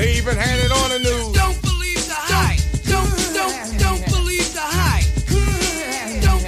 [0.00, 1.36] They even had it on the news.
[1.36, 2.58] Don't believe the hype.
[2.88, 3.04] Don't,
[3.36, 5.04] don't, don't believe the hype.
[6.24, 6.40] Don't,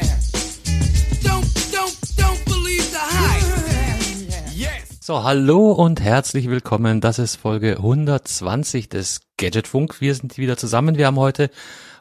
[1.22, 3.44] don't, don't, don't believe the hype.
[4.56, 4.96] Yes.
[5.02, 7.02] So, hallo und herzlich willkommen.
[7.02, 10.00] Das ist Folge 120 des Gadgetfunk.
[10.00, 10.96] Wir sind wieder zusammen.
[10.96, 11.50] Wir haben heute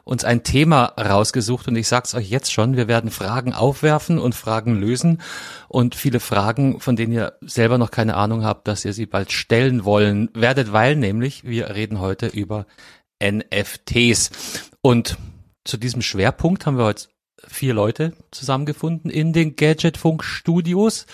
[0.04, 4.34] uns ein Thema rausgesucht und ich sag's euch jetzt schon, wir werden Fragen aufwerfen und
[4.34, 5.22] Fragen lösen
[5.68, 9.32] und viele Fragen, von denen ihr selber noch keine Ahnung habt, dass ihr sie bald
[9.32, 12.66] stellen wollen werdet, weil nämlich wir reden heute über
[13.22, 14.30] NFTs.
[14.80, 15.16] Und
[15.64, 17.06] zu diesem Schwerpunkt haben wir heute
[17.46, 21.06] vier Leute zusammengefunden in den Gadgetfunk Studios.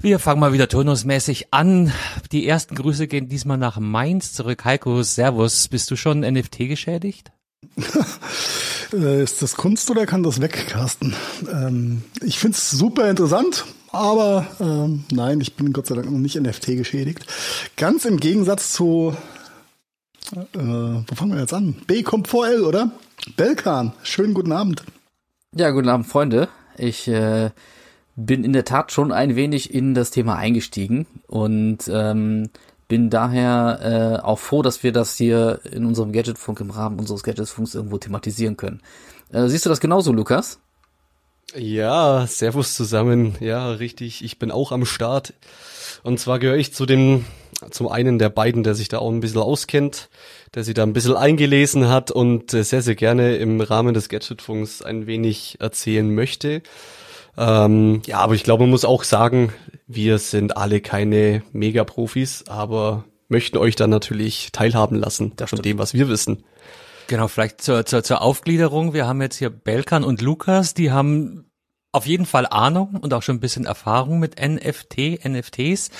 [0.00, 1.92] Wir fangen mal wieder turnusmäßig an.
[2.30, 4.64] Die ersten Grüße gehen diesmal nach Mainz zurück.
[4.64, 5.68] Heiko, Servus.
[5.68, 7.32] Bist du schon NFT geschädigt?
[8.92, 11.14] Äh, ist das Kunst oder kann das weg, Carsten?
[11.52, 16.40] Ähm, ich find's super interessant, aber ähm, nein, ich bin Gott sei Dank noch nicht
[16.40, 17.26] NFT geschädigt.
[17.76, 19.14] Ganz im Gegensatz zu,
[20.32, 21.76] äh, wo fangen wir jetzt an?
[21.86, 22.92] B kommt vor L, oder?
[23.36, 24.84] Belkan, schönen guten Abend.
[25.54, 26.48] Ja, guten Abend, Freunde.
[26.78, 27.50] Ich äh,
[28.16, 32.48] bin in der Tat schon ein wenig in das Thema eingestiegen und ähm,
[32.88, 37.22] bin daher äh, auch froh, dass wir das hier in unserem Gadgetfunk im Rahmen unseres
[37.22, 38.80] Gadgetfunks irgendwo thematisieren können.
[39.30, 40.58] Äh, siehst du das genauso, Lukas?
[41.54, 43.36] Ja, Servus zusammen.
[43.40, 44.24] Ja, richtig.
[44.24, 45.34] Ich bin auch am Start.
[46.02, 47.24] Und zwar gehöre ich zu dem,
[47.70, 50.08] zum einen der beiden, der sich da auch ein bisschen auskennt,
[50.54, 54.08] der sich da ein bisschen eingelesen hat und äh, sehr, sehr gerne im Rahmen des
[54.08, 56.62] Gadgetfunks ein wenig erzählen möchte.
[57.38, 59.52] Ähm, ja, aber ich glaube, man muss auch sagen,
[59.86, 65.94] wir sind alle keine Mega-Profis, aber möchten euch dann natürlich teilhaben lassen von dem, was
[65.94, 66.44] wir wissen.
[67.06, 68.92] Genau, vielleicht zur, zur, zur Aufgliederung.
[68.92, 71.48] Wir haben jetzt hier Belkan und Lukas, die haben
[71.92, 75.90] auf jeden Fall Ahnung und auch schon ein bisschen Erfahrung mit NFT, NFTs.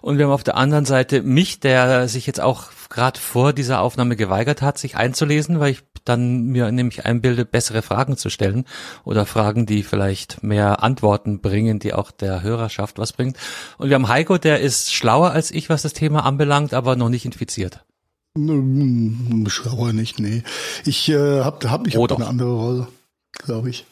[0.00, 3.80] Und wir haben auf der anderen Seite mich, der sich jetzt auch gerade vor dieser
[3.80, 8.64] Aufnahme geweigert hat, sich einzulesen, weil ich dann mir nämlich einbilde, bessere Fragen zu stellen
[9.04, 13.36] oder Fragen, die vielleicht mehr Antworten bringen, die auch der Hörerschaft was bringt.
[13.78, 17.08] Und wir haben Heiko, der ist schlauer als ich, was das Thema anbelangt, aber noch
[17.08, 17.84] nicht infiziert.
[19.48, 20.42] Schlauer nicht, nee.
[20.84, 22.16] Ich äh, hab, hab ich Oh, hab doch.
[22.16, 22.88] eine andere Rolle,
[23.32, 23.86] glaube ich.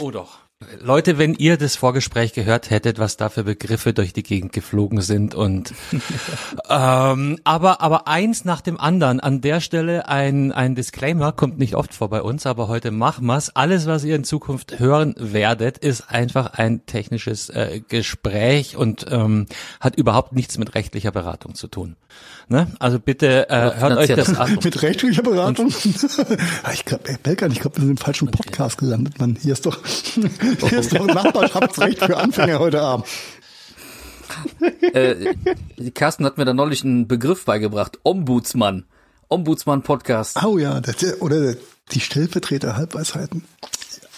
[0.00, 0.38] Oh doch.
[0.78, 5.00] Leute, wenn ihr das Vorgespräch gehört hättet, was da für Begriffe durch die Gegend geflogen
[5.00, 5.72] sind und
[6.68, 9.20] ähm, aber aber eins nach dem anderen.
[9.20, 13.24] An der Stelle ein ein Disclaimer kommt nicht oft vor bei uns, aber heute machen
[13.24, 13.48] wir's.
[13.56, 19.46] Alles, was ihr in Zukunft hören werdet, ist einfach ein technisches äh, Gespräch und ähm,
[19.80, 21.96] hat überhaupt nichts mit rechtlicher Beratung zu tun.
[22.50, 22.66] Ne?
[22.80, 24.58] Also bitte äh, hört euch das an.
[24.60, 25.68] Mit rechtlicher Beratung?
[26.74, 29.38] ich glaube, Belkan, ich glaube, wir sind im falschen Podcast gelandet, Mann.
[29.40, 29.78] Hier ist doch,
[30.68, 33.06] hier ist doch Nachbarschaftsrecht für Anfänger heute Abend.
[34.92, 35.32] äh,
[35.94, 38.00] Carsten hat mir da neulich einen Begriff beigebracht.
[38.02, 38.84] Ombudsmann.
[39.28, 40.44] Ombudsmann-Podcast.
[40.44, 41.54] Oh ja, das, oder
[41.92, 43.44] die Stellvertreter Halbweisheiten.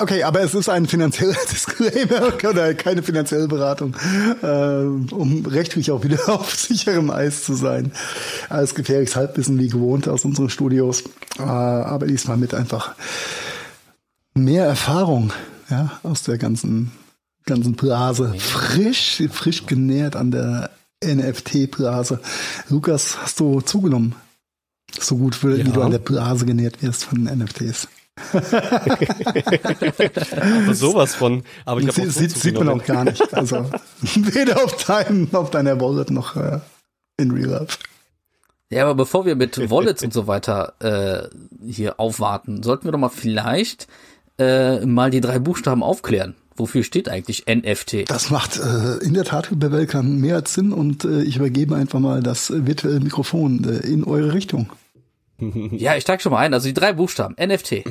[0.02, 3.94] Okay, aber es ist ein finanzieller Disclaimer oder keine finanzielle Beratung,
[4.42, 7.92] äh, um rechtlich auch wieder auf sicherem Eis zu sein.
[8.48, 11.04] Alles gefährliches Halbwissen wie gewohnt aus unseren Studios,
[11.38, 12.96] äh, aber diesmal mit einfach
[14.34, 15.32] mehr Erfahrung
[15.70, 16.90] ja, aus der ganzen
[17.44, 18.34] ganzen Blase.
[18.38, 20.70] Frisch, frisch genährt an der
[21.04, 22.18] NFT-Blase.
[22.68, 24.16] Lukas, hast du zugenommen?
[24.98, 25.64] So gut, wie Ja.
[25.64, 27.86] du an der Blase genährt wirst von NFTs.
[30.36, 31.44] Aber sowas von.
[31.64, 33.32] Aber ich Das habe sieht, sieht man auch gar nicht.
[33.34, 33.70] Also
[34.02, 36.60] weder auf deinem, auf deiner Wallet noch äh,
[37.16, 37.78] in Real Life.
[38.70, 41.28] Ja, aber bevor wir mit Wallets und so weiter äh,
[41.66, 43.86] hier aufwarten, sollten wir doch mal vielleicht
[44.38, 46.34] äh, mal die drei Buchstaben aufklären.
[46.56, 48.10] Wofür steht eigentlich NFT?
[48.10, 51.76] Das macht äh, in der Tat bei Welkan mehr als Sinn und äh, ich übergebe
[51.76, 54.70] einfach mal das virtuelle Mikrofon äh, in eure Richtung.
[55.72, 56.54] Ja, ich steig schon mal ein.
[56.54, 57.34] Also die drei Buchstaben.
[57.34, 57.84] NFT.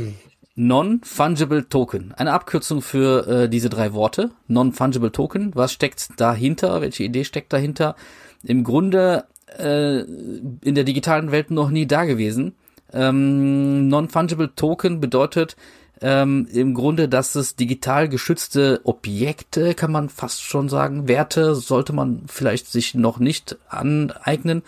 [0.55, 2.13] Non-Fungible Token.
[2.15, 4.31] Eine Abkürzung für äh, diese drei Worte.
[4.47, 5.51] Non-Fungible Token.
[5.55, 6.81] Was steckt dahinter?
[6.81, 7.95] Welche Idee steckt dahinter?
[8.43, 9.25] Im Grunde
[9.57, 12.55] äh, in der digitalen Welt noch nie da gewesen.
[12.93, 15.55] Ähm, Non-Fungible Token bedeutet
[16.01, 21.93] ähm, im Grunde, dass es digital geschützte Objekte, kann man fast schon sagen, Werte sollte
[21.93, 24.63] man vielleicht sich noch nicht aneignen,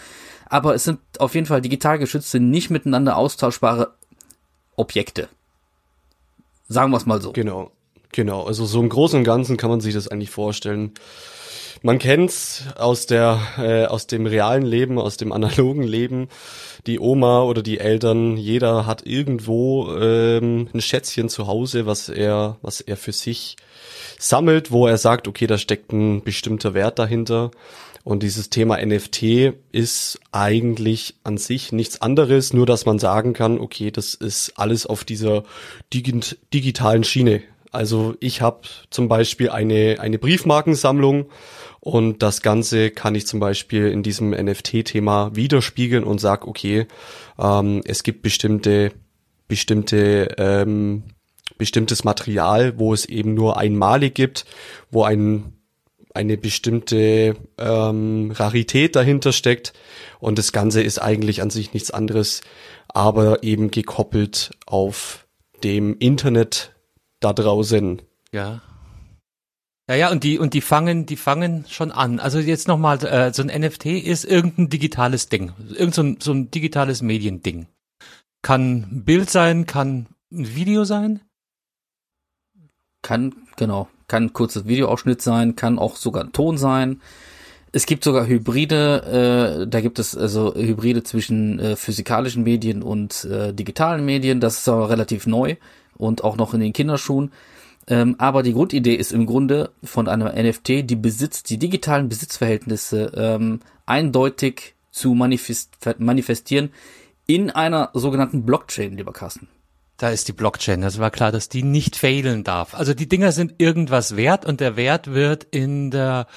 [0.54, 3.96] aber es sind auf jeden Fall digital geschützte, nicht miteinander austauschbare
[4.76, 5.28] Objekte.
[6.68, 7.32] Sagen wir es mal so.
[7.32, 7.72] Genau,
[8.12, 8.44] genau.
[8.44, 10.92] Also so im Großen und Ganzen kann man sich das eigentlich vorstellen.
[11.82, 16.30] Man kennt's aus der äh, aus dem realen Leben, aus dem analogen Leben.
[16.86, 22.58] Die Oma oder die Eltern, jeder hat irgendwo ähm, ein Schätzchen zu Hause, was er
[22.62, 23.58] was er für sich
[24.20, 27.50] sammelt, wo er sagt, okay, da steckt ein bestimmter Wert dahinter.
[28.04, 33.60] Und dieses Thema NFT ist eigentlich an sich nichts anderes, nur dass man sagen kann,
[33.60, 35.44] okay, das ist alles auf dieser
[35.94, 37.44] digit digitalen Schiene.
[37.72, 41.30] Also ich habe zum Beispiel eine, eine Briefmarkensammlung
[41.80, 46.88] und das Ganze kann ich zum Beispiel in diesem NFT-Thema widerspiegeln und sag, okay,
[47.40, 48.92] ähm, es gibt bestimmte,
[49.48, 51.04] bestimmte, ähm,
[51.58, 54.46] bestimmtes Material, wo es eben nur einmalig gibt,
[54.92, 55.54] wo ein
[56.14, 59.74] eine bestimmte ähm, Rarität dahinter steckt
[60.20, 62.42] und das Ganze ist eigentlich an sich nichts anderes,
[62.88, 65.26] aber eben gekoppelt auf
[65.64, 66.74] dem Internet
[67.20, 68.02] da draußen.
[68.32, 68.62] Ja.
[69.90, 72.20] Ja, ja, und die, und die fangen, die fangen schon an.
[72.20, 75.52] Also jetzt nochmal, äh, so ein NFT ist irgendein digitales Ding.
[75.76, 77.68] Irgend so ein, so ein digitales Mediending.
[78.42, 81.22] Kann ein Bild sein, kann ein Video sein.
[83.02, 87.02] Kann, genau, kann ein kurzes Videoausschnitt sein, kann auch sogar ein Ton sein.
[87.72, 93.26] Es gibt sogar Hybride, äh, da gibt es also Hybride zwischen äh, physikalischen Medien und
[93.26, 94.40] äh, digitalen Medien.
[94.40, 95.56] Das ist aber relativ neu
[95.98, 97.32] und auch noch in den Kinderschuhen.
[97.88, 103.14] Ähm, aber die Grundidee ist im Grunde von einer NFT, die besitzt die digitalen Besitzverhältnisse
[103.16, 106.70] ähm, eindeutig zu manifest manifestieren
[107.26, 109.48] in einer sogenannten Blockchain, lieber Carsten.
[109.98, 110.82] Da ist die Blockchain.
[110.82, 112.74] Das war klar, dass die nicht fehlen darf.
[112.74, 116.28] Also die Dinger sind irgendwas wert und der Wert wird in der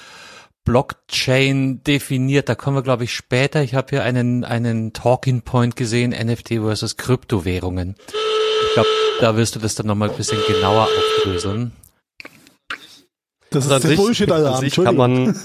[0.63, 2.49] Blockchain definiert.
[2.49, 3.63] Da kommen wir, glaube ich, später.
[3.63, 7.95] Ich habe hier einen, einen Talking Point gesehen, NFT versus Kryptowährungen.
[8.67, 8.89] Ich glaube,
[9.21, 11.71] da wirst du das dann nochmal ein bisschen genauer aufdröseln.
[13.49, 14.55] Das ist der sich- Bullshit-Alarm.
[14.55, 14.97] kann Entschuldigung.
[14.97, 15.41] man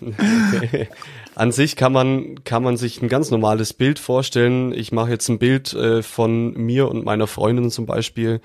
[1.34, 4.72] an sich kann man kann man sich ein ganz normales Bild vorstellen.
[4.72, 8.40] Ich mache jetzt ein Bild äh, von mir und meiner Freundin zum Beispiel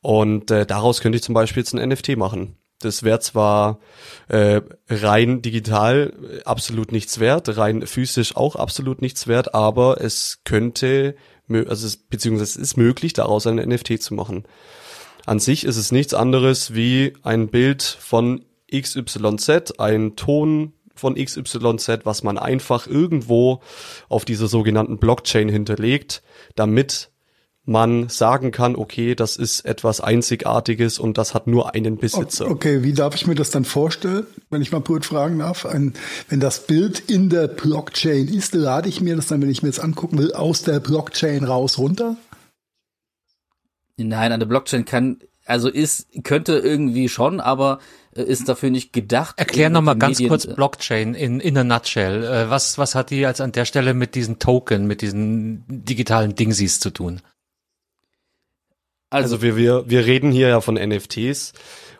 [0.00, 2.56] und äh, daraus könnte ich zum Beispiel jetzt ein NFT machen.
[2.80, 3.78] Das wäre zwar
[4.28, 10.40] äh, rein digital äh, absolut nichts wert, rein physisch auch absolut nichts wert, aber es
[10.44, 11.14] könnte,
[11.48, 14.44] also es, beziehungsweise es ist möglich, daraus ein NFT zu machen.
[15.24, 22.00] An sich ist es nichts anderes wie ein Bild von XYZ, ein Ton von XYZ,
[22.04, 23.60] was man einfach irgendwo
[24.08, 26.22] auf dieser sogenannten Blockchain hinterlegt,
[26.54, 27.10] damit
[27.66, 32.50] man sagen kann, okay, das ist etwas Einzigartiges und das hat nur einen Besitzer.
[32.50, 35.64] Okay, wie darf ich mir das dann vorstellen, wenn ich mal blöd fragen darf?
[35.64, 35.94] Ein,
[36.28, 39.70] wenn das Bild in der Blockchain ist, lade ich mir das dann, wenn ich mir
[39.70, 42.16] das angucken will, aus der Blockchain raus runter?
[43.96, 47.78] Nein, eine Blockchain kann, also ist, könnte irgendwie schon, aber
[48.16, 49.38] äh, ist dafür nicht gedacht.
[49.38, 52.24] Erklär nochmal ganz Medien- kurz Blockchain in, in a nutshell.
[52.24, 56.34] Äh, was, was hat die jetzt an der Stelle mit diesen Token, mit diesen digitalen
[56.34, 57.20] Dingsies zu tun?
[59.10, 61.52] Also, Also wir, wir, wir reden hier ja von NFTs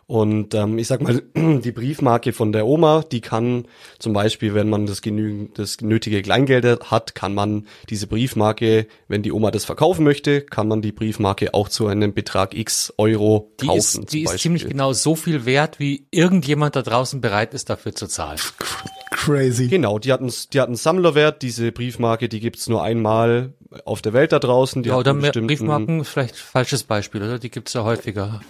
[0.07, 3.65] und ähm, ich sag mal, die Briefmarke von der Oma, die kann
[3.97, 9.23] zum Beispiel, wenn man das genügend, das nötige Kleingeld hat, kann man diese Briefmarke, wenn
[9.23, 13.51] die Oma das verkaufen möchte, kann man die Briefmarke auch zu einem Betrag X Euro
[13.61, 13.77] Die kaufen.
[14.03, 17.95] ist, die ist ziemlich genau so viel wert, wie irgendjemand da draußen bereit ist, dafür
[17.95, 18.39] zu zahlen.
[19.11, 19.67] Crazy.
[19.69, 21.41] Genau, die hatten, die hatten Sammlerwert.
[21.41, 23.53] Diese Briefmarke, die gibt's nur einmal
[23.85, 24.83] auf der Welt da draußen.
[24.83, 27.39] Die Ja, hat oder einen Briefmarken, vielleicht falsches Beispiel, oder?
[27.39, 28.41] Die gibt's ja häufiger.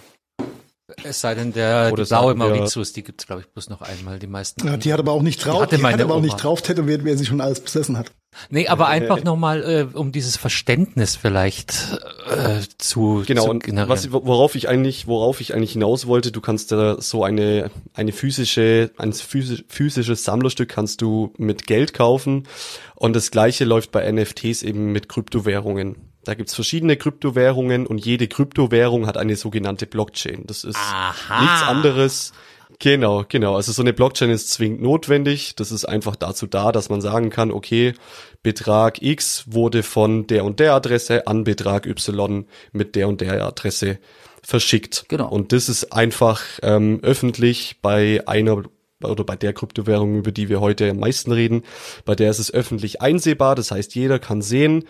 [1.04, 4.18] Es sei denn, der Oder die blaue Mauritius, die gibt's, glaube ich, bloß noch einmal,
[4.18, 4.66] die meisten.
[4.66, 6.26] Ja, die hat aber auch nicht drauf, hatte die hat meine aber auch Oma.
[6.26, 8.10] nicht drauf tätowiert, wer sie schon alles besessen hat.
[8.50, 14.12] Nee, aber einfach nochmal, äh, um dieses Verständnis vielleicht äh, zu, Genau, zu und was,
[14.12, 18.90] worauf ich eigentlich, worauf ich eigentlich hinaus wollte, du kannst da so eine, eine physische,
[18.98, 22.46] ein physisch, physisches Sammlerstück kannst du mit Geld kaufen
[22.94, 25.96] und das gleiche läuft bei NFTs eben mit Kryptowährungen.
[26.26, 30.42] Da gibt's verschiedene Kryptowährungen und jede Kryptowährung hat eine sogenannte Blockchain.
[30.46, 31.40] Das ist Aha.
[31.40, 32.32] nichts anderes.
[32.80, 33.54] Genau, genau.
[33.54, 35.54] Also so eine Blockchain ist zwingend notwendig.
[35.54, 37.94] Das ist einfach dazu da, dass man sagen kann, okay,
[38.42, 43.44] Betrag X wurde von der und der Adresse an Betrag Y mit der und der
[43.46, 43.98] Adresse
[44.42, 45.06] verschickt.
[45.08, 45.28] Genau.
[45.28, 48.64] Und das ist einfach ähm, öffentlich bei einer
[49.04, 51.62] oder bei der Kryptowährung, über die wir heute am meisten reden,
[52.04, 53.54] bei der ist es öffentlich einsehbar.
[53.54, 54.84] Das heißt, jeder kann sehen,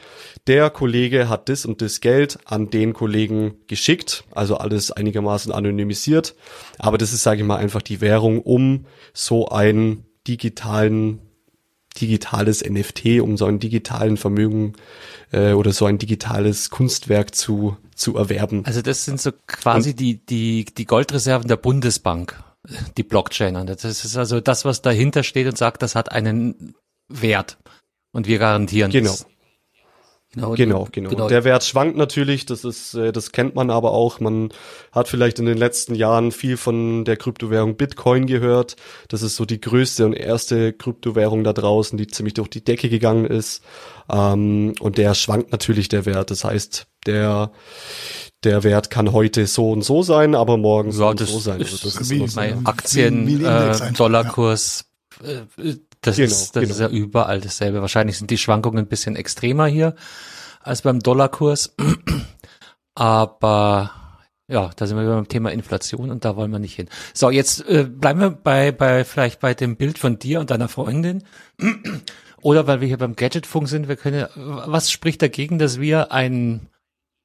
[0.46, 4.24] der Kollege hat das und das Geld an den Kollegen geschickt.
[4.32, 6.36] Also alles einigermaßen anonymisiert.
[6.78, 11.20] Aber das ist, sage ich mal, einfach die Währung, um so einen digitalen
[12.00, 14.74] digitales NFT, um so ein digitalen Vermögen
[15.32, 18.64] äh, oder so ein digitales Kunstwerk zu zu erwerben.
[18.66, 22.38] Also das sind so quasi die, die, die Goldreserven der Bundesbank,
[22.96, 23.56] die Blockchain.
[23.56, 26.74] Und das ist also das, was dahinter steht und sagt, das hat einen
[27.08, 27.58] Wert.
[28.12, 29.10] Und wir garantieren Genau.
[29.10, 29.26] das.
[30.32, 31.08] Genau, Genau, genau.
[31.10, 31.28] genau.
[31.28, 34.20] Der Wert schwankt natürlich, das ist, äh, das kennt man aber auch.
[34.20, 34.50] Man
[34.92, 38.76] hat vielleicht in den letzten Jahren viel von der Kryptowährung Bitcoin gehört.
[39.08, 42.90] Das ist so die größte und erste Kryptowährung da draußen, die ziemlich durch die Decke
[42.90, 43.62] gegangen ist.
[44.10, 46.30] Ähm, und der schwankt natürlich der Wert.
[46.30, 47.50] Das heißt, der
[48.44, 51.38] der Wert kann heute so und so sein, aber morgen so Ja, und das so
[51.40, 51.60] sein.
[51.60, 52.40] ist- Also das ist wie- so.
[52.40, 54.84] Wie- Aktien, wie Index äh, Dollarkurs,
[55.24, 56.74] äh, das, Genau, ist, das genau.
[56.74, 57.80] ist ja überall dasselbe.
[57.80, 59.96] Wahrscheinlich sind die Schwankungen ein bisschen extremer hier
[60.60, 61.74] als beim Dollarkurs.
[62.94, 63.90] Aber
[64.48, 66.88] ja, da sind wir wieder beim Thema Inflation und da wollen wir nicht hin.
[67.14, 70.68] So, jetzt äh, bleiben wir bei, bei vielleicht bei dem Bild von dir und deiner
[70.68, 71.24] Freundin.
[72.46, 76.68] Oder weil wir hier beim Gadgetfunk sind, wir können was spricht dagegen, dass wir ein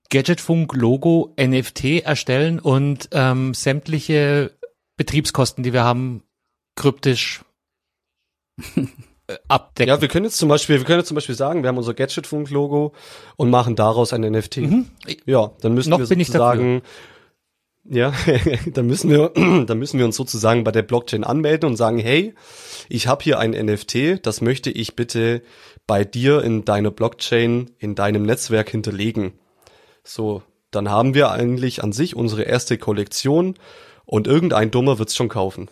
[0.09, 4.57] Gadgetfunk-Logo NFT erstellen und ähm, sämtliche
[4.97, 6.23] Betriebskosten, die wir haben,
[6.75, 7.43] kryptisch
[8.75, 8.87] äh,
[9.47, 9.89] abdecken.
[9.89, 11.93] Ja, wir können jetzt zum Beispiel, wir können jetzt zum Beispiel sagen, wir haben unser
[11.93, 12.93] Gadgetfunk-Logo
[13.35, 14.61] und machen daraus ein NFT.
[15.27, 16.81] Ja, dann müssen Noch wir sozusagen,
[17.83, 18.13] ja,
[18.73, 19.29] dann müssen wir,
[19.65, 22.33] dann müssen wir uns sozusagen bei der Blockchain anmelden und sagen, hey,
[22.89, 25.41] ich habe hier ein NFT, das möchte ich bitte
[25.87, 29.33] bei dir in deiner Blockchain, in deinem Netzwerk hinterlegen.
[30.03, 33.55] So, dann haben wir eigentlich an sich unsere erste Kollektion
[34.05, 35.69] und irgendein Dummer wird's schon kaufen.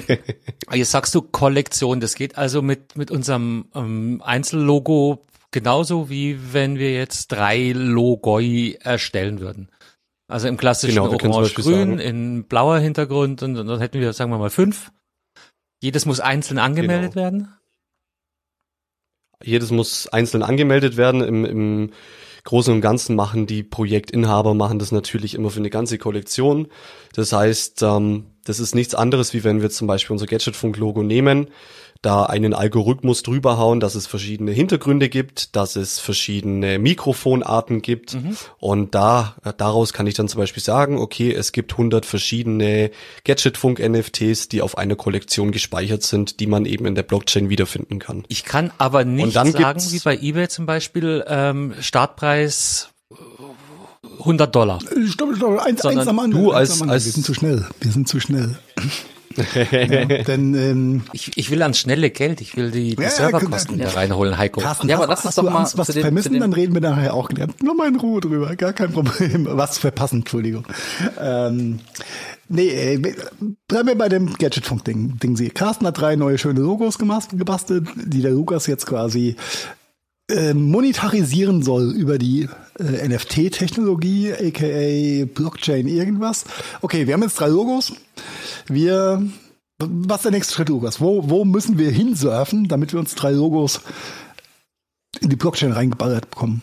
[0.72, 6.78] Jetzt sagst du Kollektion, das geht also mit, mit unserem ähm, Einzellogo genauso wie wenn
[6.78, 9.70] wir jetzt drei Logoi erstellen würden.
[10.28, 14.38] Also im klassischen Genau, Orange-Grün, in blauer Hintergrund und, und dann hätten wir, sagen wir
[14.38, 14.92] mal, fünf.
[15.80, 17.24] Jedes muss einzeln angemeldet Genau.
[17.24, 17.54] werden.
[19.42, 21.22] Jedes muss einzeln angemeldet werden.
[21.22, 21.92] Im, im
[22.44, 26.68] Großen und Ganzen machen die Projektinhaber machen das natürlich immer für eine ganze Kollektion.
[27.14, 31.48] Das heißt, ähm, das ist nichts anderes, wie wenn wir zum Beispiel unser Gadgetfunk-Logo nehmen,
[32.02, 38.16] da einen Algorithmus drüber hauen, dass es verschiedene Hintergründe gibt, dass es verschiedene Mikrofonarten gibt
[38.58, 42.90] und da daraus kann ich dann zum Beispiel sagen, okay, es gibt 100 verschiedene
[43.24, 48.24] Gadgetfunk-NFTs, die auf einer Kollektion gespeichert sind, die man eben in der Blockchain wiederfinden kann.
[48.28, 52.90] Ich kann aber nicht dann sagen, wie bei eBay zum Beispiel, ähm, Startpreis
[54.20, 54.78] 100 Dollar.
[55.08, 56.44] Stopp, stopp, eins, Sondern eins am anderen.
[56.44, 56.90] du eins als- am anderen.
[56.94, 57.66] als- wir sind zu schnell.
[57.80, 58.58] Wir sind zu schnell.
[59.72, 63.78] Ja, denn ähm, Ich, ich will ans schnelle Geld, ich will die, die Ja, Serverkosten
[63.78, 63.86] ja.
[63.86, 64.60] da reinholen, Heiko.
[64.60, 66.32] Carsten, Ja, aber hast, lass uns doch du mal Angst, was zu dem- vermissen, zu
[66.34, 67.30] dem- dann reden wir nachher auch
[67.62, 69.46] nur mal in Ruhe drüber, gar kein Problem.
[69.50, 70.64] Was verpassen, Entschuldigung.
[71.20, 71.80] Ähm,
[72.48, 73.14] nee, äh,
[73.68, 75.18] bleiben wir bei dem Gadgetfunk-Ding.
[75.18, 75.50] Ding sie.
[75.50, 79.36] Carsten hat drei neue schöne Logos gemacht, gebastelt, die der Lukas jetzt quasi
[80.30, 86.44] äh, monetarisieren soll über die äh, NFT-Technologie, aka Blockchain irgendwas.
[86.80, 87.92] Okay, wir haben jetzt drei Logos.
[88.66, 89.22] Wir,
[89.78, 91.00] was ist der nächste Schritt, Lukas?
[91.00, 93.80] Wo, wo müssen wir hinsurfen, damit wir uns drei Logos
[95.20, 96.62] in die Blockchain reingeballert bekommen?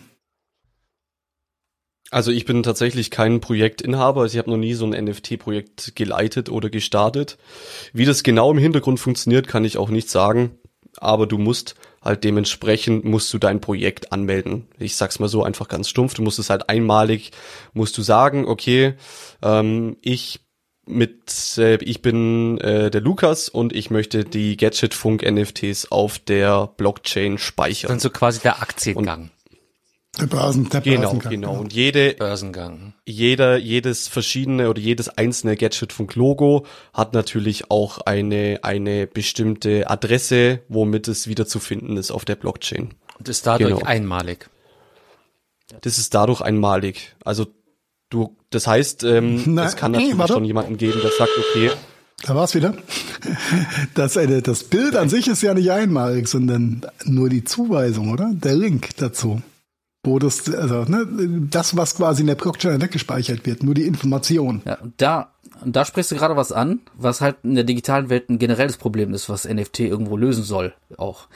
[2.11, 6.49] Also ich bin tatsächlich kein Projektinhaber, also ich habe noch nie so ein NFT-Projekt geleitet
[6.49, 7.37] oder gestartet.
[7.93, 10.51] Wie das genau im Hintergrund funktioniert, kann ich auch nicht sagen.
[10.97, 14.67] Aber du musst halt dementsprechend musst du dein Projekt anmelden.
[14.77, 16.13] Ich sag's mal so einfach ganz stumpf.
[16.13, 17.31] Du musst es halt einmalig,
[17.73, 18.93] musst du sagen, okay,
[19.41, 20.39] ähm, ich
[20.87, 26.67] mit, äh, ich bin äh, der Lukas und ich möchte die Gadgetfunk NFTs auf der
[26.77, 27.89] Blockchain speichern.
[27.89, 29.31] Dann so quasi der Aktiengang,
[30.19, 31.59] Der Börsen, der Genau, Börsengang, genau.
[31.59, 32.93] Und jede, Börsengang.
[33.05, 41.07] jeder, jedes verschiedene oder jedes einzelne Gadgetfunk-Logo hat natürlich auch eine, eine bestimmte Adresse, womit
[41.09, 42.93] es wieder zu finden ist auf der Blockchain.
[43.19, 43.85] Und ist dadurch Genau.
[43.85, 44.49] einmalig.
[45.81, 47.15] Das ist dadurch einmalig.
[47.25, 47.47] Also
[48.09, 50.33] du, das heißt, ähm, es kann nee, natürlich warte.
[50.33, 51.71] schon jemanden geben, der sagt, okay,
[52.23, 52.73] Da war's wieder.
[53.95, 58.31] Das, äh, das Bild an sich ist ja nicht einmalig, sondern nur die Zuweisung, oder?
[58.33, 59.41] Der Link dazu.
[60.05, 61.07] Wo das, also, ne,
[61.49, 64.61] das, was quasi in der Blockchain weggespeichert wird, nur die Information.
[64.65, 65.31] Ja, da,
[65.65, 69.13] da sprichst du gerade was an, was halt in der digitalen Welt ein generelles Problem
[69.13, 71.27] ist, was NFT irgendwo lösen soll, auch.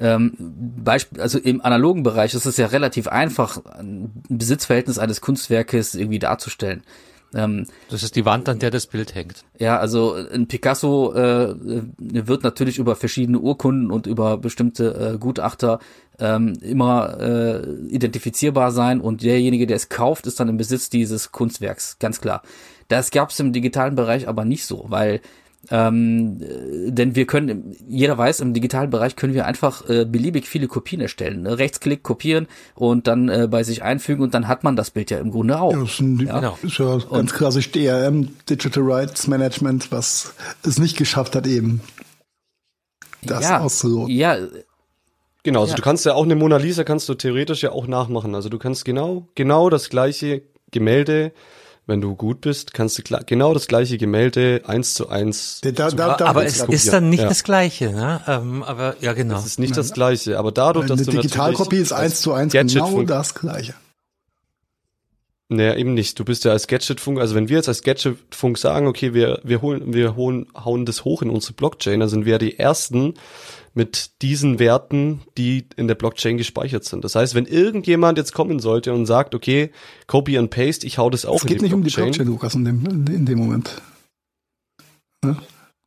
[0.00, 5.94] Ähm, Beispiel, also im analogen Bereich ist es ja relativ einfach, ein Besitzverhältnis eines Kunstwerkes
[5.94, 6.82] irgendwie darzustellen.
[7.34, 9.44] Ähm, Das ist die Wand, an der das Bild hängt.
[9.58, 11.54] ja, also ein Picasso äh,
[11.98, 15.78] wird natürlich über verschiedene Urkunden und über bestimmte äh, Gutachter
[16.18, 21.32] ähm, immer äh, identifizierbar sein und derjenige, der es kauft, ist dann im Besitz dieses
[21.32, 22.42] Kunstwerks, ganz klar.
[22.88, 25.20] Das gab es im digitalen Bereich aber nicht so, weil
[25.70, 30.48] ähm, äh, denn wir können, jeder weiß, im digitalen Bereich können wir einfach äh, beliebig
[30.48, 31.42] viele Kopien erstellen.
[31.42, 31.58] Ne?
[31.58, 35.18] Rechtsklick, kopieren und dann äh, bei sich einfügen und dann hat man das Bild ja
[35.18, 35.72] im Grunde auch.
[35.72, 36.58] Ja, das ist, ein, Genau.
[36.62, 41.80] ist ja ganz klassisch DRM, Digital Rights Management, was es nicht geschafft hat, eben
[43.22, 44.14] das ja, auszuloten.
[44.14, 44.36] Ja,
[45.44, 45.76] Genau, also Ja.
[45.76, 48.34] du kannst ja auch eine Mona Lisa kannst du theoretisch ja auch nachmachen.
[48.34, 51.32] Also du kannst genau, genau das gleiche Gemälde,
[51.92, 55.60] wenn du gut bist, kannst du genau das gleiche Gemälde eins zu eins.
[55.62, 57.28] Da, da, da, aber es ist dann nicht Ja.
[57.28, 58.22] das Gleiche, ne?
[58.26, 59.34] Ähm, aber ja, genau.
[59.34, 62.52] Das ist nicht das gleiche, aber dadurch, dass eine du Digitalkopie ist eins zu eins
[62.52, 63.74] genau das gleiche.
[65.48, 66.18] Naja, eben nicht.
[66.18, 69.60] Du bist ja als Gadgetfunk, also wenn wir jetzt als Gadgetfunk sagen, okay, wir, wir
[69.60, 73.14] holen, wir holen, hauen das hoch in unsere Blockchain, dann sind wir ja die ersten
[73.74, 77.04] mit diesen Werten, die in der Blockchain gespeichert sind.
[77.04, 79.70] Das heißt, wenn irgendjemand jetzt kommen sollte und sagt, okay,
[80.06, 82.04] copy and paste, ich hau das auch Es in geht die nicht um die Blockchain.
[82.12, 83.70] Blockchain, Lukas, in dem, in dem Moment.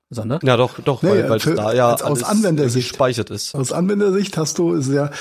[0.10, 0.40] Sondern?
[0.44, 2.90] Ja, doch, doch, Nee, weil, weil für- da ja aus alles Anwendersicht.
[2.90, 3.56] gespeichert ist.
[3.56, 5.12] Aus Anwendersicht hast du sehr,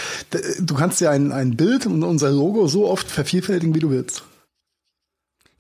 [0.61, 4.23] du kannst ja ein, ein Bild und unser Logo so oft vervielfältigen, wie du willst.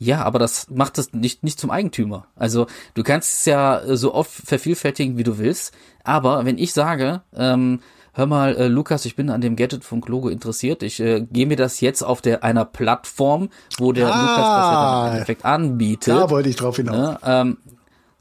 [0.05, 2.27] Ja, aber das macht es nicht, nicht zum Eigentümer.
[2.37, 5.73] Also du kannst es ja äh, so oft vervielfältigen, wie du willst.
[6.03, 7.81] Aber wenn ich sage, ähm,
[8.13, 11.81] hör mal, äh, Lukas, ich bin an dem Gadgetfunk-Logo interessiert, ich äh, gehe mir das
[11.81, 14.21] jetzt auf der einer Plattform, wo der Ah.
[14.21, 16.15] Lukas das ja dann im Endeffekt anbietet.
[16.15, 16.97] Da wollte ich drauf hinaus.
[16.97, 17.57] ne, ähm,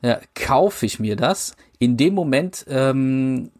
[0.01, 1.55] ja, kaufe ich mir das.
[1.79, 3.51] In dem Moment ähm,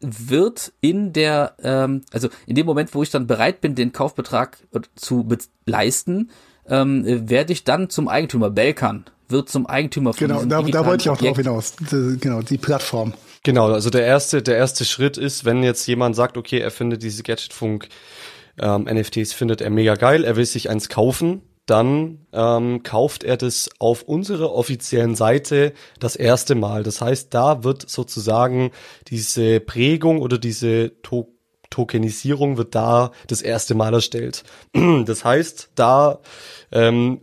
[0.00, 4.58] wird in der, ähm, also in dem Moment, wo ich dann bereit bin, den Kaufbetrag
[4.74, 5.26] äh, zu
[5.64, 6.30] leisten,
[6.68, 8.50] ähm, äh, werde ich dann zum Eigentümer.
[8.50, 11.46] Belkan wird zum Eigentümer von Genau, diesem da, da wollte ich auch drauf Objekt.
[11.46, 11.74] hinaus.
[11.76, 13.12] Die- Genau, die Plattform.
[13.42, 17.02] Genau, also der erste, der erste Schritt ist, wenn jetzt jemand sagt, okay, er findet
[17.02, 17.88] diese Gadgetfunk
[18.60, 23.36] ähm, NFTs findet er mega geil, er will sich eins kaufen, dann ähm, kauft er
[23.36, 26.82] das auf unserer offiziellen Seite das erste Mal.
[26.82, 28.70] Das heißt, da wird sozusagen
[29.08, 31.28] diese Prägung oder diese to
[31.70, 34.44] Tokenisierung wird da das erste Mal erstellt.
[35.04, 36.18] Das heißt, da
[36.72, 37.20] ähm,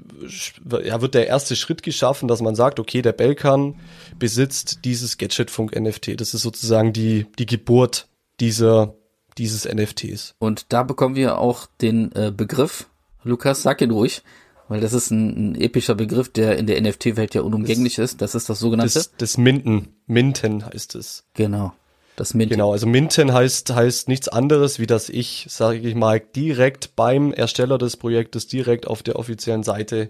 [0.83, 3.75] ja, wird der erste Schritt geschaffen, dass man sagt, okay, der Belkan
[4.17, 6.19] besitzt dieses Gadgetfunk NFT.
[6.19, 8.07] Das ist sozusagen die, die Geburt
[8.39, 8.95] dieser,
[9.37, 10.35] dieses NFTs.
[10.39, 12.87] Und da bekommen wir auch den äh, Begriff,
[13.23, 14.23] Lukas, sag ihn ruhig,
[14.67, 18.21] weil das ist ein, ein epischer Begriff, der in der NFT-Welt ja unumgänglich ist.
[18.21, 18.93] Das ist das sogenannte.
[18.93, 19.89] Das, das Minten.
[20.07, 21.23] Minten heißt es.
[21.33, 21.73] genau.
[22.15, 22.51] Das Mint.
[22.51, 27.34] Genau, also Minten heißt, heißt nichts anderes, wie dass ich, sage ich mal, direkt beim
[27.34, 30.10] Ersteller des Projektes, direkt auf der offiziellen Seite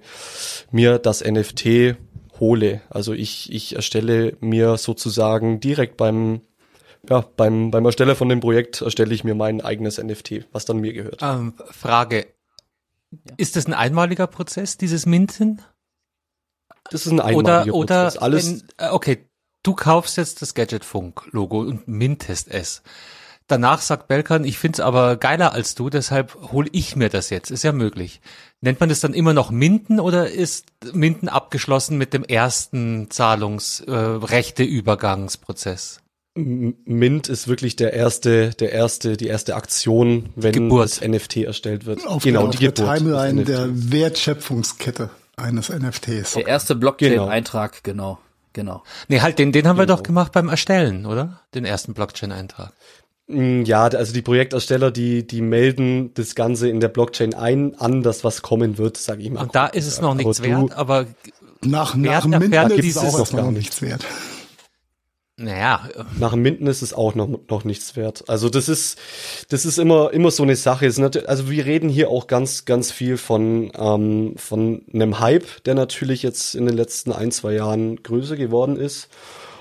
[0.71, 1.95] mir das NFT
[2.39, 2.81] hole.
[2.89, 6.41] Also ich, ich erstelle mir sozusagen direkt beim,
[7.09, 10.77] ja, beim, beim Ersteller von dem Projekt erstelle ich mir mein eigenes NFT, was dann
[10.77, 11.21] mir gehört.
[11.23, 12.27] Ähm, Frage.
[13.37, 15.61] Ist das ein einmaliger Prozess, dieses Minten?
[16.91, 18.21] Das ist ein Oder, einmaliger oder, Prozess.
[18.21, 19.25] Alles, wenn, äh, okay,
[19.65, 22.81] du kaufst jetzt das Gadgetfunk-Logo und mintest es.
[23.47, 27.51] Danach sagt Belkan, ich find's aber geiler als du, deshalb hol ich mir das jetzt.
[27.51, 28.19] Ist ja möglich.
[28.61, 35.99] Nennt man das dann immer noch Minten oder ist Minten abgeschlossen mit dem ersten Zahlungsrechte-Übergangsprozess?
[36.35, 41.01] M- Mint ist wirklich der erste, der erste, die erste Aktion, wenn Geburt.
[41.01, 42.05] das NFT erstellt wird.
[42.07, 42.97] Auf genau, der, die auf der Geburt.
[42.97, 46.33] des Timeline der Wertschöpfungskette eines NFTs.
[46.33, 48.17] Der erste Blockchain-Eintrag, genau.
[48.55, 48.83] Genau.
[49.09, 49.97] Nee, halt, den, den haben wir Genau.
[49.97, 51.41] doch gemacht beim Erstellen, oder?
[51.53, 52.71] Den ersten Blockchain-Eintrag.
[53.27, 58.01] Mm, Ja, also die Projektersteller, die, die melden das Ganze in der Blockchain ein, an
[58.01, 59.41] das, was kommen wird, sage ich mal.
[59.43, 61.05] Und da ist es noch Aber nichts du- wert, aber
[61.61, 63.57] Nach, nach Minden ist dieses- es auch noch gar noch nicht.
[63.59, 64.05] nichts wert.
[65.37, 68.23] Naja, Nach dem Minden ist es auch noch, noch nichts wert.
[68.29, 68.97] Also das ist,
[69.49, 70.85] das ist immer, immer so eine Sache.
[71.27, 76.23] Also wir reden hier auch ganz, ganz viel von, ähm, von einem Hype, der natürlich
[76.23, 79.09] jetzt in den letzten ein, zwei Jahren größer geworden ist.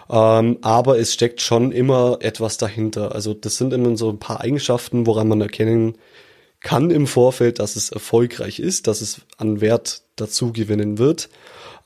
[0.09, 3.13] Ähm, aber es steckt schon immer etwas dahinter.
[3.13, 5.99] Also das sind immer so ein paar Eigenschaften, woran man erkennen
[6.61, 11.29] kann im Vorfeld, dass es erfolgreich ist, dass es an Wert dazu gewinnen wird.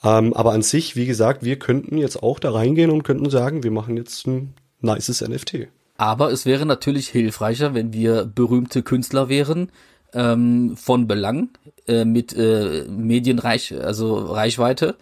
[0.04, 3.62] Ähm, aber an sich, wie gesagt, wir könnten jetzt auch da reingehen und könnten sagen,
[3.62, 5.68] wir machen jetzt ein nices NFT.
[5.96, 9.70] Aber es wäre natürlich hilfreicher, wenn wir berühmte Künstler wären,
[10.12, 11.50] ähm, von Belang,
[11.86, 14.96] äh, mit äh, Medienreich, also Reichweite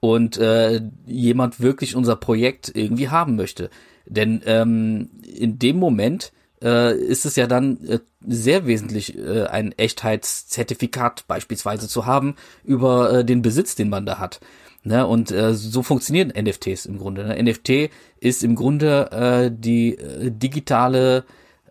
[0.00, 3.70] und äh, jemand wirklich unser Projekt irgendwie haben möchte.
[4.06, 9.72] Denn ähm, in dem Moment äh, ist es ja dann äh, sehr wesentlich, äh, ein
[9.72, 14.40] Echtheitszertifikat beispielsweise zu haben über äh, den Besitz, den man da hat.
[14.82, 17.24] Ne, und äh, so funktionieren NFTs im Grunde.
[17.26, 17.42] Ne?
[17.42, 21.24] NFT ist im Grunde äh, die äh, digitale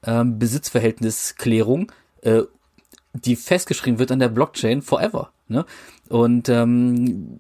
[0.04, 2.44] ähm, Besitzverhältnisklärung, äh,
[3.14, 5.32] die festgeschrieben wird an der Blockchain forever.
[5.48, 5.66] Ne?
[6.08, 7.40] Und ähm,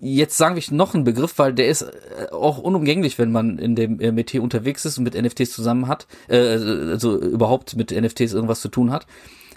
[0.00, 3.74] jetzt sagen wir noch einen Begriff, weil der ist äh, auch unumgänglich, wenn man in
[3.74, 8.32] dem äh, Metier unterwegs ist und mit NFTs zusammen hat, äh, also überhaupt mit NFTs
[8.32, 9.06] irgendwas zu tun hat,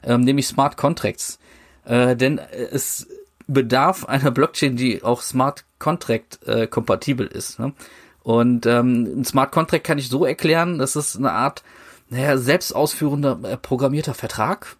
[0.03, 1.39] ähm, nämlich Smart Contracts.
[1.85, 3.07] Äh, denn es
[3.47, 7.59] bedarf einer Blockchain, die auch Smart Contract äh, kompatibel ist.
[7.59, 7.73] Ne?
[8.23, 11.63] Und ähm, ein Smart Contract kann ich so erklären, das ist eine Art
[12.09, 14.75] naja, selbst ausführender äh, programmierter Vertrag,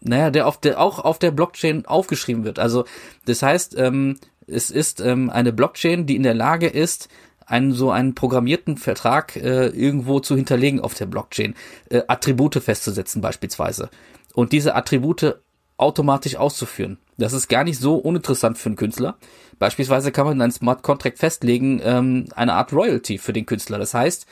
[0.00, 2.58] naja, der auf der auch auf der Blockchain aufgeschrieben wird.
[2.58, 2.84] Also
[3.24, 7.08] das heißt, ähm, es ist ähm, eine Blockchain, die in der Lage ist,
[7.46, 11.54] einen so einen programmierten Vertrag äh, irgendwo zu hinterlegen auf der Blockchain,
[11.90, 13.88] äh, Attribute festzusetzen beispielsweise
[14.34, 15.36] und diese Attribute
[15.76, 16.98] automatisch auszuführen.
[17.18, 19.16] Das ist gar nicht so uninteressant für einen Künstler.
[19.58, 23.78] Beispielsweise kann man in einem Smart Contract festlegen, ähm, eine Art Royalty für den Künstler.
[23.78, 24.26] Das heißt,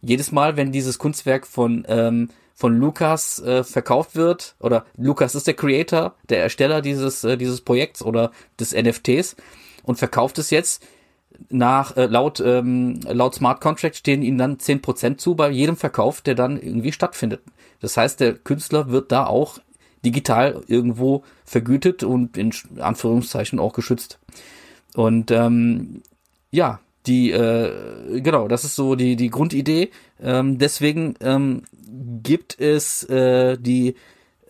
[0.00, 2.28] jedes Mal, wenn dieses Kunstwerk von ähm,
[2.58, 7.60] von Lukas äh, verkauft wird oder Lukas ist der Creator, der Ersteller dieses äh, dieses
[7.60, 9.36] Projekts oder des NFTs
[9.84, 10.84] und verkauft es jetzt
[11.50, 16.20] nach äh, laut ähm, laut Smart Contract stehen ihnen dann 10% zu bei jedem Verkauf,
[16.20, 17.42] der dann irgendwie stattfindet.
[17.78, 19.60] Das heißt, der Künstler wird da auch
[20.04, 24.18] digital irgendwo vergütet und in Anführungszeichen auch geschützt.
[24.94, 26.02] Und ähm,
[26.50, 29.90] ja, die äh, genau, das ist so die die Grundidee.
[30.20, 31.62] Ähm, deswegen ähm,
[32.22, 33.94] gibt es äh, die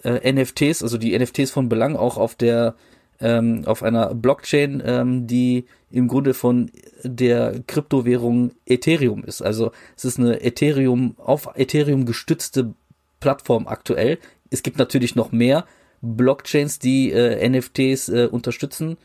[0.03, 2.75] äh, NFTs, also die NFTs von Belang auch auf der
[3.21, 6.71] ähm, auf einer Blockchain, ähm, die im Grunde von
[7.03, 9.43] der Kryptowährung Ethereum ist.
[9.43, 12.75] Also es ist eine Ethereum auf Ethereum gestützte
[13.21, 14.19] Plattform aktuell.
[14.51, 15.67] Es gibt natürlich noch mehr
[16.01, 18.97] Blockchains, die äh, NFTs äh, unterstützen.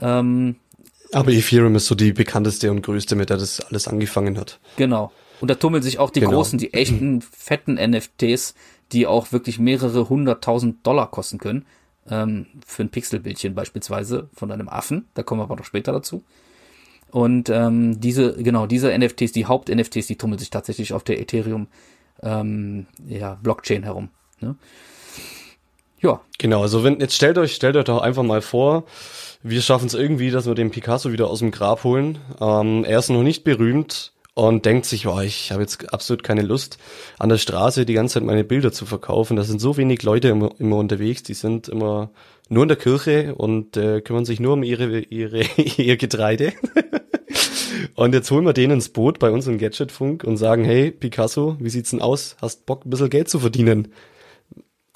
[0.00, 0.56] Ähm,
[1.12, 4.60] Aber Ethereum ist so die bekannteste und größte, mit der das alles angefangen hat.
[4.76, 5.12] Genau.
[5.42, 6.34] Und da tummeln sich auch die Genau.
[6.34, 8.54] großen, die echten, fetten NFTs,
[8.92, 11.66] die auch wirklich mehrere hunderttausend Dollar kosten können.
[12.08, 15.08] Ähm, für ein Pixelbildchen beispielsweise von einem Affen.
[15.14, 16.22] Da kommen wir aber noch später dazu.
[17.10, 21.66] Und ähm, diese, genau, diese NFTs, die Haupt-NFTs, die tummeln sich tatsächlich auf der Ethereum
[22.22, 24.10] ähm, ja, Blockchain herum.
[24.40, 24.54] Ne?
[26.00, 28.84] Ja, Genau, also wenn, jetzt stellt euch, stellt euch doch einfach mal vor,
[29.42, 32.18] wir schaffen es irgendwie, dass wir den Picasso wieder aus dem Grab holen.
[32.40, 36.42] Ähm, er ist noch nicht berühmt und denkt sich, oh, ich habe jetzt absolut keine
[36.42, 36.78] Lust,
[37.18, 39.36] an der Straße die ganze Zeit meine Bilder zu verkaufen.
[39.36, 42.10] Da sind so wenig Leute immer, immer unterwegs, die sind immer
[42.48, 45.42] nur in der Kirche und äh, kümmern sich nur um ihre, ihre,
[45.76, 46.52] ihr Getreide.
[47.94, 51.56] Und jetzt holen wir den ins Boot bei uns im Gadgetfunk und sagen, hey, Picasso,
[51.58, 52.36] wie sieht's denn aus?
[52.40, 53.92] Hast Bock, ein bisschen Geld zu verdienen?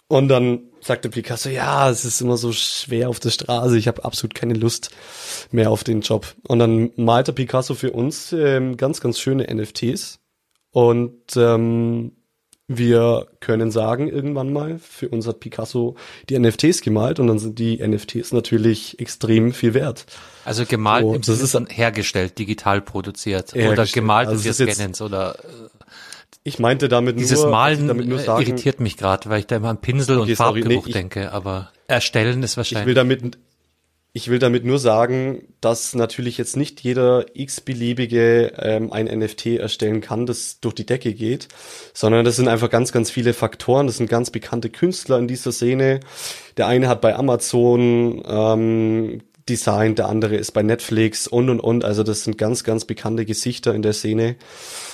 [0.08, 4.04] Und dann sagte Picasso, ja, es ist immer so schwer auf der Straße, ich habe
[4.04, 4.90] absolut keine Lust
[5.50, 6.34] mehr auf den Job.
[6.46, 10.20] Und dann malte Picasso für uns ähm, ganz, ganz schöne NFTs.
[10.70, 12.12] Und ähm,
[12.68, 15.94] wir können sagen, irgendwann mal, für uns hat Picasso
[16.28, 20.04] die NFTs gemalt und dann sind die NFTs natürlich extrem viel wert.
[20.44, 23.92] Also gemalt So, im das Sinne ist- von hergestellt, digital produziert oder Hergestellt.
[23.92, 25.75] gemalt Also wir Scannens oder äh,
[26.46, 29.40] Ich meinte damit dieses nur, Malen ich damit nur äh, sagen, irritiert mich gerade, weil
[29.40, 32.52] ich da immer an Pinsel Okay, und sorry, Farbgeruch nee, ich- denke, aber erstellen ist
[32.52, 33.38] Ich wahrscheinlich will damit,
[34.12, 40.00] ich will damit nur sagen, dass natürlich jetzt nicht jeder x-beliebige ähm, ein NFT erstellen
[40.00, 41.48] kann, das durch die Decke geht,
[41.92, 43.88] sondern das sind einfach ganz, ganz viele Faktoren.
[43.88, 46.00] Das sind ganz bekannte Künstler in dieser Szene.
[46.56, 51.84] Der eine hat bei Amazon ähm, designt, der andere ist bei Netflix und und und.
[51.84, 54.36] Also das sind ganz, ganz bekannte Gesichter in der Szene.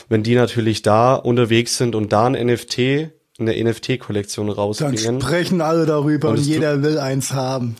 [0.08, 5.20] Wenn die natürlich da unterwegs sind und da ein NFT, eine NFT-Kollektion Dann rausbringen.
[5.20, 7.76] sprechen alle darüber Und und, es jeder will eins haben.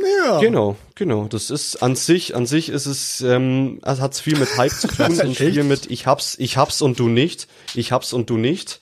[0.00, 0.40] Ja.
[0.40, 1.26] Genau, genau.
[1.28, 4.88] Das ist an sich, an sich ist es, ähm, es hat viel mit Hype zu
[4.88, 8.36] tun und viel mit ich hab's, ich hab's und du nicht, ich hab's und du
[8.36, 8.80] nicht.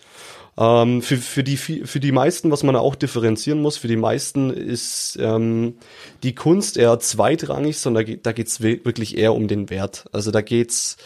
[0.61, 4.51] Ähm, für, für, die, für die meisten, was man auch differenzieren muss, für die meisten
[4.51, 5.75] ist ähm,
[6.25, 10.07] die Kunst eher zweitrangig, sondern da, geht- da geht's wi- wirklich eher um den Wert.
[10.11, 10.97] Also da geht's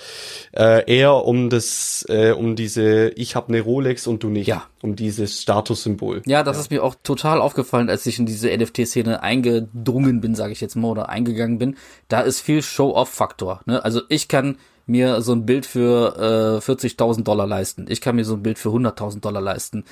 [0.56, 4.64] äh, eher um das, äh, um diese Ich hab ne Rolex und du nicht, Ja.
[4.80, 6.22] um dieses Statussymbol.
[6.24, 10.52] Ja, das ist mir auch total aufgefallen, als ich in diese NFT-Szene eingedrungen bin, sage
[10.54, 11.76] ich jetzt mal, oder eingegangen bin.
[12.08, 13.60] Da ist viel Show-off-Faktor.
[13.66, 13.84] Ne?
[13.84, 14.56] Also ich kann
[14.92, 17.86] mir so ein Bild für äh, 40.000 Dollar leisten.
[17.88, 19.84] Ich kann mir so ein Bild für 100.000 Dollar leisten.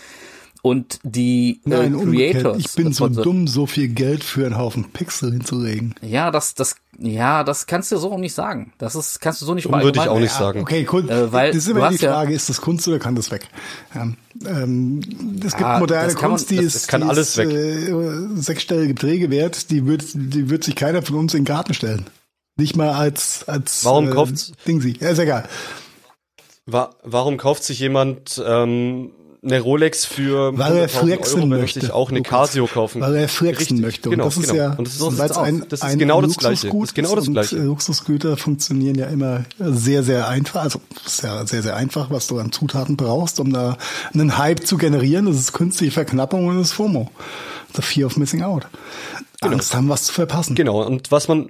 [0.63, 2.05] Und die Nein, äh.
[2.05, 5.95] Creators Ich bin so dumm, so viel Geld für einen Haufen Pixel hinzulegen.
[6.03, 8.75] Ja, das, das, ja, das kannst du so nicht sagen.
[8.77, 10.61] Das ist, kannst du so nicht Dumm würde ich auch nicht sagen.
[10.61, 12.99] Okay, Kunst, Äh, weil das ist immer die hast ja- Frage, ist das Kunst oder
[12.99, 13.49] kann das weg?
[13.95, 14.13] Ja,
[14.47, 15.01] ähm,
[15.43, 17.49] es gibt Ah, moderne kann man- Kunst, die das- ist, kann die alles ist, weg.
[17.49, 21.73] Äh, sechsstellige Beträge wert, die wird, die wird sich keiner von uns in den Garten
[21.73, 22.05] stellen.
[22.61, 24.97] Nicht mal als, als Warum äh, kauft's- Ding sie.
[25.01, 25.49] Ja, ist egal.
[26.67, 29.11] Wa warum kauft sich jemand ähm,
[29.43, 32.23] eine Rolex für Weil er 100.000 flexen Euro, er möchte, sich auch eine.
[32.23, 34.11] Casio kaufen Weil er flexen Richtig, möchte.
[34.11, 34.63] Genau, und das ist genau.
[34.63, 36.67] ja, Und das ist, es ein, das ist ein genau das Gleiche.
[36.69, 37.57] Luxusgut Das ist genau das und, Gleiche.
[37.57, 40.63] äh, Luxusgüter funktionieren ja immer sehr, sehr einfach.
[40.63, 43.79] Also es ist ja sehr, sehr einfach, was du an Zutaten brauchst, um da
[44.13, 45.25] einen Hype zu generieren.
[45.27, 47.11] Das ist künstliche Verknappung und das ist FOMO.
[47.75, 48.67] The Fear of Missing Out.
[49.41, 50.55] Angst haben, was zu verpassen.
[50.55, 51.49] Genau, und was man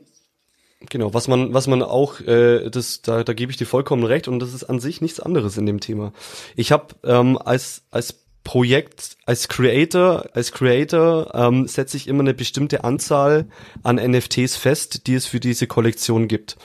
[0.89, 4.29] Genau, was man, was man auch, äh, das, da, da gebe ich dir vollkommen recht
[4.29, 6.13] und das ist an sich nichts anderes in dem Thema.
[6.57, 8.15] Ich habe ähm, als als
[8.45, 13.47] Projekt, als Creator, als Creator ähm, setze ich immer eine bestimmte Anzahl
[13.83, 16.57] an NFTs fest, die es für diese Kollektion gibt.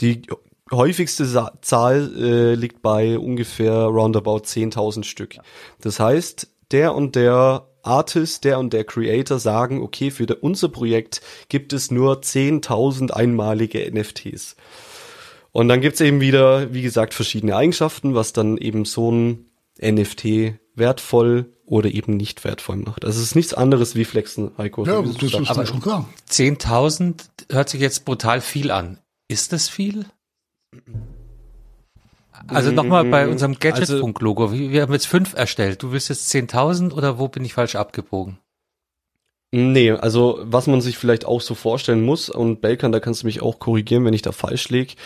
[0.00, 0.22] Die
[0.72, 5.36] häufigste Sa Zahl äh, liegt bei ungefähr roundabout 10.000 Stück.
[5.80, 11.20] Das heißt, der und der Artist, der und der Creator sagen, okay, für unser Projekt
[11.48, 14.56] gibt es nur 10.000 einmalige NFTs.
[15.52, 19.46] Und dann gibt's eben wieder, wie gesagt, verschiedene Eigenschaften, was dann eben so ein
[19.80, 23.04] NFT wertvoll oder eben nicht wertvoll macht.
[23.04, 24.84] Also es ist nichts anderes wie Flexen, Heiko.
[24.86, 26.08] Ja, das ist mir schon klar.
[26.30, 27.14] 10.000
[27.50, 28.98] hört sich jetzt brutal viel an.
[29.28, 30.06] Ist das viel?
[32.46, 34.52] Also nochmal bei unserem Gadgetfunk-Logo.
[34.52, 35.82] Wir wir haben jetzt fünf erstellt.
[35.82, 38.38] Du willst jetzt 10.000 oder wo bin ich falsch abgebogen?
[39.50, 43.26] Nee, also was man sich vielleicht auch so vorstellen muss, und Belkan, da kannst du
[43.26, 44.96] mich auch korrigieren, wenn ich da falsch lieg,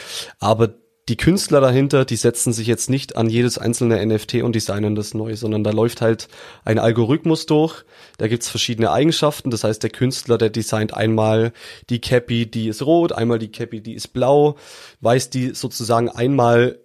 [0.41, 0.75] aber
[1.09, 5.15] die Künstler dahinter, die setzen sich jetzt nicht an jedes einzelne NFT und designen das
[5.15, 6.29] neu, sondern da läuft halt
[6.65, 7.85] ein Algorithmus durch,
[8.19, 11.53] da gibt's verschiedene Eigenschaften, das heißt der Künstler, der designt einmal
[11.89, 14.57] die Cappy, die ist rot, einmal die Cappy, die ist blau,
[15.01, 16.79] weist die sozusagen einmal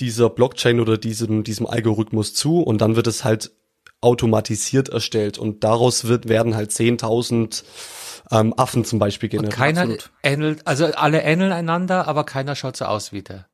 [0.00, 3.52] dieser Blockchain oder diesem, diesem Algorithmus zu und dann wird es halt
[4.00, 7.62] automatisiert erstellt und daraus wird, werden halt 10.000
[8.30, 9.54] ähm, Affen zum Beispiel Und generiert.
[9.54, 10.10] keiner absolut.
[10.22, 13.46] ähnelt, also alle ähneln einander, aber keiner schaut so aus wie der.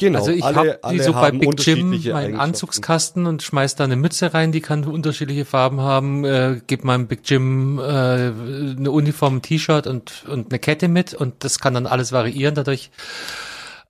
[0.00, 2.38] Genau, also ich habe alle so bei Big Jim meinen.
[2.38, 7.08] Anzugskasten und schmeiß da eine Mütze rein, die kann unterschiedliche Farben haben, äh, gib meinem
[7.08, 11.74] Big Jim äh, eine Uniform, ein T-Shirt und, und eine Kette mit und das kann
[11.74, 12.54] dann alles variieren.
[12.54, 12.92] Dadurch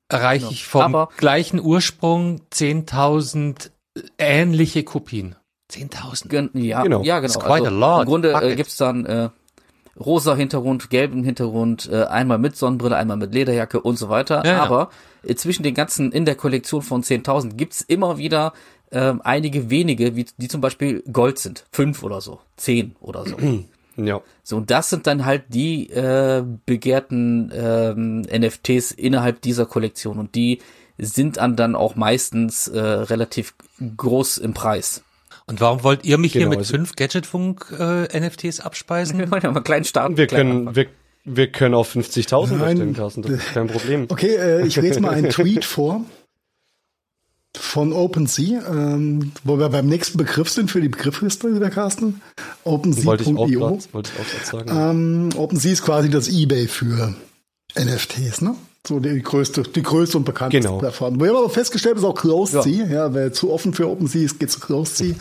[0.09, 0.53] erreiche Genau.
[0.53, 3.71] ich vom Aber- gleichen Ursprung 10.000
[4.19, 5.35] ähnliche Kopien.
[5.71, 6.29] 10.000.
[6.29, 7.03] Gen ja, Genau.
[7.03, 7.33] ja, genau.
[7.35, 8.03] It's quite a lot.
[8.03, 9.29] Im Grunde äh, gibt's dann äh,
[9.99, 14.43] rosa Hintergrund, gelben Hintergrund, äh, einmal mit Sonnenbrille, einmal mit Lederjacke und so weiter.
[14.47, 14.63] Ja, ja.
[14.63, 14.91] Aber
[15.25, 18.53] äh, zwischen den ganzen, in der Kollektion von 10.000 gibt's immer wieder
[18.91, 21.67] ähm, einige wenige, wie, die zum Beispiel Gold sind.
[21.73, 23.37] Fünf oder so, zehn oder so.
[23.99, 24.21] Ja.
[24.43, 30.35] So, und das sind dann halt die äh, begehrten ähm, NFTs innerhalb dieser Kollektion und
[30.35, 30.61] die
[30.99, 33.55] sind dann dann auch meistens äh, relativ
[33.97, 35.03] groß im Preis.
[35.47, 39.19] Und warum wollt ihr mich hier Genau, mit also- fünf Gadgetfunk äh, NFTs abspeisen?
[39.19, 40.17] Wir wollen ja mal klein starten.
[40.17, 40.87] Wir klein können, wir,
[41.25, 42.61] wir können auf 50.000 Nein.
[42.61, 44.07] erstellen, Carsten, das ist kein Problem.
[44.09, 46.03] Okay, äh, ich lese mal einen Tweet vor
[47.59, 52.21] von OpenSea, ähm, wo wir beim nächsten Begriff sind für die Begriffsliste, lieber Carsten.
[52.65, 53.61] Wollte ich auch OpenSea.io.
[53.61, 54.71] grad, wollte ich auch sagen.
[54.73, 57.15] Ähm, OpenSea ist quasi das Ebay für
[57.79, 58.55] NFTs, ne?
[58.87, 60.79] So die größte, die größte und bekannteste Genau.
[60.79, 61.21] Plattform.
[61.21, 62.87] Wir haben aber festgestellt, ist auch Closed Sea.
[62.87, 65.15] Ja, wer zu offen für OpenSea ist, geht zu Closed Sea.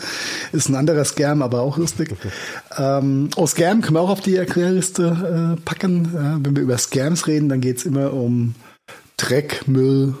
[0.52, 2.14] Ist ein anderer Scam, aber auch lustig.
[2.78, 6.10] ähm, oh, Scam können wir auch auf die Erklärliste äh, packen.
[6.14, 8.54] Ja, wenn wir über Scams reden, dann geht's immer um
[9.18, 10.14] Dreck, Müll,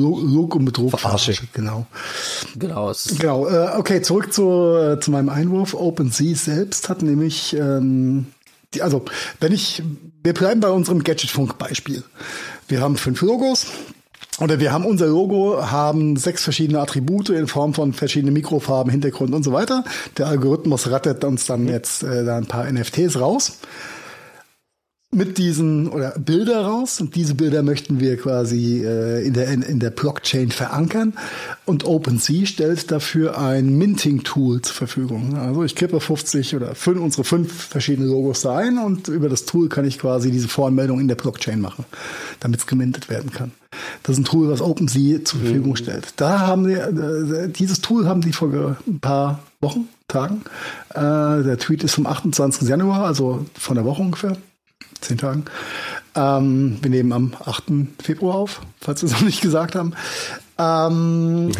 [0.00, 0.90] Lug und Betrug.
[0.90, 1.34] Verarsche.
[1.52, 1.86] Genau.
[2.56, 5.74] Genau, ist Genau, äh, okay, zurück zu, äh, zu meinem Einwurf.
[5.74, 8.26] OpenSea selbst hat nämlich, ähm,
[8.74, 9.04] die, also
[9.40, 9.82] wenn ich,
[10.22, 12.02] wir bleiben bei unserem Gadgetfunk-Beispiel.
[12.68, 13.66] Wir haben fünf Logos.
[14.40, 19.34] Oder wir haben unser Logo, haben sechs verschiedene Attribute in Form von verschiedenen Mikrofarben, Hintergrund
[19.34, 19.82] und so weiter.
[20.16, 23.58] Der Algorithmus rattet uns dann jetzt äh, da ein paar NFTs raus
[25.10, 29.62] mit diesen oder Bilder raus und diese Bilder möchten wir quasi äh, in der in,
[29.62, 31.14] in der Blockchain verankern
[31.64, 35.38] und OpenSea stellt dafür ein Minting Tool zur Verfügung.
[35.38, 39.46] Also ich kippe 50 oder fünf, unsere fünf verschiedene Logos da ein und über das
[39.46, 41.86] Tool kann ich quasi diese Voranmeldung in der Blockchain machen,
[42.40, 43.52] damit es gemintet werden kann.
[44.02, 46.12] Das ist ein Tool, was OpenSea zur Verfügung stellt.
[46.16, 50.42] Da haben wir äh, dieses Tool haben die vor ein paar Wochen, Tagen.
[50.94, 52.66] Äh, der Tweet ist vom 28.
[52.66, 54.38] Januar, also von der Woche ungefähr
[55.00, 55.44] zehn Tagen.
[56.14, 57.64] Ähm, wir nehmen am 8.
[58.02, 59.94] Februar auf, falls wir es noch nicht gesagt haben.
[60.58, 61.52] Ähm,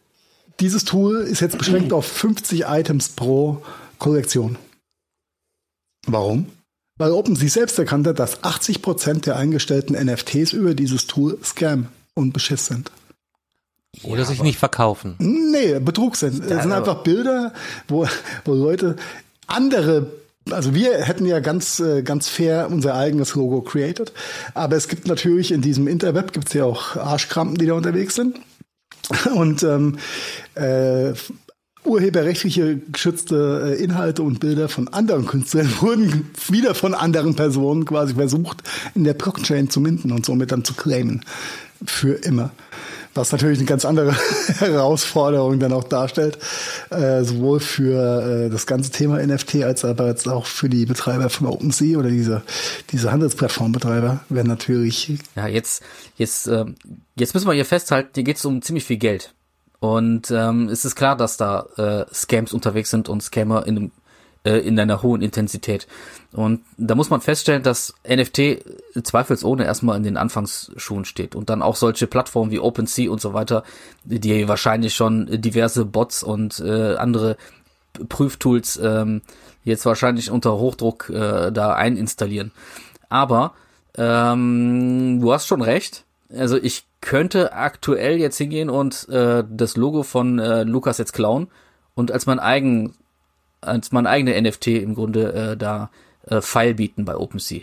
[0.60, 3.62] dieses Tool ist jetzt beschränkt auf 50 Items pro
[3.98, 4.56] Kollektion.
[6.06, 6.46] Warum?
[6.98, 12.32] Weil OpenSea selbst erkannt hat, dass 80% der eingestellten NFTs über dieses Tool Scam und
[12.32, 12.90] Beschiss sind.
[14.02, 15.16] Oder sich nicht verkaufen.
[15.18, 16.44] Nee, Betrug sind.
[16.44, 17.52] Es sind einfach Bilder,
[17.88, 18.06] wo,
[18.44, 18.96] wo Leute
[19.46, 20.06] andere,
[20.50, 24.12] also wir hätten ja ganz, äh, ganz fair unser eigenes Logo created.
[24.54, 28.40] Aber es gibt natürlich in diesem Interweb gibt's ja auch Arschkrampen, die da unterwegs sind.
[29.34, 29.98] Und ähm,
[30.54, 31.12] äh,
[31.84, 38.14] urheberrechtliche geschützte äh, Inhalte und Bilder von anderen Künstlern wurden wieder von anderen Personen quasi
[38.14, 38.62] versucht,
[38.94, 41.24] in der Blockchain zu minden und somit dann zu claimen.
[41.84, 42.52] Für immer.
[43.14, 44.14] Was natürlich eine ganz andere
[44.58, 46.38] Herausforderung dann auch darstellt,
[46.90, 51.28] äh, sowohl für äh, das ganze Thema NFT als aber jetzt auch für die Betreiber
[51.28, 52.42] von OpenSea oder diese,
[52.90, 55.82] diese Handelsplattformbetreiber werden natürlich Ja, jetzt,
[56.16, 56.76] jetzt, ähm,
[57.16, 59.34] jetzt müssen wir hier festhalten, hier geht es um ziemlich viel Geld.
[59.80, 63.90] Und ähm, es ist klar, dass da äh, Scams unterwegs sind und Scammer in,
[64.44, 65.88] äh, in einer hohen Intensität.
[66.32, 68.64] Und da muss man feststellen, dass NFT
[69.02, 71.34] zweifelsohne erstmal in den Anfangsschuhen steht.
[71.34, 73.64] Und dann auch solche Plattformen wie OpenSea und so weiter,
[74.04, 77.36] die wahrscheinlich schon diverse Bots und äh, andere
[78.08, 79.20] Prüftools ähm,
[79.64, 82.52] jetzt wahrscheinlich unter Hochdruck äh, da einstallieren.
[83.10, 83.52] Aber
[83.98, 86.04] ähm, du hast schon recht.
[86.34, 91.48] Also ich könnte aktuell jetzt hingehen und äh, das Logo von äh, Lukas jetzt klauen
[91.94, 92.94] und als mein eigen
[93.60, 95.90] als mein eigene NFT im Grunde äh, da
[96.26, 97.62] äh, File bieten bei OpenSea.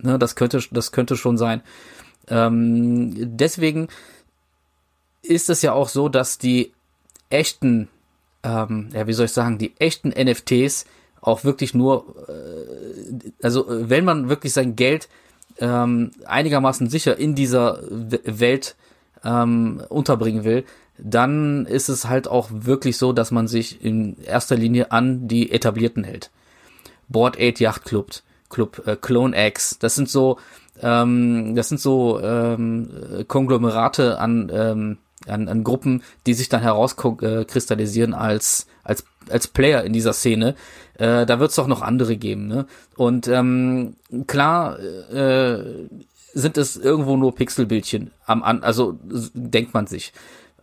[0.00, 1.62] Ne, das könnte das könnte schon sein.
[2.28, 3.88] Ähm, deswegen
[5.22, 6.72] ist es ja auch so, dass die
[7.30, 7.88] echten,
[8.42, 10.86] ähm, ja wie soll ich sagen, die echten NFTs
[11.20, 15.08] auch wirklich nur, äh, also wenn man wirklich sein Geld
[15.58, 18.76] ähm, einigermaßen sicher in dieser Welt
[19.24, 20.64] ähm, unterbringen will,
[20.98, 25.50] dann ist es halt auch wirklich so, dass man sich in erster Linie an die
[25.52, 26.30] etablierten hält.
[27.08, 28.10] Board 8 Yacht Club,
[28.48, 30.38] Club äh, Clone X, das sind so,
[30.82, 38.14] ähm, das sind so ähm, Konglomerate an, ähm, an, an Gruppen, die sich dann herauskristallisieren
[38.14, 40.54] als als als Player in dieser Szene.
[40.94, 42.66] Äh, da wird es doch noch andere geben, ne?
[42.96, 45.86] Und ähm, klar äh,
[46.32, 48.98] sind es irgendwo nur Pixelbildchen am an, also
[49.34, 50.12] denkt man sich.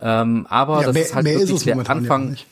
[0.00, 2.30] Ähm, aber ja, das mehr, ist halt ist wirklich es der ja Anfang.
[2.30, 2.46] nicht.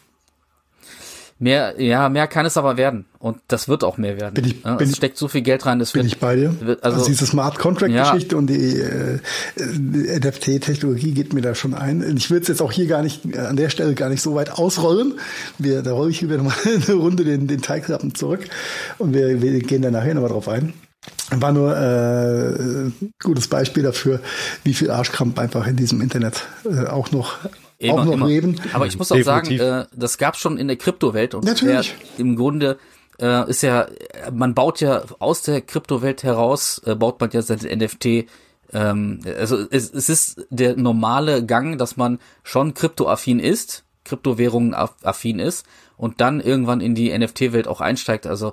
[1.40, 3.07] Mehr, ja, mehr kann es aber werden.
[3.18, 4.35] Und das wird auch mehr werden.
[4.35, 6.37] Bin ich- ja, bin es steckt so viel Geld rein, das Bin wird, ich bei
[6.37, 6.55] dir?
[6.61, 8.12] wird- Also, also, diese Smart Contract Ja.
[8.12, 9.18] Geschichte und die, äh,
[9.57, 12.16] die NFT-Technologie geht mir da schon ein.
[12.16, 14.35] Ich will es jetzt auch hier gar nicht, äh, an der Stelle gar nicht so
[14.37, 15.14] weit ausrollen.
[15.59, 18.44] Wir, da rolle ich wieder mal eine Runde den, den Teigrappen zurück
[18.99, 20.73] und wir, wir gehen da nachher nochmal drauf ein.
[21.31, 22.90] War nur äh,
[23.23, 24.20] gutes Beispiel dafür,
[24.62, 27.38] wie viel Arschkramp einfach in diesem Internet äh, auch noch,
[27.79, 28.27] Immer, auch noch immer.
[28.27, 28.57] leben.
[28.73, 29.61] Aber ich muss auch Definitiv.
[29.61, 31.95] sagen, äh, das gab's schon in der Kryptowelt und Natürlich.
[32.17, 32.79] Der, im Grunde
[33.21, 33.87] äh, ist ja,
[34.33, 38.27] man baut ja aus der Kryptowelt heraus, äh, baut man ja sein NFT.
[38.73, 45.03] Ähm, also es, es ist der normale Gang, dass man schon kryptoaffin ist, Kryptowährungen aff-
[45.03, 45.65] affin ist
[45.97, 48.27] und dann irgendwann in die NFT-Welt auch einsteigt.
[48.27, 48.53] Also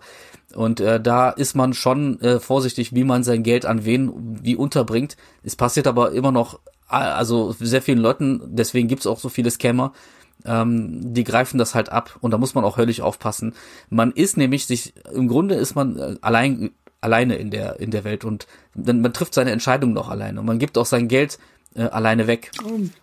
[0.54, 4.12] und äh, da ist man schon äh, vorsichtig, wie man sein Geld an wen
[4.44, 5.16] wie unterbringt.
[5.44, 6.60] Es passiert aber immer noch,
[6.92, 9.94] also sehr vielen Leuten, deswegen gibt's auch so viele Scammer,
[10.46, 13.54] ähm, die greifen das halt ab und da muss man auch höllisch aufpassen.
[13.90, 18.04] Man ist nämlich sich, im Grunde ist man äh, allein alleine in der in der
[18.04, 21.40] Welt und dann, man trifft seine Entscheidung noch alleine und man gibt auch sein Geld
[21.76, 22.52] äh, alleine weg.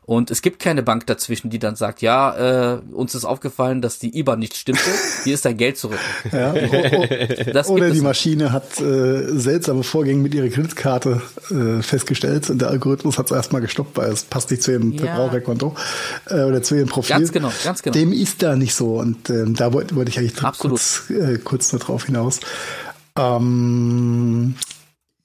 [0.04, 3.98] Und es gibt keine Bank dazwischen, die dann sagt, ja, äh, uns ist aufgefallen, dass
[3.98, 4.82] die IBAN nicht stimmte,
[5.24, 5.98] hier ist dein Geld zurück.
[6.32, 7.06] Ja, o- o-
[7.52, 8.00] Das Oder die.
[8.02, 13.32] Maschine hat äh, seltsame Vorgänge mit ihrer Kreditkarte äh, festgestellt und der Algorithmus hat es
[13.32, 15.06] erstmal gestoppt, weil es passt nicht zu ihrem Ja.
[15.14, 15.74] Verbraucherkonto
[16.26, 17.16] äh, oder zu ihrem Profil.
[17.16, 17.94] Ganz genau, ganz genau.
[17.94, 20.78] Dem ist da nicht so und ähm, da wollte wollte ich eigentlich Absolut.
[20.78, 22.40] kurz, äh, kurz nur drauf hinaus.
[23.16, 24.54] Ähm,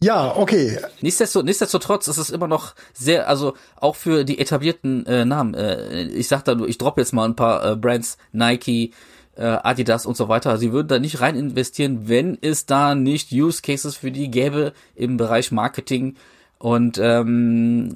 [0.03, 0.79] ja, okay.
[1.01, 5.53] Nichtsdestotrotz, nichtsdestotrotz ist es immer noch sehr, also auch für die etablierten äh, Namen.
[5.53, 8.91] Äh, ich sag da nur, ich droppe jetzt mal ein paar äh, Brands, Nike,
[9.35, 10.57] äh, Adidas und so weiter.
[10.57, 14.73] Sie würden da nicht rein investieren, wenn es da nicht Use Cases für die gäbe
[14.95, 16.15] im Bereich Marketing
[16.59, 17.95] und ähm,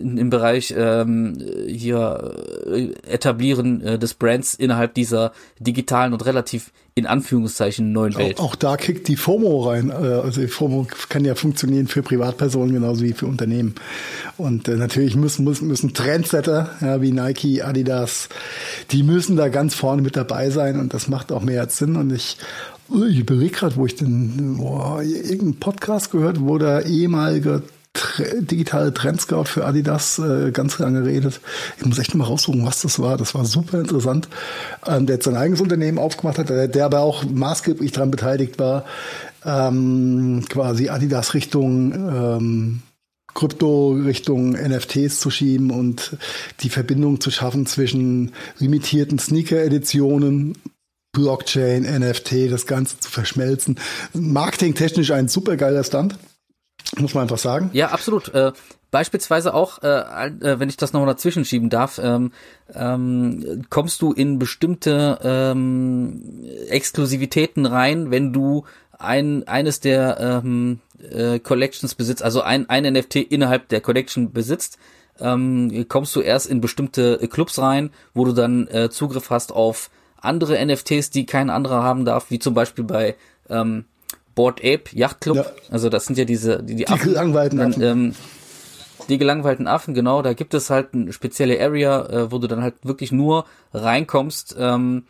[0.00, 2.34] im Bereich ähm, hier
[2.66, 8.40] äh, etablieren äh, des Brands innerhalb dieser digitalen und relativ in Anführungszeichen neuen Welt.
[8.40, 9.90] Auch, auch da kickt die FOMO rein.
[9.90, 13.74] Äh, Also die FOMO kann ja funktionieren für Privatpersonen genauso wie für Unternehmen.
[14.38, 18.30] Und äh, natürlich müssen, müssen, müssen Trendsetter ja, wie Nike, Adidas,
[18.92, 21.96] die müssen da ganz vorne mit dabei sein und das macht auch mehr als Sinn.
[21.96, 22.38] Und ich,
[22.88, 27.62] ich überlege gerade, wo ich denn boah, irgendeinen Podcast gehört, wo der ehemalige
[28.40, 31.40] digitale Trendscout für Adidas äh, ganz lange redet.
[31.78, 33.16] Ich muss echt mal raussuchen, was das war.
[33.16, 34.28] Das war super interessant.
[34.86, 38.58] Ähm, der jetzt sein eigenes Unternehmen aufgemacht hat, der, der aber auch maßgeblich daran beteiligt
[38.58, 38.84] war,
[39.44, 42.82] ähm, quasi Adidas Richtung ähm,
[43.36, 46.16] Krypto Richtung NFTs zu schieben und
[46.60, 50.54] die Verbindung zu schaffen zwischen limitierten Sneaker-Editionen,
[51.12, 53.78] Blockchain, NFT, das Ganze zu verschmelzen.
[54.14, 56.18] Marketingtechnisch ein super geiler Stunt.
[56.98, 57.70] Muss man einfach sagen.
[57.72, 58.32] Ja, absolut.
[58.34, 58.52] Äh,
[58.90, 62.32] beispielsweise auch, äh, äh, wenn ich das nochmal dazwischen schieben darf, ähm,
[62.74, 66.22] ähm, kommst du in bestimmte ähm,
[66.68, 68.64] Exklusivitäten rein, wenn du
[68.98, 70.80] ein eines der ähm,
[71.10, 74.78] äh, Collections besitzt, also ein, ein NFT innerhalb der Collection besitzt.
[75.20, 79.90] ähm, kommst du erst in bestimmte Clubs rein, wo du dann äh, Zugriff hast auf
[80.20, 83.16] andere NFTs, die kein anderer haben darf, wie zum Beispiel bei
[83.48, 83.84] ähm,
[84.36, 85.36] Board Ape Yacht Club.
[85.36, 85.46] Ja.
[85.70, 87.82] Also das sind ja diese die, die, Die gelangweilten dann, Affen.
[87.82, 88.14] Ähm,
[89.08, 92.62] die gelangweilten Affen, genau, da gibt es halt eine spezielle Area, äh, wo du dann
[92.62, 95.04] halt wirklich nur reinkommst, ähm,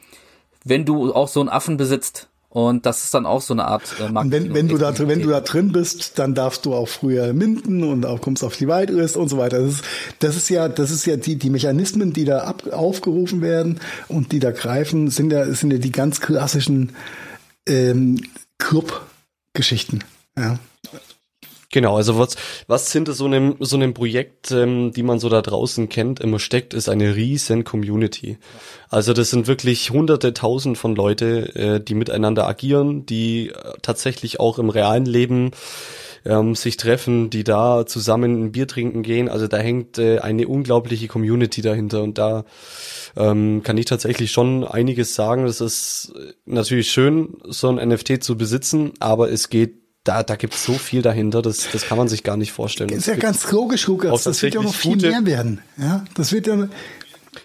[0.65, 2.29] wenn du auch so einen Affen besitzt.
[2.49, 5.09] Und das ist dann auch so eine Art äh, Und wenn, wenn du da drin,
[5.09, 8.57] wenn du da drin bist, dann darfst du auch früher minden und auch kommst auf
[8.57, 9.61] die Whitelist und so weiter.
[9.61, 9.85] Das ist,
[10.21, 14.33] das ist ja, das ist ja die, die Mechanismen, die da ab, aufgerufen werden und
[14.33, 16.97] die da greifen, sind ja, sind ja die ganz klassischen
[17.67, 18.23] ähm,
[19.57, 20.05] Club-Geschichten.
[20.37, 20.59] Ja.
[21.73, 22.37] Genau, also was,
[22.69, 26.39] was hinter so einem, so einem Projekt, ähm, die man so da draußen kennt, immer
[26.39, 28.39] steckt, ist eine riesen Community.
[28.89, 34.39] Also das sind wirklich hunderte, tausend von Leute, äh, die miteinander agieren, die äh, tatsächlich
[34.41, 35.51] auch im realen Leben
[36.27, 39.29] ähm, sich treffen, die da zusammen ein Bier trinken gehen.
[39.29, 42.45] Also da hängt äh, eine unglaubliche Community dahinter und da
[43.17, 45.47] ähm, kann ich tatsächlich schon einiges sagen.
[45.47, 49.75] Das ist äh, natürlich schön, so ein NFT zu besitzen, aber es geht
[50.05, 52.91] da, da gibt's so viel dahinter, das, das kann man sich gar nicht vorstellen.
[52.91, 54.23] Ist ja ganz logisch, Lukas.
[54.23, 55.61] Das wird ja noch viel tatsächlich mehr gute- werden.
[55.79, 56.69] Ja, das wird ja,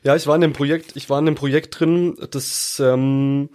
[0.04, 3.50] Ja, ich war in dem Projekt, ich war in dem Projekt drin, das, ähm,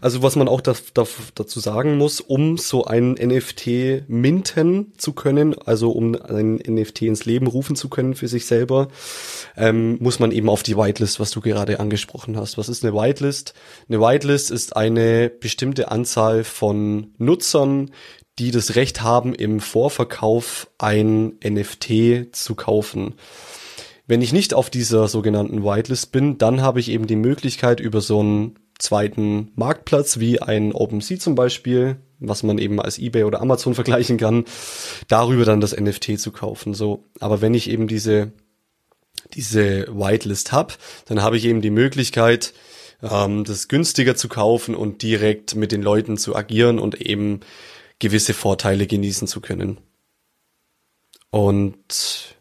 [0.00, 5.12] also was man auch da, da, dazu sagen muss, um so ein NFT minten zu
[5.12, 8.88] können, also um ein NFT ins Leben rufen zu können für sich selber,
[9.56, 12.58] ähm, muss man eben auf die Whitelist, was du gerade angesprochen hast.
[12.58, 13.54] Was ist eine Whitelist?
[13.88, 17.90] Eine Whitelist ist eine bestimmte Anzahl von Nutzern,
[18.38, 23.14] die das Recht haben, im Vorverkauf ein NFT zu kaufen.
[24.08, 28.00] Wenn ich nicht auf dieser sogenannten Whitelist bin, dann habe ich eben die Möglichkeit über
[28.00, 33.40] so einen zweiten Marktplatz wie ein OpenSea zum Beispiel, was man eben als eBay oder
[33.40, 34.44] Amazon vergleichen kann,
[35.08, 36.74] darüber dann das NFT zu kaufen.
[36.74, 38.32] So, aber wenn ich eben diese
[39.34, 40.74] diese Whitelist habe,
[41.06, 42.54] dann habe ich eben die Möglichkeit,
[43.02, 47.40] ähm, das günstiger zu kaufen und direkt mit den Leuten zu agieren und eben
[47.98, 49.78] gewisse Vorteile genießen zu können.
[51.30, 52.36] Und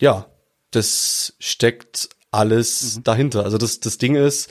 [0.00, 0.29] ja,
[0.70, 3.44] das steckt alles dahinter.
[3.44, 4.50] Also das, das Ding ist,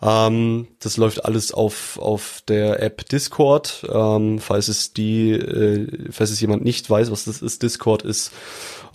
[0.00, 3.86] ähm, das läuft alles auf, auf der App Discord.
[3.92, 8.32] Ähm, falls es die, äh, falls es jemand nicht weiß, was das ist, Discord ist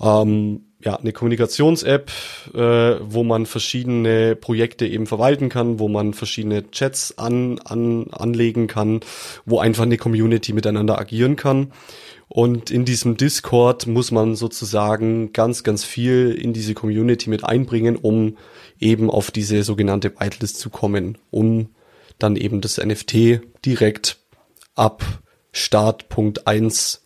[0.02, 2.12] ähm, ja eine Kommunikations-App,
[2.54, 2.60] äh,
[3.02, 9.02] wo man verschiedene Projekte eben verwalten kann, wo man verschiedene Chats an, an, anlegen kann,
[9.46, 11.72] wo einfach eine Community miteinander agieren kann.
[12.34, 17.96] Und in diesem Discord muss man sozusagen ganz, ganz viel in diese Community mit einbringen,
[17.96, 18.38] um
[18.80, 21.70] eben auf diese sogenannte Whitelist zu kommen, um
[22.18, 24.18] dann eben das NFT direkt
[24.74, 25.04] ab
[25.52, 27.04] Startpunkt 1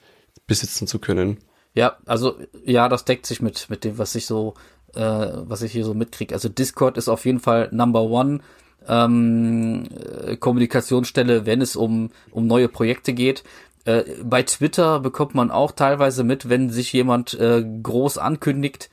[0.48, 1.40] besitzen zu können.
[1.74, 4.54] Ja, also ja, das deckt sich mit mit dem, was ich so,
[4.96, 6.34] äh, was ich hier so mitkriege.
[6.34, 8.40] Also Discord ist auf jeden Fall Number One
[8.88, 9.90] ähm,
[10.26, 13.44] äh, Kommunikationsstelle, wenn es um um neue Projekte geht.
[13.88, 18.90] Äh, bei Twitter bekommt man auch teilweise mit, wenn sich jemand äh, groß ankündigt.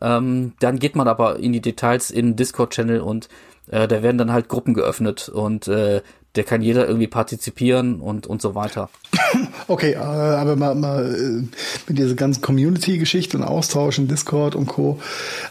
[0.00, 3.28] Ähm, dann geht man aber in die Details in Discord-Channel und
[3.70, 6.00] äh, da werden dann halt Gruppen geöffnet und äh,
[6.34, 8.90] der kann jeder irgendwie partizipieren und und so weiter.
[9.66, 14.66] Okay, äh, aber mal, mal äh, mit dieser ganzen Community-Geschichte und Austausch in Discord und
[14.66, 14.98] Co.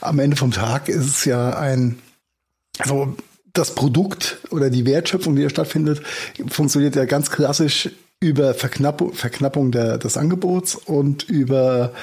[0.02, 2.00] Am Ende vom Tag ist es ja ein,
[2.80, 3.16] also
[3.54, 6.02] das Produkt oder die Wertschöpfung, die da stattfindet,
[6.48, 11.94] funktioniert ja ganz klassisch über Verknappung, Verknappung der, des Angebots und über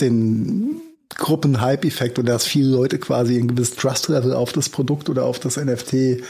[0.00, 0.80] den
[1.16, 5.56] Gruppen-Hype-Effekt und dass viele Leute quasi ein gewisses Trust-Level auf das Produkt oder auf das
[5.56, 6.22] NFT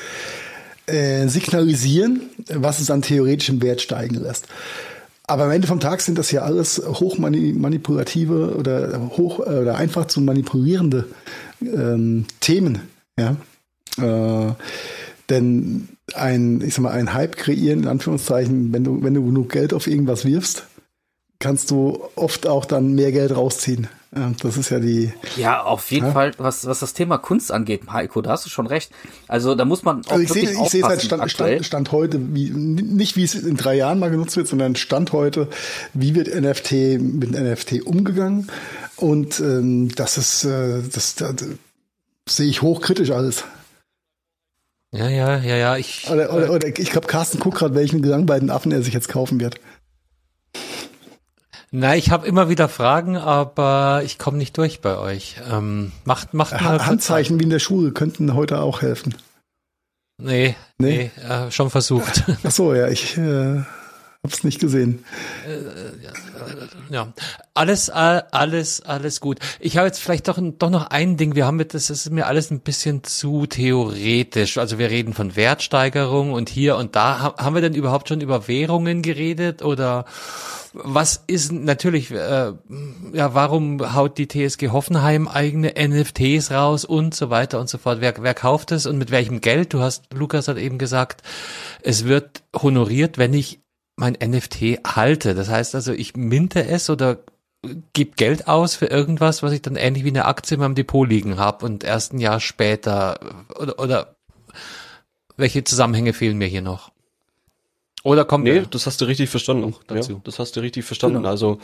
[0.86, 2.22] äh, signalisieren,
[2.53, 4.47] was es an theoretischem Wert steigen lässt.
[5.26, 10.07] Aber am Ende vom Tag sind das ja alles hochmanipulative oder hoch äh, oder einfach
[10.07, 11.07] zu manipulierende
[11.62, 12.82] ähm, Themen,
[13.18, 13.36] ja.
[13.97, 14.53] Äh,
[15.30, 19.50] denn ein, ich sag mal, ein Hype kreieren, in Anführungszeichen, wenn du, wenn du genug
[19.50, 20.66] Geld auf irgendwas wirfst,
[21.38, 23.88] kannst du oft auch dann mehr Geld rausziehen.
[24.40, 26.12] Das ist ja die, Ja, auf jeden Ja.
[26.12, 28.92] Fall, was, was das Thema Kunst angeht, Heiko, da hast du schon recht.
[29.26, 31.28] Also da muss man auch Also ich ich sehe es halt Stand.
[31.32, 35.12] Stand, Stand heute, wie, nicht wie es in drei Jahren mal genutzt wird, sondern Stand
[35.12, 35.48] heute,
[35.94, 38.48] wie wird NFT mit NFT umgegangen?
[38.96, 43.42] Und ähm, das ist, äh, das, das, das sehe ich hochkritisch alles.
[44.95, 45.76] Ja, ja, ja, ja.
[45.76, 49.09] Ich, Oder, oder, oder ich glaube, Carsten guckt gerade, welchen gelangweilten Affen er sich jetzt
[49.09, 49.57] kaufen wird.
[51.72, 55.36] na, ich habe immer wieder Fragen, aber ich komme nicht durch bei euch.
[55.51, 59.16] Ähm, macht, macht mal Handzeichen wie in der Schule könnten heute auch helfen.
[60.22, 61.11] Nee, Nee?
[61.18, 62.22] nee, äh, schon versucht.
[62.45, 63.62] Ach so, ja, ich äh,
[64.25, 65.05] Hab's nicht gesehen.
[66.91, 67.12] Ja,
[67.53, 67.93] alles, äh,
[68.31, 69.39] alles, alles gut.
[69.61, 71.35] Ich habe jetzt vielleicht doch, doch noch ein Ding.
[71.35, 74.57] Wir haben mit, das ist mir alles ein bisschen zu theoretisch.
[74.57, 77.20] Also wir reden von Wertsteigerung und hier und da.
[77.20, 80.07] Ha- Haben wir denn überhaupt schon über Währungen geredet oder
[80.72, 82.53] was ist natürlich, äh,
[83.12, 88.01] ja, warum haut die TSG Hoffenheim eigene NFTs raus und so weiter und so fort?
[88.01, 89.72] Wer, wer kauft es und mit welchem Geld?
[89.72, 91.22] Du hast, Lukas hat eben gesagt,
[91.83, 93.61] es wird honoriert, wenn ich
[93.97, 95.34] mein NFT halte.
[95.34, 97.18] Das heißt also, ich minte es oder
[97.92, 101.09] gebe Geld aus für irgendwas, was ich dann ähnlich wie eine Aktie in meinem Depot
[101.09, 103.18] liegen habe und erst ein Jahr später
[103.59, 104.16] oder, oder
[105.36, 106.92] welche Zusammenhänge fehlen mir hier noch?
[108.03, 109.74] Oder kommt Nee, das hast du richtig verstanden.
[109.86, 110.12] dazu.
[110.12, 111.24] Ja, das hast du richtig verstanden.
[111.24, 111.59] Also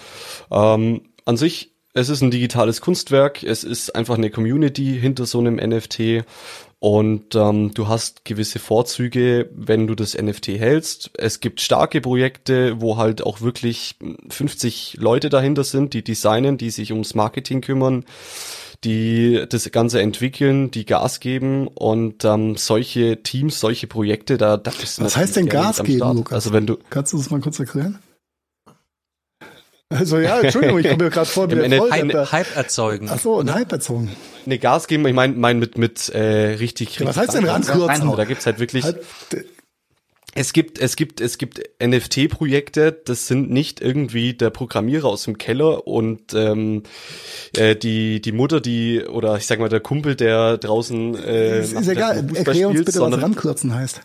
[0.50, 5.38] ähm, an sich, es ist ein digitales Kunstwerk, es ist einfach eine Community hinter so
[5.38, 6.24] einem NFT
[6.80, 11.10] und ähm, du hast gewisse Vorzüge, wenn du das NFT hältst.
[11.18, 13.96] Es gibt starke Projekte, wo halt auch wirklich
[14.30, 18.06] 50 Leute dahinter sind, die designen, die sich ums Marketing kümmern,
[18.82, 24.70] die das Ganze entwickeln, die Gas geben und ähm, solche Teams, solche Projekte, da, da
[24.70, 26.16] bist du Was heißt denn Gas geben.
[26.16, 26.32] Lukas?
[26.32, 27.98] Also wenn du Kannst du das mal kurz erklären?
[29.90, 31.90] Also ja, Entschuldigung, ich komme mir gerade vor, wie der.
[31.90, 33.08] Hype, Hype erzeugen.
[33.10, 34.10] Ach so, ein Hype erzogen.
[34.46, 37.44] ne Gas geben, ich meine mein mit mit äh, richtig, Ja, was richtig heißt denn
[37.44, 38.02] Gas- rankürzen?
[38.04, 39.04] Also Da gibt's halt wirklich Halt,
[40.32, 45.24] es gibt es gibt es gibt NFT Projekte, das sind nicht irgendwie der Programmierer aus
[45.24, 46.84] dem Keller und ähm,
[47.56, 51.72] äh, die die Mutter, die oder ich sag mal der Kumpel, der draußen äh, ist,
[51.72, 54.02] ist egal, erklär uns bitte, was rankürzen heißt.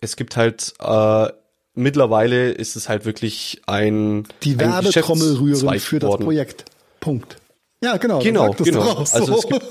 [0.00, 1.28] es gibt halt äh,
[1.78, 6.16] mittlerweile ist es halt wirklich ein Die Werbetrommel rühren für das.
[6.16, 6.64] Projekt.
[7.00, 7.38] Punkt.
[7.82, 8.18] Ja, genau.
[8.18, 8.82] Genau, genau.
[8.82, 9.48] auch Also es so.
[9.48, 9.64] gibt,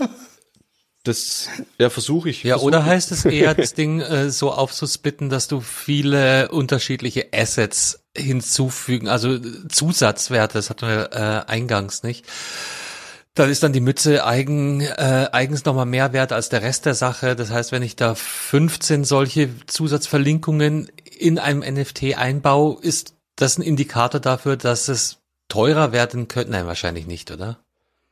[1.04, 2.44] das ja versuche ich.
[2.44, 2.86] Ja, versuch oder ich.
[2.86, 9.38] heißt es eher, das Ding äh, so aufzusplitten, dass du viele unterschiedliche Assets hinzufügen, also
[9.70, 12.26] Zusatzwerte, das hatten wir äh, eingangs nicht.
[13.38, 16.96] Dann ist dann die Mütze eigen, äh, eigens nochmal mehr wert als der Rest der
[16.96, 17.36] Sache.
[17.36, 23.62] Das heißt, wenn ich da 15 solche Zusatzverlinkungen in einem NFT einbaue, ist das ein
[23.62, 25.18] Indikator dafür, dass es
[25.50, 26.52] teurer werden könnte?
[26.52, 27.60] Nein, wahrscheinlich nicht, oder?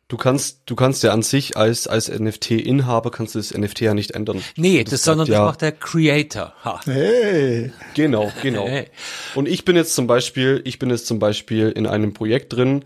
[0.08, 3.96] Du kannst, du kannst ja an sich als, als NFT-Inhaber kannst du das NFT ja
[3.96, 4.44] nicht ändern.
[4.56, 6.54] Nee, das, sondern bleibt das ja- macht der Creator.
[6.64, 6.82] Ha.
[6.86, 8.68] Hey, Genau, genau.
[8.68, 8.90] Hey.
[9.34, 12.86] Und ich bin jetzt zum Beispiel, ich bin jetzt zum Beispiel in einem Projekt drin,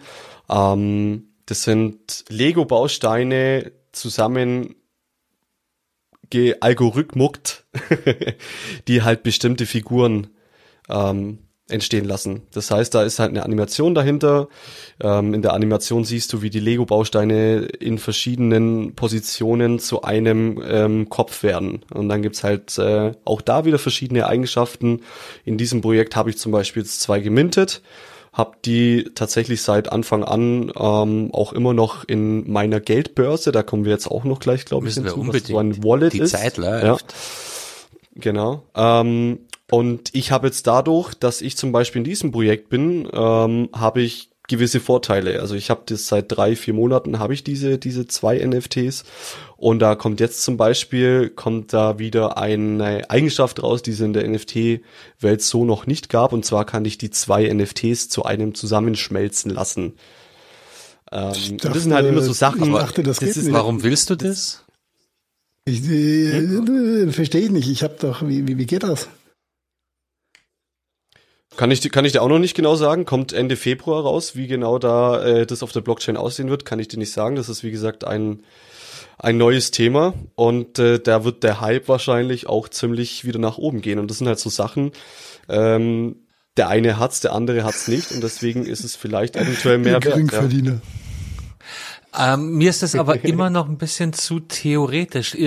[0.50, 4.76] ähm, das sind Lego-Bausteine zusammen
[6.30, 7.66] gealgorithmuckt,
[8.88, 10.28] die halt bestimmte Figuren
[10.89, 11.39] ähm,
[11.70, 12.43] entstehen lassen.
[12.52, 14.47] Das heißt, da ist halt eine Animation dahinter.
[15.02, 21.10] Ähm, in der Animation siehst du, wie die Lego-Bausteine in verschiedenen Positionen zu einem ähm,
[21.10, 21.86] Kopf werden.
[21.93, 25.02] Und dann gibt's halt äh, auch da wieder verschiedene Eigenschaften.
[25.45, 27.82] In diesem Projekt habe ich zum Beispiel jetzt zwei gemintet,
[28.40, 33.52] habe die tatsächlich seit Anfang an ähm, auch immer noch in meiner Geldbörse.
[33.52, 35.46] Da kommen wir jetzt auch noch gleich, glaube ich, hinzu, was unbedingt.
[35.48, 36.32] so ein Wallet Die ist.
[36.32, 36.84] Zeit läuft.
[36.84, 36.98] Ja.
[38.16, 38.64] Genau.
[38.76, 43.70] Ähm, und ich habe jetzt dadurch, dass ich zum Beispiel in diesem Projekt bin, ähm,
[43.74, 45.39] habe ich gewisse Vorteile.
[45.39, 49.06] Also ich habe das seit drei, vier Monaten habe ich diese diese zwei NFTs
[49.56, 54.14] und da kommt jetzt zum Beispiel kommt da wieder eine Eigenschaft raus, die es in
[54.14, 56.34] der NFT-Welt so noch nicht gab.
[56.34, 59.93] Und zwar kann ich die zwei NFTs zu einem zusammenschmelzen lassen.
[61.12, 62.72] Ähm, und das sind halt immer so Sachen.
[62.72, 63.54] Dachte, das geht ist, nicht.
[63.54, 64.64] Warum willst du das?
[65.66, 67.70] Ich, äh, verstehe ich nicht.
[67.70, 69.08] Ich habe doch, wie, wie, wie geht das?
[71.58, 73.06] Kann ich, kann ich dir auch noch nicht genau sagen.
[73.06, 76.80] Kommt Ende Februar raus, wie genau da äh, das auf der Blockchain aussehen wird, kann
[76.80, 77.36] ich dir nicht sagen.
[77.36, 78.43] Das ist wie gesagt ein
[79.22, 83.82] ein neues Thema und äh, da wird der Hype wahrscheinlich auch ziemlich wieder nach oben
[83.82, 84.00] gehen.
[84.00, 84.91] Und das sind halt so Sachen.
[85.50, 86.16] Ähm,
[86.56, 90.08] der eine hat's, der andere hat's nicht und deswegen ist es vielleicht eventuell mehr Die
[90.08, 90.16] wert.
[90.68, 90.82] Ja.
[92.18, 95.38] Ähm, mir ist das aber immer noch ein bisschen zu theoretisch.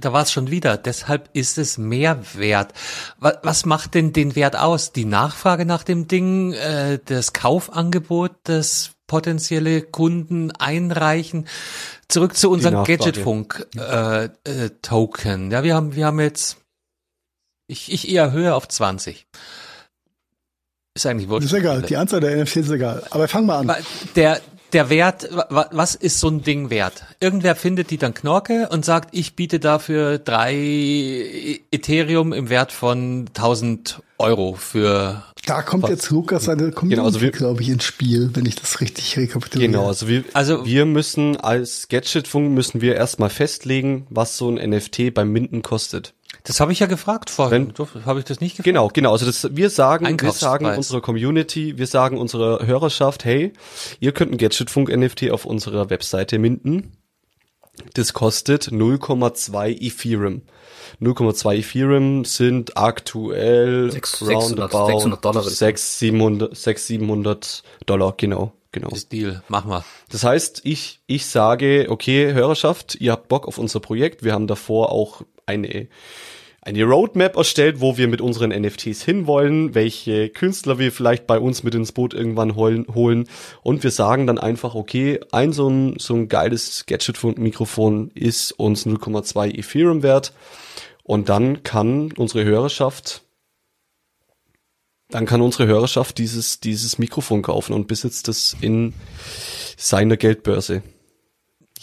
[0.00, 0.76] Da war es schon wieder.
[0.76, 2.72] Deshalb ist es mehr wert.
[3.18, 4.92] Was, was macht denn den Wert aus?
[4.92, 11.46] Die Nachfrage nach dem Ding, äh, das Kaufangebot, das potenzielle Kunden einreichen.
[12.08, 12.84] Zurück zu unserem.
[12.84, 13.80] Gadgetfunk-Token.
[14.44, 15.50] Äh, Token.
[15.50, 16.58] ja, wir haben, wir haben jetzt,
[17.66, 19.26] ich, ich eher höher auf 20.
[20.94, 21.46] Ist eigentlich wurscht.
[21.46, 21.82] Ist egal.
[21.82, 23.02] Die Anzahl der NFTs ist egal.
[23.10, 23.84] Aber fang mal an.
[24.14, 24.40] Der,
[24.74, 27.04] der Wert, wa- was ist so ein Ding wert?
[27.20, 33.26] Irgendwer findet die dann Knorke und sagt, ich biete dafür drei Ethereum im Wert von
[33.28, 37.84] 1000 Euro für, Da kommt jetzt Lukas seine Community, Genau, also wir- glaube ich, ins
[37.84, 39.70] Spiel, wenn ich das richtig rekapituliere.
[39.70, 44.56] Genau, also wir, Also- wir müssen als Gadgetfunk müssen wir erstmal festlegen, was so ein
[44.58, 46.14] NFT beim Minden kostet.
[46.46, 47.72] Das habe ich ja gefragt vorhin.
[48.04, 48.64] Habe ich das nicht gefragt?
[48.66, 49.12] Genau, genau.
[49.12, 53.52] Also das, wir sagen, wir sagen unserer Community, wir sagen unserer Hörerschaft, hey,
[53.98, 56.92] ihr könnt ein Gadgetfunk-NFT auf unserer Webseite minden.
[57.94, 60.42] Das kostet 0,2 Ethereum.
[61.00, 65.76] 0,2 Ethereum sind aktuell Sechs- roundabout 600 600 Dollar, würde ich sagen.
[65.76, 68.88] 600, 700, 600, 700 Dollar, genau, genau.
[68.90, 69.82] Das Deal, mach mal.
[70.10, 74.22] Das heißt, ich, ich sage, okay, Hörerschaft, ihr habt Bock auf unser Projekt.
[74.22, 75.88] Wir haben davor auch eine,
[76.60, 81.62] eine Roadmap erstellt, wo wir mit unseren NFTs hinwollen, welche Künstler wir vielleicht bei uns
[81.62, 83.28] mit ins Boot irgendwann holen, holen.
[83.62, 88.86] Und wir sagen dann einfach, okay, ein so ein, so ein geiles Gadget-Mikrofon ist uns
[88.86, 90.32] 0,2 Ethereum wert.
[91.02, 93.24] Und dann kann unsere Hörerschaft
[95.14, 98.94] dann kann unsere Hörerschaft dieses, dieses Mikrofon kaufen und besitzt es in
[99.76, 100.82] seiner Geldbörse.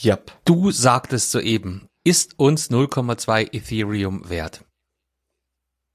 [0.04, 0.32] Yep.
[0.44, 4.64] Du sagtest soeben, ist uns 0,2 Ethereum wert.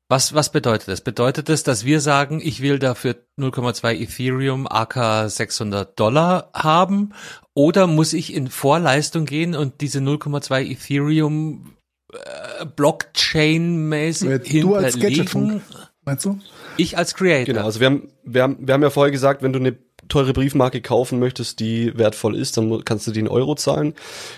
[0.09, 1.01] Was, was bedeutet das?
[1.01, 7.13] Bedeutet das, dass wir sagen, ich will dafür 0,2 Ethereum AK 600 Dollar haben?
[7.55, 11.75] Oder muss ich in Vorleistung gehen und diese 0,2 Ethereum
[12.13, 15.25] äh, Blockchain-mäßig Ja, du als hinterlegen?
[15.25, 15.63] Gadgetfunk.
[16.05, 16.39] Meinst du?
[16.77, 17.53] Ich als Creator.
[17.53, 19.77] Genau, also wir haben, wir haben, wir haben ja vorher gesagt, wenn du eine
[20.09, 23.95] teure Briefmarke kaufen möchtest, die wertvoll ist, dann kannst du die in Euro zahlen.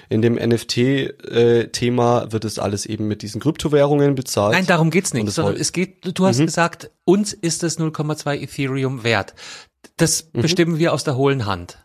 [0.08, 4.52] In dem NFT-Thema wird es alles eben mit diesen Kryptowährungen bezahlt.
[4.54, 9.04] Nein, darum geht's nicht, sondern es geht, du hast gesagt, uns ist das 0,2 Ethereum
[9.04, 9.34] wert.
[9.96, 11.78] Das bestimmen wir aus der hohlen Hand.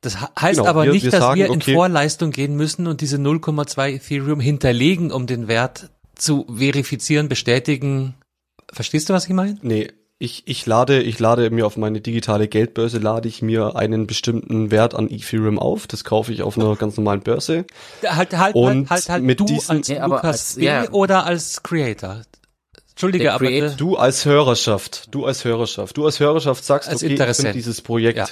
[0.00, 1.74] Das he- heißt Genau, aber wir- nicht, wir dass sagen, wir in okay.
[1.74, 8.14] Vorleistung gehen müssen und diese 0,2 Ethereum hinterlegen, um den Wert zu verifizieren, bestätigen.
[8.72, 9.58] Verstehst du, was ich meine?
[9.62, 9.88] Nee,
[10.18, 14.70] ich, ich lade, ich lade mir auf meine digitale Geldbörse, lade ich mir einen bestimmten
[14.70, 15.86] Wert an Ethereum auf.
[15.86, 17.66] Das kaufe ich auf einer ganz normalen Börse.
[18.02, 20.64] Halt, halt, Und halt, halt, halt mit du diesen- als Ja, aber Lukas als- B.
[20.64, 20.90] ja.
[20.90, 22.22] oder als Creator.
[22.90, 27.02] Entschuldige, Der aber Creator- Du als Hörerschaft, du als Hörerschaft, du als Hörerschaft sagst, Als
[27.02, 28.26] okay, ich finde dieses Projekt, Ja.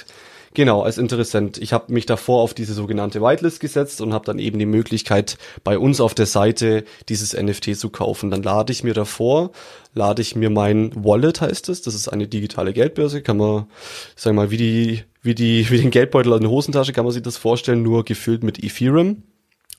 [0.55, 1.57] Genau, als Interessent.
[1.57, 5.37] Ich habe mich davor auf diese sogenannte Whitelist gesetzt und habe dann eben die Möglichkeit,
[5.63, 8.31] bei uns auf der Seite dieses NFT zu kaufen.
[8.31, 9.51] Dann lade ich mir davor,
[9.93, 13.67] lade ich mir mein Wallet, heißt es, das ist eine digitale Geldbörse, kann man,
[14.15, 17.13] sagen wir mal, wie die, wie die, wie den Geldbeutel in der Hosentasche, kann man
[17.13, 19.23] sich das vorstellen, nur gefüllt mit Ethereum.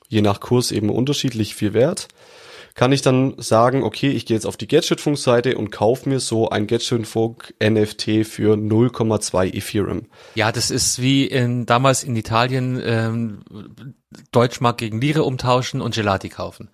[0.07, 2.07] Je nach Kurs eben unterschiedlich viel wert
[2.77, 6.49] kann ich dann sagen, okay, ich gehe jetzt auf die Gadgetfunk-Seite und kaufe mir so
[6.49, 10.05] ein Gadgetfunk-NFT für 0,2 Ethereum.
[10.35, 13.39] Ja, das ist wie in, damals in Italien ähm,
[14.31, 16.69] Deutschmark gegen Lire umtauschen und Gelati kaufen.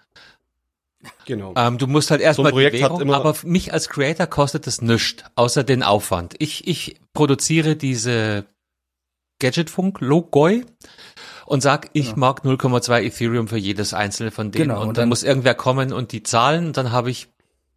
[1.26, 1.54] Genau.
[1.56, 4.82] Ähm, du musst halt erstmal So ein Projekt Währung, aber mich als Creator kostet es
[4.82, 6.36] nichts, außer den Aufwand.
[6.40, 8.46] Ich, ich produziere diese
[9.40, 10.64] Gadgetfunk-Logoi
[11.46, 14.70] und sag, ich mag 0,2 Ethereum für jedes einzelne von denen.
[14.70, 17.28] Genau, und, und dann dann- muss irgendwer kommen und die zahlen und dann habe ich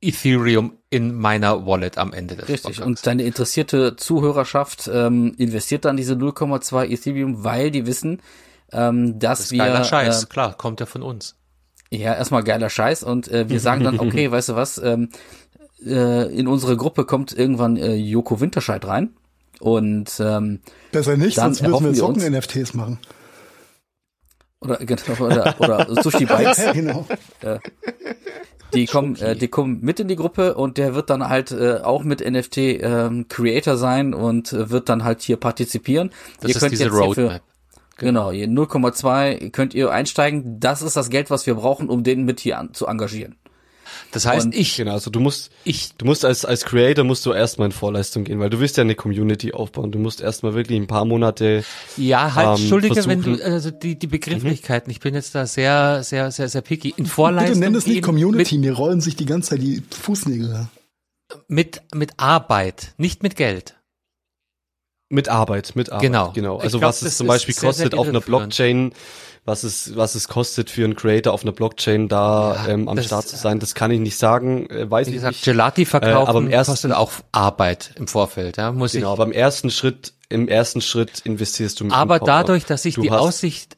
[0.03, 2.63] Ethereum in meiner Wallet am Ende des Richtig.
[2.65, 2.87] Podcasts.
[2.87, 8.21] Und deine interessierte Zuhörerschaft ähm, investiert dann diese 0,2 Ethereum, weil die wissen,
[8.73, 11.37] ähm, dass das ist wir geiler Scheiß, Äh, klar, kommt ja von uns.
[11.91, 14.79] ja erstmal geiler Scheiß und äh, wir sagen dann, okay, weißt du was?
[14.79, 15.09] Ähm,
[15.85, 19.11] äh, in unsere Gruppe kommt irgendwann äh, Joko Winterscheid rein
[19.61, 20.61] und ähm,
[20.93, 22.99] Besser nicht, Dann sonst müssen wir Socken-NFTs machen.
[24.61, 26.59] Oder genau, oder, oder Sushi Bites.
[26.59, 27.07] Ja, genau.
[28.75, 31.79] Die kommen, äh, die kommen mit in die Gruppe und der wird dann halt äh,
[31.83, 36.11] auch mit NFT ähm, Creator sein und äh, wird dann halt hier partizipieren.
[36.41, 37.43] Das ist diese hier für- Roadmap.
[37.99, 40.61] Genau, ihr 0,2 könnt ihr einsteigen.
[40.61, 43.37] Das ist das Geld, was wir brauchen, um den mit hier an, zu engagieren.
[44.17, 47.27] Das heißt, Und- ich, Genau, also du musst, ich du musst als, als Creator musst
[47.27, 49.93] du erstmal in Vorleistung gehen, weil du willst ja eine Community aufbauen.
[49.93, 51.65] Du musst erstmal wirklich ein paar Monate,
[51.99, 56.03] Ja, halt, ähm, entschuldige, wenn du, also die, die Begrifflichkeiten, ich bin jetzt da sehr,
[56.03, 56.95] sehr, sehr, sehr picky.
[56.97, 60.69] In Vorleistung Bitte nenn es nicht Community, mir rollen sich die ganze Zeit die Fußnägel.
[61.49, 63.75] Mit, mit, Arbeit, nicht mit Geld.
[65.09, 66.03] mit Arbeit, mit Arbeit.
[66.03, 66.33] Genau.
[66.33, 66.57] Genau.
[66.57, 68.21] Also glaub, was es zum Beispiel sehr, sehr kostet auf einer.
[68.21, 68.93] Blockchain,
[69.47, 72.97] was es, was es kostet für einen Creator auf einer Blockchain da Ja, ähm, am
[72.97, 75.45] das- Start zu sein, das kann ich nicht sagen, äh, weiß Wie ich gesagt, nicht.
[75.45, 79.21] Gelati verkaufen aber im ersten- kostet auch Arbeit im Vorfeld, ja, muss Genau, ich.
[79.21, 83.03] aber im ersten Schritt, im ersten Schritt investierst du mit Aber dadurch, dass ich Du
[83.03, 83.77] die Aussicht,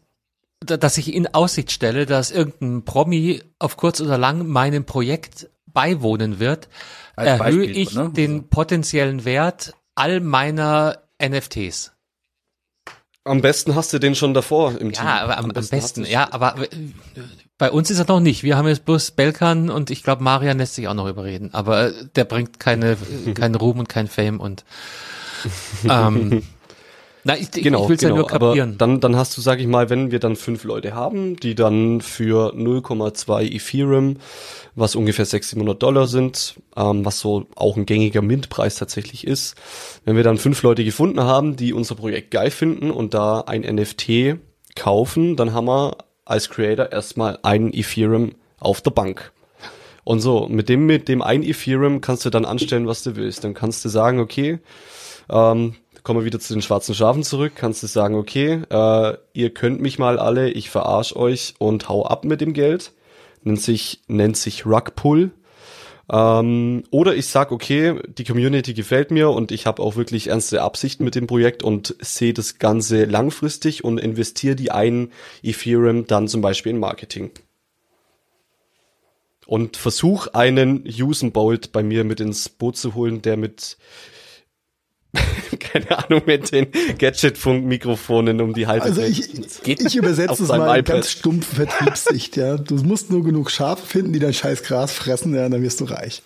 [0.61, 5.49] da- dass ich in Aussicht stelle, dass irgendein Promi auf kurz oder lang meinem Projekt
[5.67, 6.69] beiwohnen wird,
[7.15, 8.11] Als erhöhe Beispiel, ich ne?
[8.11, 11.93] den potenziellen Wert all meiner NFTs.
[13.29, 15.05] Am besten hast du den schon davor im Team.
[15.05, 16.11] Ja, aber am, am besten, du's.
[16.11, 16.69] ja, aber äh,
[17.59, 18.43] bei uns ist er noch nicht.
[18.43, 21.89] Wir haben jetzt bloß Belkan und ich glaube, Marian lässt sich auch noch überreden, aber
[21.89, 22.97] äh, der bringt keine,
[23.35, 24.65] keinen Ruhm und kein Fame und
[25.89, 26.43] ähm,
[27.25, 28.15] Na, ich, Genau, ich will's genau.
[28.15, 28.79] ja nur aber kapieren.
[28.79, 32.01] dann, dann hast du, sag ich mal, wenn wir dann fünf Leute haben, die dann
[32.01, 34.17] für 0,2 Ethereum,
[34.75, 39.57] was ungefähr 600 Dollar sind, ähm, was so auch ein gängiger Mintpreis tatsächlich ist,
[40.05, 43.63] wenn wir dann fünf Leute gefunden haben, die unser Projekt geil finden und da ein
[43.63, 44.37] NFT
[44.77, 49.33] kaufen, dann haben wir als Creator erstmal einen Ethereum auf der Bank.
[50.05, 53.45] Und so, mit dem, mit dem ein Ethereum kannst du dann anstellen, was du willst.
[53.45, 54.59] Dann kannst du sagen, okay,
[55.31, 59.51] ähm, kommen wir wieder zu den schwarzen Schafen zurück, kannst du sagen, okay, äh, ihr
[59.51, 62.93] könnt mich mal alle, ich verarsch euch und hau ab mit dem Geld.
[63.43, 65.31] Nennt sich, nennt sich Rugpull.
[66.11, 70.63] Ähm, oder ich sag, okay, die Community gefällt mir und ich habe auch wirklich ernste
[70.63, 76.29] Absichten mit dem Projekt und sehe das Ganze langfristig und investiere die einen Ethereum dann
[76.29, 77.31] zum Beispiel in Marketing.
[79.47, 83.79] Und versuch einen Usain Bolt bei mir mit ins Boot zu holen, der mit
[85.59, 86.67] keine Ahnung, mit den
[86.99, 92.57] Gadgetfunk-Mikrofonen um die halbe Also ich, Geht ich übersetze es mal ganz stumpfe Vertriebssicht, ja.
[92.57, 95.85] Du musst nur genug Schafe finden, die dein scheiß Gras fressen, ja, dann wirst du
[95.85, 96.23] reich.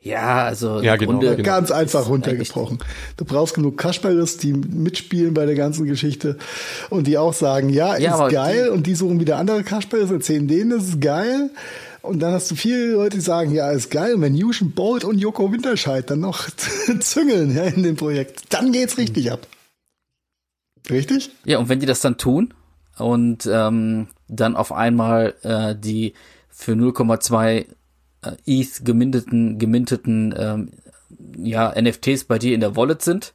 [0.00, 1.46] Ja, also Ja, genau, Grunde, genau.
[1.46, 2.78] Ganz einfach runtergebrochen.
[3.16, 6.38] Du brauchst genug Kasperles, die mitspielen bei der ganzen Geschichte
[6.90, 10.10] und die auch sagen, ja, Ja, ist geil die- und die suchen wieder andere Kasperles,
[10.10, 11.50] erzählen denen, das ist geil.
[12.02, 14.14] Und dann hast du viele Leute, die sagen, ja, ist geil.
[14.14, 16.48] Und wenn Usain Bolt und Joko Winterscheid dann noch
[17.00, 19.46] züngeln ja, in dem Projekt, dann geht's richtig ab.
[20.88, 21.30] Richtig?
[21.44, 22.54] Ja, und wenn die das dann tun
[22.96, 26.14] und ähm, dann auf einmal äh, die
[26.48, 27.66] für 0,2
[28.22, 30.70] äh, ETH geminteten, geminteten ähm,
[31.36, 33.34] ja, NFTs bei dir in der Wallet sind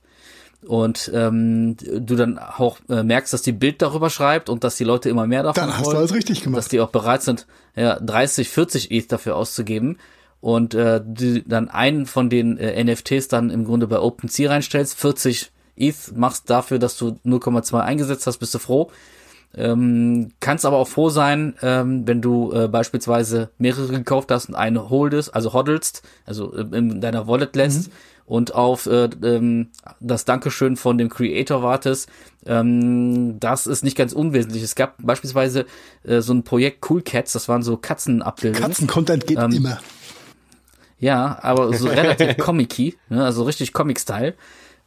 [0.67, 4.83] und ähm, du dann auch äh, merkst, dass die Bild darüber schreibt und dass die
[4.83, 6.71] Leute immer mehr davon Dann hast du wollen, alles richtig dass gemacht.
[6.71, 9.97] die auch bereit sind, ja, 30, 40 ETH dafür auszugeben
[10.41, 14.97] und äh, du dann einen von den äh, NFTs dann im Grunde bei OpenSea reinstellst,
[14.97, 18.91] 40 ETH machst dafür, dass du 0,2 eingesetzt hast, bist du froh.
[19.55, 24.55] Ähm, kannst aber auch froh sein, ähm, wenn du äh, beispielsweise mehrere gekauft hast und
[24.55, 27.91] eine holdest, also hoddelst, also äh, in deiner Wallet lässt
[28.25, 29.69] und auf äh, ähm,
[29.99, 32.09] das Dankeschön von dem Creator wartest.
[32.45, 34.63] Ähm, das ist nicht ganz unwesentlich.
[34.63, 35.65] Es gab beispielsweise
[36.03, 38.69] äh, so ein Projekt Cool Cats, das waren so Katzenabbildungen.
[38.69, 39.79] Katzencontent geht Ähm, immer.
[40.99, 44.35] Ja, aber so relativ comic-y, ne, also richtig Comic-Style.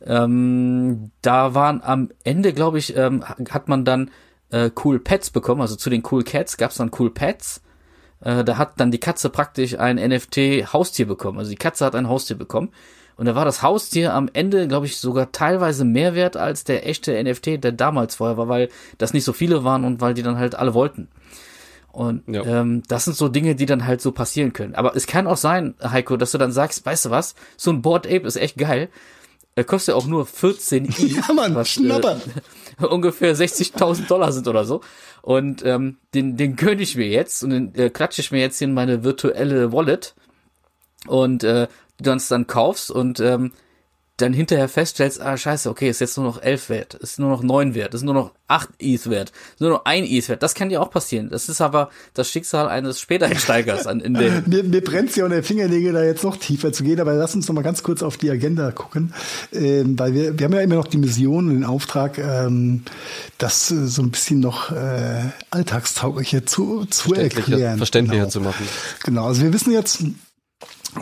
[0.04, 4.10] Ähm, da waren am Ende, glaube ich, ähm, hat man dann
[4.50, 7.60] äh, Cool Pets bekommen, also zu den Cool Cats gab es dann Cool Pets.
[8.20, 11.38] Äh, da hat dann die Katze praktisch ein NFT-Haustier bekommen.
[11.38, 12.70] Also die Katze hat ein Haustier bekommen.
[13.16, 16.86] Und da war das Haustier am Ende, glaube ich, sogar teilweise mehr wert als der
[16.86, 20.22] echte NFT, der damals vorher war, weil das nicht so viele waren und weil die
[20.22, 21.08] dann halt alle wollten.
[21.92, 22.44] Und Ja.
[22.44, 24.74] ähm, das sind so Dinge, die dann halt so passieren können.
[24.74, 27.80] Aber es kann auch sein, Heiko, dass du dann sagst, weißt du was, so ein
[27.80, 28.90] Board Ape ist echt geil.
[29.54, 31.16] Er kostet auch nur 14 I.
[31.26, 32.20] Ja, Mann, Schnapper.
[32.78, 34.82] Äh, ungefähr 60.000 Dollar sind oder so.
[35.22, 38.60] Und ähm, den, den gönn ich mir jetzt und den äh, klatsche ich mir jetzt
[38.60, 40.14] in meine virtuelle Wallet
[41.06, 41.66] und äh,
[41.98, 43.52] du dann dann kaufst und ähm,
[44.16, 47.42] dann hinterher feststellst, ah scheiße, okay, ist jetzt nur noch 11 wert, ist nur noch
[47.42, 50.42] 9 wert, ist nur noch 8 ETH wert, ist nur noch ein ETH wert.
[50.42, 51.28] Das kann dir auch passieren.
[51.28, 55.36] Das ist aber das Schicksal eines Späteinsteigers an, in den Mir, mir brennt ja unter
[55.36, 58.02] den Fingernägel, da jetzt noch tiefer zu gehen, aber lass uns noch mal ganz kurz
[58.02, 59.12] auf die Agenda gucken,
[59.52, 62.84] ähm, weil wir, wir haben ja immer noch die Mission und den Auftrag, ähm,
[63.36, 67.76] das äh, so ein bisschen noch äh, alltagstauglicher zu, zu verständlicher, erklären.
[67.76, 68.30] verständlicher genau.
[68.30, 68.66] zu machen.
[69.04, 70.04] Genau, also wir wissen jetzt,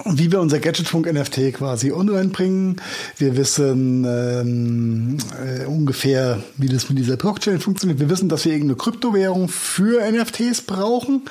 [0.04, 2.80] wie wir unser Gadgetfunk NFT quasi online bringen.
[3.16, 8.00] Wir wissen ähm, äh, ungefähr, wie das mit dieser Blockchain funktioniert.
[8.00, 11.22] Wir wissen, dass wir irgendeine Kryptowährung für NFTs brauchen.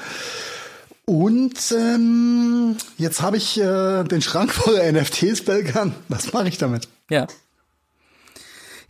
[1.05, 5.93] Und ähm, jetzt habe ich äh, den Schrank voller NFTs, Belkan.
[6.07, 6.87] Was mache ich damit?
[7.09, 7.27] Ja.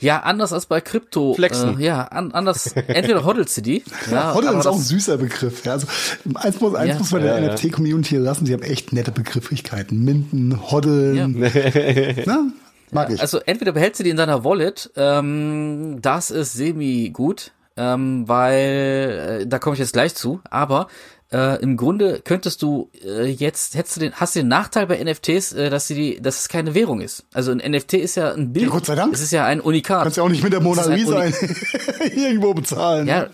[0.03, 1.33] Ja, anders als bei Krypto.
[1.33, 1.79] Flexen.
[1.79, 2.73] Äh, ja, an, anders.
[2.73, 3.83] Entweder hoddelst du die.
[4.11, 5.63] Ja, Hoddeln ist auch ein süßer Begriff.
[5.65, 5.87] Ja, also
[6.35, 6.97] eins muss, eins Ja.
[6.99, 7.53] muss man der Ja, ja.
[7.53, 8.45] NFT-Community lassen.
[8.45, 10.03] Sie haben echt nette Begrifflichkeiten.
[10.03, 11.39] Minden, Hoddeln.
[12.25, 12.47] Na,
[12.91, 13.21] mag ich.
[13.21, 19.39] Also entweder behältst du die in deiner Wallet, ähm, das ist semi gut, ähm, weil
[19.43, 20.87] äh, da komme ich jetzt gleich zu, aber
[21.33, 25.03] äh, im Grunde könntest du äh, jetzt hättest du den hast du den Nachteil bei
[25.03, 27.25] NFTs, äh, dass sie die dass es keine Währung ist.
[27.33, 28.67] Also ein NFT ist ja ein Bild.
[28.67, 29.13] Ja, Gott sei Dank.
[29.13, 30.03] Es ist ja ein Unikat.
[30.03, 31.33] Kannst ja auch nicht mit der Mona Lisa ein
[32.15, 33.07] irgendwo bezahlen.
[33.07, 33.27] ja,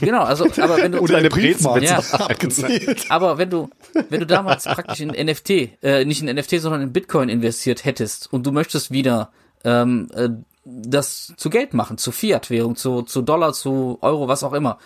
[0.00, 1.98] genau, also aber wenn du Oder eine eine Briefmarke Ja.
[2.12, 3.06] abgezählt.
[3.08, 3.70] Aber wenn du,
[4.10, 5.50] wenn du damals praktisch in NFT,
[5.82, 9.30] äh, nicht in NFT, sondern in Bitcoin investiert hättest und du möchtest wieder
[9.64, 10.28] ähm, äh,
[10.66, 14.78] das zu Geld machen, zu Fiat-Währung, zu, zu Dollar, zu Euro, was auch immer,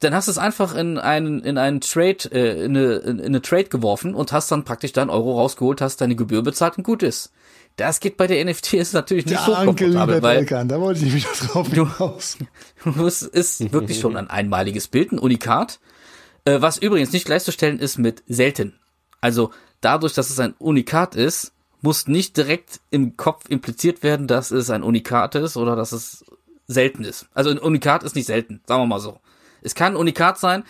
[0.00, 3.42] dann hast du es einfach in einen, in einen Trade, äh, in, eine, in eine
[3.42, 7.02] Trade geworfen und hast dann praktisch deinen Euro rausgeholt, hast deine Gebühr bezahlt und gut
[7.02, 7.32] ist.
[7.76, 11.04] Das geht bei der NFT ist natürlich nicht so Danke, lieber komfortabel, weil da wollte
[11.04, 12.38] ich wieder drauf hinaus.
[13.06, 15.80] es ist wirklich schon ein einmaliges Bild, ein Unikat,
[16.44, 18.78] äh, was übrigens nicht gleichzustellen ist mit selten.
[19.20, 24.50] Also dadurch, dass es ein Unikat ist, muss nicht direkt im Kopf impliziert werden, dass
[24.50, 26.24] es ein Unikat ist oder dass es
[26.66, 27.26] selten ist.
[27.34, 29.18] Also ein Unikat ist nicht selten, sagen wir mal so.
[29.64, 30.62] Es kann ein Unikat sein,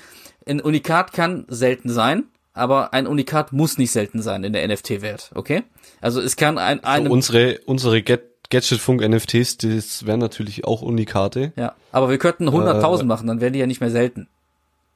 [0.47, 2.25] ein Unikat kann selten sein,
[2.55, 5.65] aber ein Unikat muss nicht selten sein in der NFT-Wert, okay?
[6.01, 11.53] Also es kann ein, einem, unsere unsere Get Gadgetfunk NFTs, das wären natürlich auch Unikate.
[11.57, 14.29] ja, aber wir könnten 100.000 machen, dann wären die ja nicht mehr selten.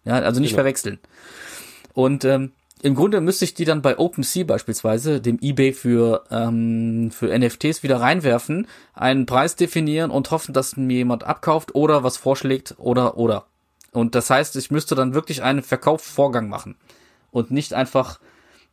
[0.04, 0.58] Ja, also nicht Genau.
[0.60, 0.98] verwechseln.
[1.94, 7.10] Und ähm, im Grunde müsste ich die dann bei OpenSea beispielsweise, dem eBay für, ähm,
[7.10, 12.16] für NFTs wieder reinwerfen, einen Preis definieren und hoffen, dass mir jemand abkauft oder was
[12.16, 13.46] vorschlägt oder oder.
[13.98, 16.76] Und das heißt, ich müsste dann wirklich einen Verkaufsvorgang machen
[17.30, 18.20] und nicht einfach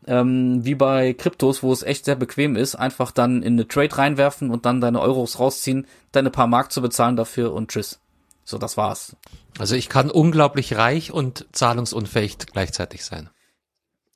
[0.07, 3.97] ähm, wie bei Kryptos, wo es echt sehr bequem ist, einfach dann in eine Trade
[3.97, 7.99] reinwerfen und dann deine Euros rausziehen, deine paar Mark zu bezahlen dafür und tschüss.
[8.43, 9.15] So, das war's.
[9.57, 13.30] Also ich kann unglaublich reich und zahlungsunfähig gleichzeitig sein.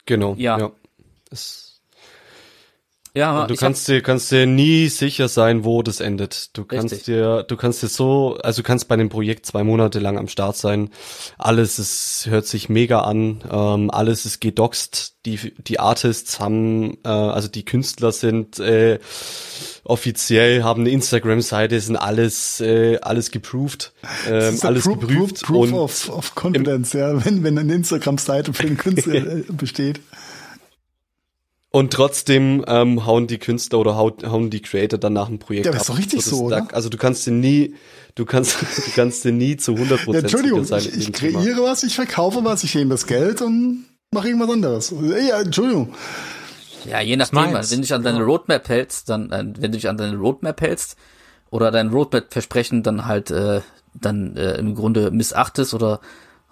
[0.05, 0.36] Genau.
[0.36, 0.72] Ja.
[1.30, 1.69] Das,
[3.14, 6.55] Ja, du ich kannst dir kannst dir nie sicher sein, wo das endet.
[6.57, 7.05] Du kannst Richtig.
[7.05, 10.28] dir du kannst dir so, also du kannst bei dem Projekt zwei Monate lang am
[10.28, 10.89] Start sein.
[11.38, 13.41] Alles ist hört sich mega an.
[13.51, 15.16] Ähm, alles ist gedoxt.
[15.26, 18.99] Die die Artists haben äh, also die Künstler sind äh,
[19.84, 23.91] offiziell haben eine Instagram-Seite, sind alles äh, alles geproved,
[24.28, 27.74] Das ähm, alles Proof, geprüft Proof, Proof und of, of Confidence, ja, wenn, wenn eine
[27.74, 29.99] Instagram-Seite für den Künstler äh, besteht.
[31.72, 35.66] Und trotzdem ähm, hauen die Künstler oder hauen, hauen die Creator dann nach dem Projekt
[35.68, 35.82] Ja, aber ab.
[35.82, 36.74] ist doch richtig das- so, da, oder?
[36.76, 37.76] Also du kannst dir nie,
[38.16, 40.92] du kannst, du kannst dir nie zu 100 Ja, Prozent Entschuldigung, sicher sein.
[41.00, 44.94] ich, ich kreiere was, ich verkaufe was, ich nehme das Geld und mache irgendwas anderes.
[45.28, 45.94] Ja, Entschuldigung.
[46.86, 47.70] Ja, je nachdem, meins.
[47.72, 50.62] wenn du dich an deine Roadmap hältst, dann, äh, wenn du dich an deine Roadmap
[50.62, 50.96] hältst
[51.52, 53.62] oder dein Roadmap-Versprechen dann halt äh,
[53.94, 56.00] dann äh, im Grunde missachtest oder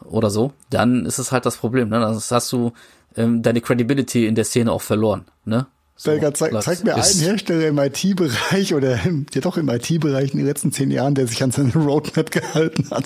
[0.04, 1.90] oder so, dann ist es halt das Problem.
[1.90, 2.00] Ne?
[2.00, 2.72] Das hast du
[3.18, 5.26] ähm, deine Credibility in der Szene auch verloren.
[5.46, 5.66] Ne?
[6.00, 10.32] So, Belga, zeig, zeig mir einen Hersteller im IT-Bereich oder im, ja doch im IT-Bereich
[10.32, 13.06] in den letzten zehn Jahren, der sich an seine Roadmap gehalten hat.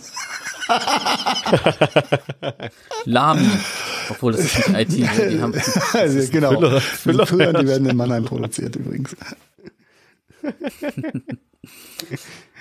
[3.06, 3.48] Lami,
[4.10, 5.00] obwohl das ist nicht IT.
[5.18, 5.30] Ne?
[5.30, 5.54] Die haben,
[5.94, 6.52] Also, genau.
[6.52, 9.16] Füller- Füller, Füller, die werden in Mannheim produziert übrigens.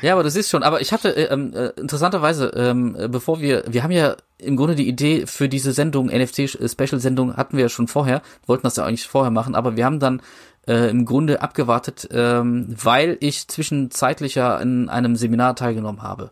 [0.02, 0.62] Ja, aber das ist schon.
[0.62, 4.56] Aber ich hatte äh, ähm, äh, interessanterweise, ähm, äh, bevor wir, wir haben ja im
[4.56, 8.84] Grunde die Idee für diese Sendung, NFC-Special-Sendung hatten wir ja schon vorher, wollten das ja
[8.84, 10.22] eigentlich vorher machen, aber wir haben dann
[10.66, 16.30] äh, im Grunde abgewartet, ähm, weil ich zwischenzeitlich ja in einem Seminar teilgenommen habe.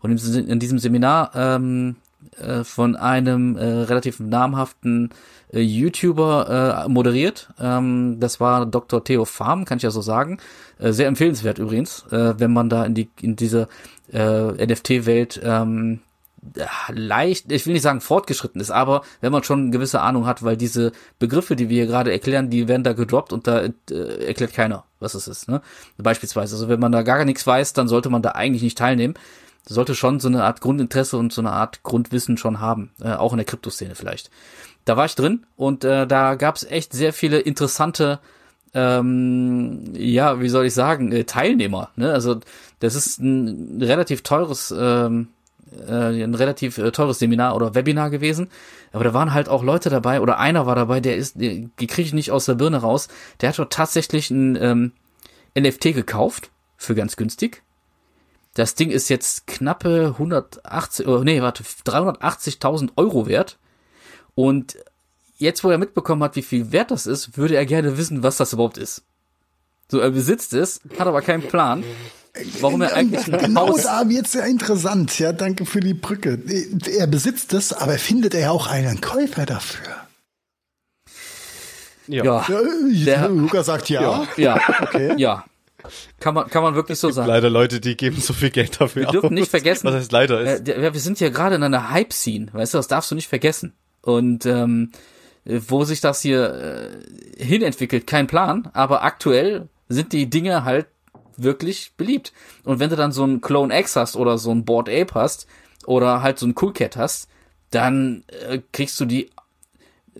[0.00, 1.96] Und in diesem Seminar ähm,
[2.38, 5.10] äh, von einem äh, relativ namhaften
[5.52, 7.48] äh, YouTuber äh, moderiert.
[7.60, 9.04] Ähm, das war Dr.
[9.04, 10.38] Theo Farm, kann ich ja so sagen.
[10.78, 13.68] Äh, sehr empfehlenswert übrigens, äh, wenn man da in die in diese
[14.12, 16.00] äh, NFT-Welt ähm,
[16.88, 20.42] leicht, ich will nicht sagen fortgeschritten ist, aber wenn man schon eine gewisse Ahnung hat,
[20.42, 24.26] weil diese Begriffe, die wir hier gerade erklären, die werden da gedroppt und da äh,
[24.26, 25.48] erklärt keiner, was es ist.
[25.48, 25.60] Ne?
[25.98, 29.14] Beispielsweise, also wenn man da gar nichts weiß, dann sollte man da eigentlich nicht teilnehmen.
[29.66, 33.32] Sollte schon so eine Art Grundinteresse und so eine Art Grundwissen schon haben, äh, auch
[33.32, 34.30] in der Kryptoszene vielleicht.
[34.84, 38.20] Da war ich drin und äh, da gab es echt sehr viele interessante
[38.74, 41.90] ähm, ja, wie soll ich sagen, äh, Teilnehmer.
[41.96, 42.12] Ne?
[42.12, 42.40] Also
[42.78, 45.28] das ist ein relativ teures, ähm,
[45.88, 48.48] äh, ein relativ äh, teures Seminar oder Webinar gewesen.
[48.92, 52.02] Aber da waren halt auch Leute dabei oder einer war dabei, der ist, die kriege
[52.02, 53.08] ich nicht aus der Birne raus.
[53.40, 54.92] Der hat dort tatsächlich ein ähm,
[55.58, 57.62] NFT gekauft für ganz günstig.
[58.54, 63.58] Das Ding ist jetzt knappe 180, oh, nee, warte, 380.000 Euro wert.
[64.34, 64.76] Und
[65.38, 68.36] jetzt, wo er mitbekommen hat, wie viel wert das ist, würde er gerne wissen, was
[68.38, 69.02] das überhaupt ist.
[69.90, 71.82] So, er besitzt es, hat aber keinen Plan,
[72.60, 73.82] warum er eigentlich ein Genau Haus...
[73.82, 75.18] da wird's ja interessant.
[75.18, 76.38] Ja, danke für die Brücke.
[76.96, 79.86] Er besitzt es, aber findet er auch einen Käufer dafür?
[82.06, 82.24] Ja.
[82.24, 84.26] Ja, Ja, Der- Lukas sagt ja.
[84.36, 85.14] ja, Okay.
[85.16, 85.44] ja.
[86.18, 87.28] Kann man, kann man wirklich so sagen.
[87.28, 89.32] Leider Leute, die geben so viel Geld dafür Wir dürfen aus.
[89.32, 90.68] nicht vergessen, Was heißt leider ist.
[90.68, 93.74] Äh, wir sind hier gerade in einer Hype-Scene, weißt du, das darfst du nicht vergessen.
[94.02, 94.92] Und ähm,
[95.44, 96.90] wo sich das hier
[97.38, 100.86] äh, hinentwickelt, kein Plan, aber aktuell sind die Dinge halt
[101.36, 102.32] wirklich beliebt.
[102.64, 105.46] Und wenn du dann so ein Clone X hast oder so ein Board Ape hast
[105.86, 107.28] oder halt so ein Cool Cat hast,
[107.70, 109.30] dann äh, kriegst du die,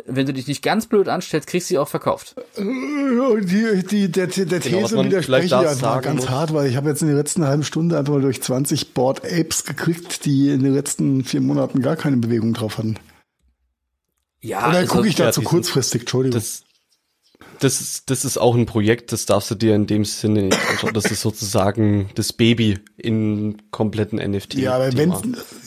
[0.06, 2.36] wenn du dich nicht ganz blöd anstellst, kriegst du sie auch verkauft.
[2.56, 6.30] Die, die, der, der Genau, These widerspreche ich einfach ganz muss.
[6.30, 9.24] hart, weil ich habe jetzt in der letzten halben Stunde einfach mal durch 20 Board
[9.24, 12.96] Apes gekriegt, die in den letzten vier Monaten gar keine Bewegung drauf hatten.
[14.40, 16.38] Ja, Oder also, gucke ich da ja, zu diesen- kurzfristig, Entschuldigung.
[16.40, 16.62] Das,
[17.58, 20.58] das ist, das ist auch ein Projekt, das darfst du dir in dem Sinne nicht
[20.70, 20.94] anschauen.
[20.94, 24.54] Das ist sozusagen das Baby in kompletten NFT.
[24.54, 25.12] Ja, aber wenn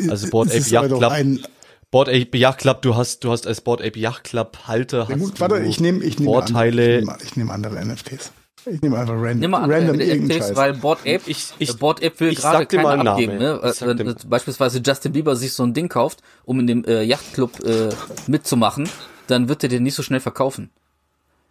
[0.09, 1.45] also Board Ape Yacht Club, ein,
[1.93, 5.19] Board Ape Yacht Club, du hast, du hast als Board Ape Yacht Club Halter hast
[5.19, 6.97] gut, warte, du ich nehme ich nehm Vorteile.
[6.99, 8.31] Andere, ich nehme nehm andere NFTs.
[8.65, 12.03] Ich nehme einfach ran, Nimm mal random NFTs, weil Board Ape, Ich- ich- äh, Board
[12.03, 13.37] Ape will ich gerade sag dir mal keinen einen abgeben.
[13.37, 13.61] Namen.
[13.61, 13.73] Ne?
[13.79, 17.03] Wenn dir- äh, beispielsweise Justin Bieber sich so ein Ding kauft, um in dem äh,
[17.03, 17.89] Yachtclub äh,
[18.25, 18.89] mitzumachen,
[19.27, 20.71] dann wird er den nicht so schnell verkaufen.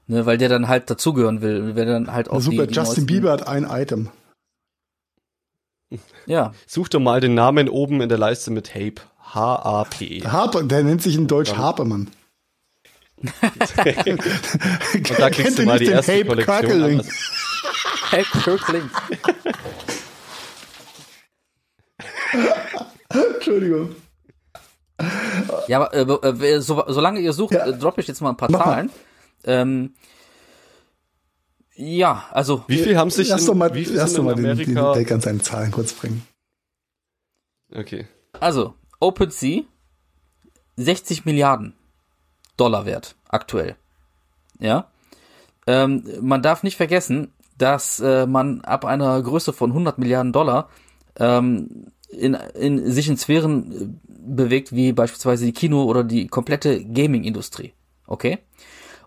[0.09, 1.77] Ne, weil der dann halt dazugehören will.
[1.77, 4.09] Wer dann halt auch Super, die, die Justin Bieber hat ein Item.
[6.27, 9.03] Ja, Such doch mal den Namen oben in der Leiste mit Hape.
[9.35, 10.25] H-A-P-E.
[10.27, 12.11] Harper, der nennt sich in Deutsch Harpermann.
[13.23, 17.03] Und da klickst du mal die erste Kollektion an.
[18.11, 18.91] hey, Kirkling.
[23.09, 23.95] Entschuldigung.
[25.69, 27.67] Ja, aber äh, äh, so, solange ihr sucht, Ja.
[27.67, 28.65] äh, droppe ich jetzt mal ein paar Mach mal.
[28.73, 28.91] Zahlen.
[29.45, 29.95] Ähm,
[31.75, 34.35] ja, also Wie viel haben sich Lass in, doch mal, wie viel lass doch mal
[34.35, 34.93] den, den Amerika?
[34.95, 36.27] Deck an seine Zahlen kurz bringen.
[37.75, 38.07] okay.
[38.41, 39.63] Also, OpenSea
[40.77, 41.75] 60 Milliarden
[42.57, 43.77] Dollar wert aktuell.
[44.59, 44.89] Ja.
[45.67, 50.69] Ähm, man darf nicht vergessen, dass äh, man ab einer Größe von 100 Milliarden Dollar
[51.17, 56.85] ähm, in, in sich in Sphären äh, bewegt, wie beispielsweise die Kino- oder die komplette
[56.85, 57.73] Gaming-Industrie.
[58.07, 58.39] Okay?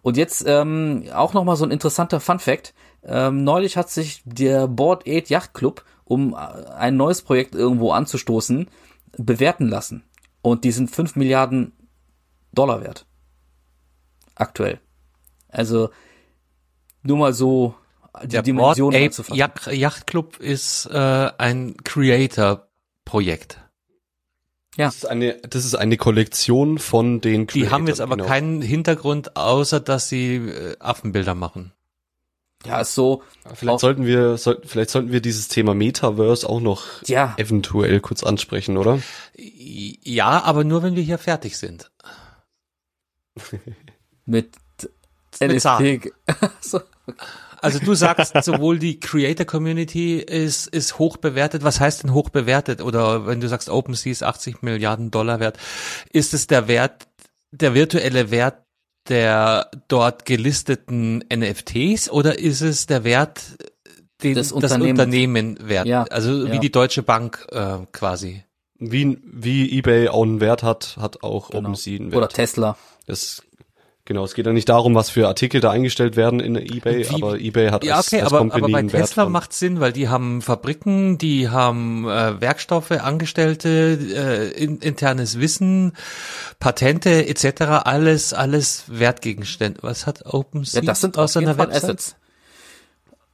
[0.02, 2.74] Und jetzt ähm, auch nochmal so ein interessanter Fun-Fact.
[3.04, 6.38] Ähm, neulich hat sich der Board 8 Yacht Club, um äh,
[6.78, 8.68] ein neues Projekt irgendwo anzustoßen,
[9.18, 10.04] bewerten lassen.
[10.42, 11.74] Und die sind 5 Milliarden
[12.54, 13.06] Dollar wert.
[14.36, 14.80] Aktuell.
[15.50, 15.90] Also
[17.04, 17.76] nur mal so
[18.24, 18.48] die Der Board
[18.78, 19.38] Dimension Ape anzufassen.
[19.38, 23.62] Yacht, Yacht Club ist äh, ein Creator-Projekt.
[24.78, 28.28] Das ist eine, das ist eine Kollektion von den Die haben jetzt aber genau.
[28.28, 31.72] keinen Hintergrund, außer dass sie äh, Affenbilder machen.
[32.66, 33.24] Ja, ist so.
[33.54, 37.34] Vielleicht sollten wir, sollten, vielleicht sollten wir dieses Thema Metaverse auch noch Ja.
[37.38, 39.00] eventuell kurz ansprechen, oder?
[39.36, 41.92] Ja, aber nur wenn wir hier fertig sind.
[44.26, 44.56] Mit
[45.40, 45.64] Mit.
[45.66, 46.12] NFT.
[46.62, 46.80] so.
[47.62, 51.64] Also du sagst, sowohl die Creator Community ist, ist hoch bewertet.
[51.64, 52.82] Was heißt denn hoch bewertet?
[52.82, 55.58] Oder wenn du sagst, OpenSea ist 80 Milliarden Dollar wert,
[56.12, 57.08] ist es der Wert,
[57.52, 58.65] der virtuelle Wert
[59.10, 63.42] der dort gelisteten NFTs oder ist es der Wert,
[64.24, 65.00] den Des das Unternehmens.
[65.00, 65.88] Unternehmen wert?
[65.88, 66.60] Ja, also wie ja.
[66.60, 68.44] die Deutsche Bank äh, quasi.
[68.78, 71.70] Wie, wie eBay auch einen Wert hat, hat auch Genau.
[71.70, 72.18] OpenSea einen Wert.
[72.18, 72.78] Oder Tesla.
[73.06, 73.44] Das,
[74.06, 77.14] genau, es geht ja nicht darum, was für Artikel da eingestellt werden in eBay, Wie-
[77.14, 79.92] aber eBay hat Ja, als, okay, als aber, Company aber bei Tesla macht Sinn, weil
[79.92, 83.70] die haben Fabriken, die haben äh, Werkstoffe, Angestellte,
[84.14, 85.94] äh, in, internes Wissen,
[86.60, 87.62] Patente etc.
[87.84, 89.80] Alles, alles Wertgegenstände.
[89.82, 91.84] Was hat OpenSea Ja, das sind aus seiner Website?
[91.84, 92.16] Assets.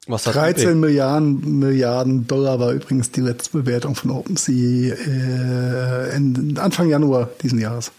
[0.07, 0.75] was hat 13 eBay?
[0.75, 7.59] Milliarden, Milliarden Dollar war übrigens die letzte Bewertung von OpenSea äh, in, Anfang Januar diesen
[7.59, 7.91] Jahres.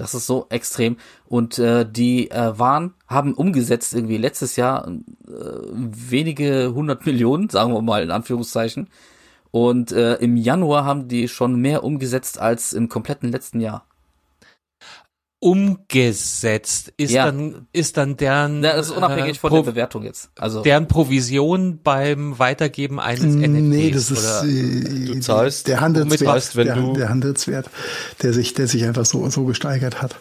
[0.00, 0.96] Das ist so extrem.
[1.28, 4.94] Und äh, die äh, waren, haben umgesetzt irgendwie letztes Jahr äh,
[5.28, 8.88] wenige hundert Millionen, sagen wir mal in Anführungszeichen.
[9.50, 13.84] Und äh, im Januar haben die schon mehr umgesetzt als im kompletten letzten Jahr.
[15.40, 17.26] Umgesetzt ist Ja.
[17.26, 20.30] dann ist dann deren Ja, das ist unabhängig äh, von der Bewertung jetzt.
[20.38, 23.48] Also deren Provision beim Weitergeben eines NFTs.
[23.50, 24.44] Nee, das ist oder?
[24.44, 27.70] äh, Du zahlst- der Handelswert, zahlst, wenn der, du- der Handelswert,
[28.22, 30.16] der sich, der sich einfach so, so gesteigert hat.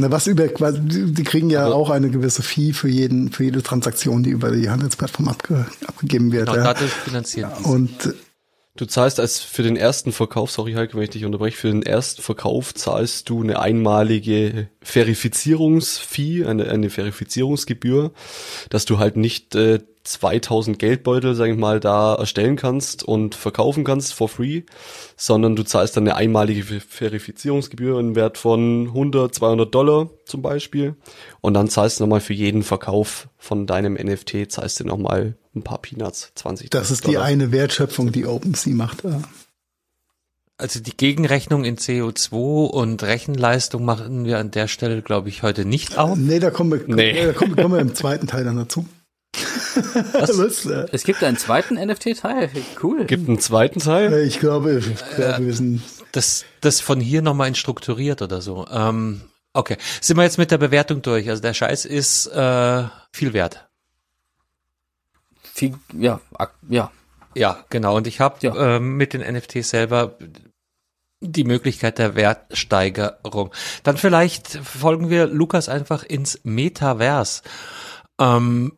[0.00, 3.44] Na, was über, quasi- die kriegen ja Aber- auch eine gewisse Fee für jeden, für
[3.44, 6.46] jede Transaktion, die über die Handelsplattform abge, abgegeben wird.
[6.46, 6.64] Genau, ja.
[6.72, 7.64] dadurch finanzieren die.
[7.64, 8.14] Und
[8.74, 11.82] Du zahlst als für den ersten Verkauf, sorry Heike, wenn ich dich unterbreche, für den
[11.82, 18.12] ersten Verkauf zahlst du eine einmalige Verifizierungsfee, eine, eine Verifizierungsgebühr,
[18.70, 23.84] dass du halt nicht äh, 2000 Geldbeutel, sag ich mal, da erstellen kannst und verkaufen
[23.84, 24.62] kannst for free,
[25.16, 30.40] sondern du zahlst dann eine einmalige Ver- Verifizierungsgebühr im Wert von 100, 200 Dollar zum
[30.40, 30.96] Beispiel
[31.42, 35.62] und dann zahlst du nochmal für jeden Verkauf von deinem NFT, zahlst du nochmal ein
[35.62, 37.24] paar Peanuts, 20 das ist die Dollar.
[37.26, 39.04] eine Wertschöpfung, die OpenSea macht.
[39.04, 39.20] Ja.
[40.56, 45.64] Also die Gegenrechnung in CO2 und Rechenleistung machen wir an der Stelle, glaube ich, heute
[45.64, 46.16] nicht auf.
[46.16, 47.12] Nee, da kommen wir, Nee.
[47.12, 47.26] nee.
[47.26, 48.86] da kommen, kommen wir im zweiten Teil dann dazu.
[50.12, 50.66] Was?
[50.66, 52.50] äh, es gibt einen zweiten NFT-Teil.
[52.82, 53.06] Cool.
[53.06, 54.22] Gibt einen zweiten Teil?
[54.26, 55.82] Ich glaube, ich glaube wir sind
[56.12, 58.66] Das, das von hier nochmal in strukturiert oder so.
[58.70, 59.22] Ähm,
[59.54, 61.28] okay, sind wir jetzt mit der Bewertung durch.
[61.28, 63.68] Also der Scheiß ist äh, viel wert.
[65.42, 66.20] Viel, ja,
[66.68, 66.90] ja.
[67.34, 67.96] Ja, genau.
[67.96, 68.76] Und ich habe Ja.
[68.76, 70.16] ähm, mit den NFTs selber
[71.20, 73.52] die Möglichkeit der Wertsteigerung.
[73.84, 77.42] Dann vielleicht folgen wir Lukas einfach ins Metavers.
[78.18, 78.72] Ähm,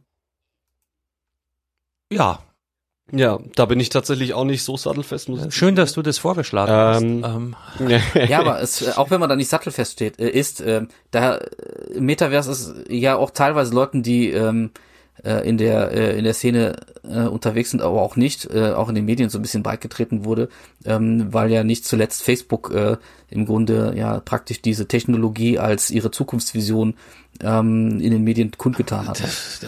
[2.13, 2.39] ja,
[3.13, 5.31] Ja, da bin ich tatsächlich auch nicht so sattelfest.
[5.51, 7.81] Schön, dass du das vorgeschlagen Ähm, hast.
[7.81, 7.97] Ähm,
[8.29, 12.01] Ja, aber es, auch wenn man da nicht sattelfest steht, äh, ist, äh, da äh,
[12.01, 14.71] Metaverse ist ja auch teilweise Leuten, die ähm,
[15.25, 18.89] äh, in der äh, in der Szene äh, unterwegs sind, aber auch nicht, äh, auch
[18.89, 20.49] in den Medien so ein bisschen beigetreten wurde,
[20.85, 22.97] ähm, weil ja nicht zuletzt Facebook äh,
[23.31, 26.95] im Grunde ja praktisch diese Technologie als ihre Zukunftsvision
[27.41, 29.23] ähm, in den Medien kundgetan hat.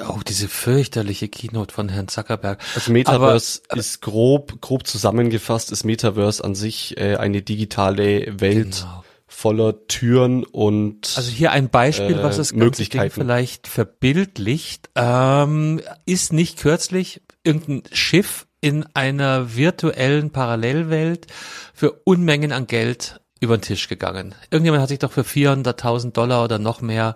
[0.07, 2.61] auch diese fürchterliche Keynote von Herrn Zuckerberg.
[2.75, 9.05] Also Metaverse ist grob, grob zusammengefasst, ist Metaverse an sich äh, eine digitale Welt Genau.
[9.37, 14.89] Voller Türen und Also hier ein Beispiel, Äh, was das ganze Ding vielleicht verbildlicht.
[14.95, 21.27] Ähm, ist nicht kürzlich irgendein Schiff in einer virtuellen Parallelwelt
[21.75, 24.35] für Unmengen an Geld über den Tisch gegangen.
[24.51, 27.15] Irgendjemand hat sich doch für 400.000 Dollar oder noch mehr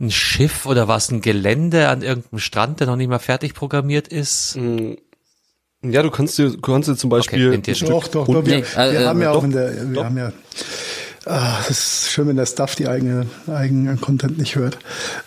[0.00, 4.08] ein Schiff oder was, ein Gelände an irgendeinem Strand, der noch nicht mal fertig programmiert
[4.08, 4.56] ist.
[5.82, 8.46] ja, du kannst dir, du kannst dir zum Beispiel ihr ein Stück Doch, doch, doch.
[8.46, 10.04] Wir, Nee, äh, wir äh, haben ja doch, auch in der, wir doch.
[10.04, 10.32] haben ja,
[11.24, 14.78] es ist schön, wenn der Stuff die eigene, eigenen Content nicht hört.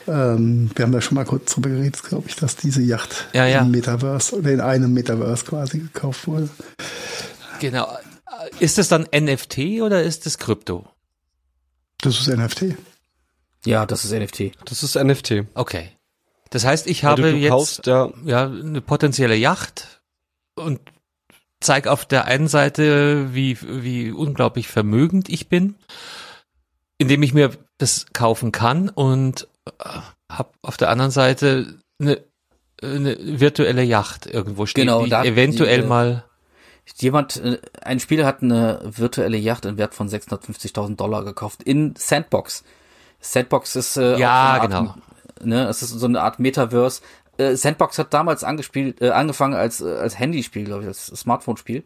[0.08, 3.46] Ähm, wir haben da schon mal kurz drüber geredet, glaube ich, dass diese Yacht Ja,
[3.46, 3.62] ja.
[3.62, 6.50] im Metaverse oder in einem Metaverse quasi gekauft wurde.
[7.60, 7.88] Genau.
[8.60, 10.88] Ist es dann NFT oder ist es Krypto?
[12.02, 12.76] Das ist NFT.
[13.66, 14.52] Ja, das ist NFT.
[14.66, 15.46] Das ist NFT.
[15.54, 15.92] Okay.
[16.52, 20.02] Das heißt, ich habe du, du jetzt kaufst ja ja, eine potenzielle Yacht
[20.56, 20.80] und
[21.66, 25.76] zeig auf der einen Seite, wie, wie unglaublich vermögend ich bin,
[26.98, 29.72] indem ich mir das kaufen kann und äh,
[30.32, 32.22] habe auf der anderen Seite eine,
[32.82, 36.24] eine virtuelle Yacht irgendwo stehen, Genau, die da- eventuell die, äh, mal
[36.98, 41.96] Jemand, äh, ein Spieler hat eine virtuelle Yacht im Wert von 650.000 Dollar gekauft in
[41.98, 42.64] Sandbox.
[43.20, 44.98] Sandbox ist äh, Ja, eine Art,
[45.44, 47.02] Ne, es ist so eine Art Metaverse.
[47.38, 51.84] Äh, Sandbox hat damals angespielt, äh, angefangen als äh, als Handyspiel, glaube ich, als Smartphone-Spiel.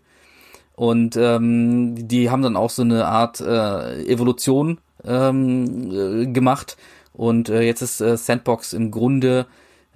[0.76, 6.78] Und ähm, die haben dann auch so eine Art äh, Evolution ähm, äh, gemacht.
[7.14, 9.48] Und äh, jetzt ist äh, Sandbox im Grunde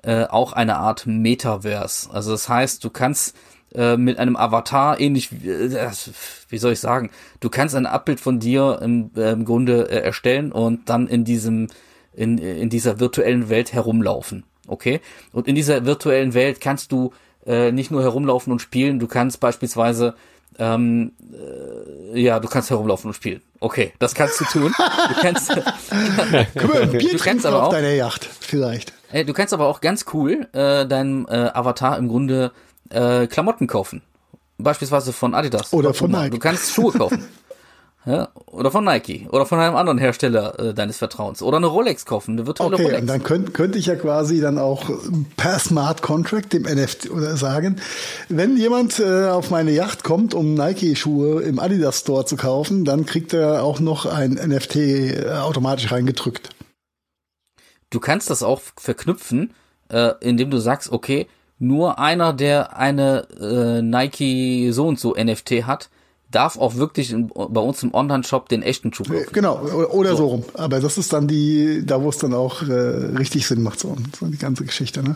[0.01, 2.09] äh, auch eine Art Metaverse.
[2.11, 3.35] Also das heißt, du kannst
[3.73, 5.91] äh, mit einem Avatar ähnlich wie, äh,
[6.49, 10.01] wie soll ich sagen, du kannst ein Abbild von dir im, äh, im Grunde äh,
[10.01, 11.69] erstellen und dann in diesem
[12.15, 14.43] in, in dieser virtuellen Welt herumlaufen.
[14.67, 15.01] Okay?
[15.31, 17.11] Und in dieser virtuellen Welt kannst du
[17.45, 20.15] äh, nicht nur herumlaufen und spielen, du kannst beispielsweise
[20.59, 21.13] ähm,
[22.13, 23.41] äh, ja, du kannst herumlaufen und spielen.
[23.59, 24.73] Okay, das kannst du tun.
[24.77, 25.49] Du kannst,
[26.53, 28.93] Du kannst aber auf auch- deiner Yacht, vielleicht.
[29.11, 32.51] Ey, du kannst aber auch ganz cool äh, deinem äh, Avatar im Grunde
[32.89, 34.01] äh, Klamotten kaufen.
[34.59, 35.73] Beispielsweise von Adidas.
[35.73, 36.11] Oder von.
[36.11, 36.31] Nike.
[36.31, 37.25] Du kannst Schuhe kaufen.
[38.05, 39.27] ja, oder von Nike.
[39.31, 41.41] Oder von einem anderen Hersteller äh, deines Vertrauens.
[41.41, 43.01] Oder eine Rolex kaufen, eine virtuelle Okay, Rolex.
[43.01, 44.89] und dann könnte könnte ich ja quasi dann auch
[45.37, 47.77] per Smart Contract dem NFT oder sagen,
[48.27, 53.05] wenn jemand äh, auf meine Yacht kommt, um Nike-Schuhe im Adidas Store zu kaufen, dann
[53.05, 56.49] kriegt er auch noch ein NFT äh, automatisch reingedrückt.
[57.89, 59.53] Du kannst das auch verknüpfen,
[59.89, 61.27] äh, indem du sagst, okay,
[61.59, 65.89] nur einer, der eine äh, Nike so und so NFT hat,
[66.33, 69.29] darf auch wirklich in, bei uns im Online-Shop den echten Schuh Äh, kaufen.
[69.33, 70.25] Genau, oder, oder so.
[70.27, 70.43] rum.
[70.55, 73.95] Aber das ist dann die, da wo es dann auch äh, richtig Sinn macht, so,
[74.19, 75.03] so die ganze Geschichte.
[75.03, 75.15] Ne?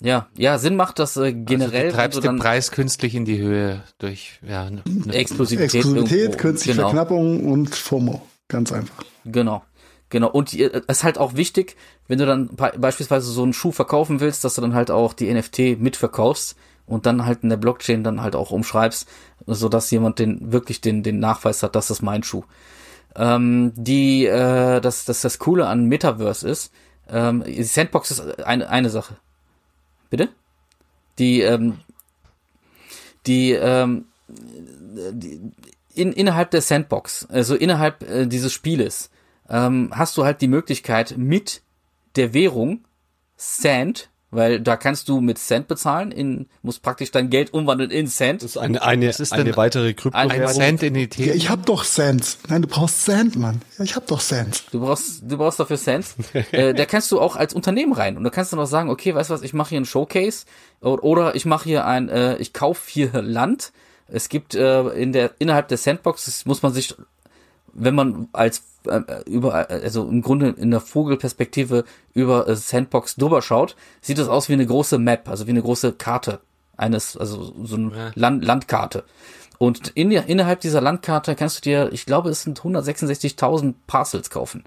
[0.00, 3.14] Ja, ja, Sinn macht das äh, generell, also du treibst du den dann Preis künstlich
[3.14, 6.38] in die Höhe durch ja, ne, ne, Exklusivität, Exklusivität, irgendwo.
[6.38, 6.88] künstliche genau.
[6.88, 8.20] Verknappung und FOMO.
[8.48, 9.04] Ganz einfach.
[9.24, 9.62] Genau.
[10.08, 10.28] Genau.
[10.28, 11.76] Und äh, es ist halt auch wichtig,
[12.08, 15.12] wenn du dann be- beispielsweise so einen Schuh verkaufen willst, dass du dann halt auch
[15.14, 16.56] die NFT mitverkaufst
[16.86, 19.08] und dann halt in der Blockchain dann halt auch umschreibst,
[19.46, 22.44] so dass jemand den wirklich den den Nachweis hat, dass das mein Schuh.
[23.14, 26.72] Ähm, die äh, das das das Coole an Metaverse ist,
[27.08, 29.16] ähm, Sandbox ist eine eine Sache.
[30.10, 30.28] Bitte?
[31.18, 31.78] Die ähm,
[33.26, 35.40] die ähm, die,
[35.94, 39.10] in, innerhalb der Sandbox, also innerhalb äh, dieses Spieles,
[39.48, 41.62] ähm, hast du halt die Möglichkeit mit
[42.16, 42.84] der Währung
[43.36, 48.08] Sand, weil da kannst du mit Cent bezahlen, in, musst praktisch dein Geld umwandeln in
[48.08, 48.42] Cent.
[48.42, 50.54] Das ist eine, eine, ist eine weitere ein Kryptowährung.
[50.54, 52.38] Cent in die Ja, ich hab doch Sands.
[52.48, 53.60] Nein, du brauchst Sand, Mann.
[53.78, 54.64] Ja, ich hab doch Sands.
[54.72, 56.06] Du brauchst, du brauchst dafür Cent.
[56.52, 59.14] äh, da kannst du auch als Unternehmen rein und da kannst du noch sagen, okay,
[59.14, 60.46] weißt du was, ich mache hier ein Showcase
[60.80, 63.72] oder ich mache hier ein, äh, ich kaufe hier Land.
[64.08, 66.94] Es gibt äh, in der innerhalb der Sandbox, das muss man sich,
[67.72, 71.84] wenn man als äh, über, also im Grunde in der Vogelperspektive
[72.14, 75.62] über äh, Sandbox drüber schaut, sieht das aus wie eine große Map, also wie eine
[75.62, 76.40] große Karte
[76.76, 79.04] eines, also so eine Land, Landkarte.
[79.58, 84.64] Und in, innerhalb dieser Landkarte kannst du dir, ich glaube, es sind 166.000 Parcels kaufen.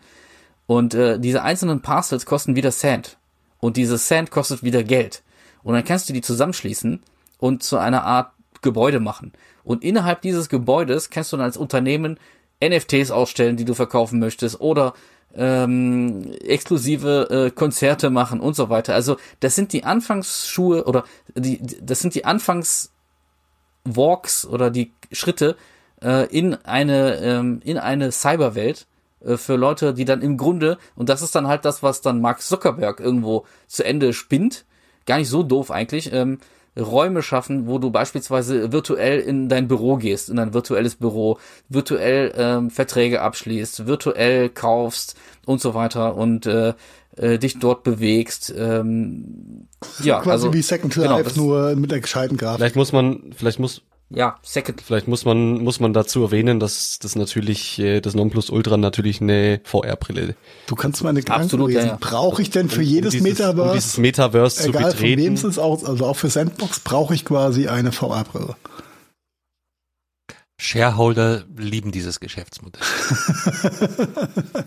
[0.67, 3.17] Und äh, diese einzelnen Parcels kosten wieder Sand.
[3.59, 5.21] Und dieses Sand kostet wieder Geld.
[5.63, 7.01] Und dann kannst du die zusammenschließen
[7.39, 9.33] und zu einer Art Gebäude machen.
[9.63, 12.17] Und innerhalb dieses Gebäudes kannst du dann als Unternehmen
[12.63, 14.93] NFTs ausstellen, die du verkaufen möchtest oder
[15.35, 18.93] ähm, exklusive äh, Konzerte machen und so weiter.
[18.93, 21.03] Also das sind die Anfangsschuhe oder
[21.35, 25.57] die, das sind die Anfangswalks oder die Schritte
[26.01, 28.87] äh, in eine ähm, in eine Cyberwelt
[29.25, 32.21] äh, für Leute, die dann im Grunde und das ist dann halt das, was dann
[32.21, 34.63] Mark Zuckerberg irgendwo zu Ende spinnt.
[35.05, 36.13] Gar nicht so doof eigentlich.
[36.13, 36.39] Ähm,
[36.77, 41.37] Räume schaffen, wo du beispielsweise virtuell in dein Büro gehst, in dein virtuelles Büro,
[41.69, 45.15] virtuell ähm, Verträge abschließt, virtuell kaufst
[45.45, 46.73] und so weiter und äh,
[47.17, 48.53] äh, dich dort bewegst.
[48.57, 49.67] Ähm,
[50.03, 52.57] ja, Quasi also wie Second genau, Life, das- nur mit der gescheiten Grafik.
[52.59, 56.99] Vielleicht muss man, vielleicht muss, ja, Second vielleicht muss man, muss man dazu erwähnen, dass
[56.99, 60.35] das natürlich, äh, das Nonplusultra natürlich eine VR-Brille.
[60.67, 61.89] Du kannst meine Gedanken Absolut, ja, lesen.
[61.89, 61.97] ja.
[61.99, 65.15] Brauche ich denn für jedes um dieses, Metaverse, um dieses Metaverse zu egal von wem
[65.17, 65.49] betreten.
[65.49, 68.55] es auch, also auch für Sandbox, brauche ich quasi eine VR-Brille.
[70.57, 72.81] Shareholder lieben dieses Geschäftsmodell.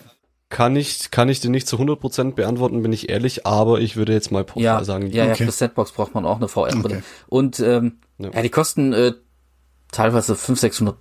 [0.51, 4.15] Kann ich, kann ich dir nicht zu 100% beantworten, bin ich ehrlich, aber ich würde
[4.15, 5.45] jetzt mal ja, sagen, ja, ja, okay.
[5.45, 6.97] für Sandbox braucht man auch eine VR-Brille.
[6.97, 7.03] Okay.
[7.29, 8.31] Und ähm, Ja.
[8.33, 8.43] ja.
[8.43, 9.13] die kosten äh,
[9.93, 10.97] teilweise 500, 600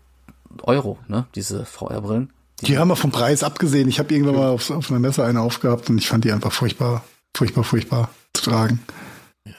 [0.64, 2.32] Euro, ne, diese VR-Brillen.
[2.62, 3.88] Die haben wir vom Preis abgesehen.
[3.88, 6.52] Ich habe irgendwann mal auf, auf einer Messe eine aufgehabt und ich fand die einfach
[6.52, 7.04] furchtbar,
[7.36, 8.80] furchtbar, furchtbar zu tragen.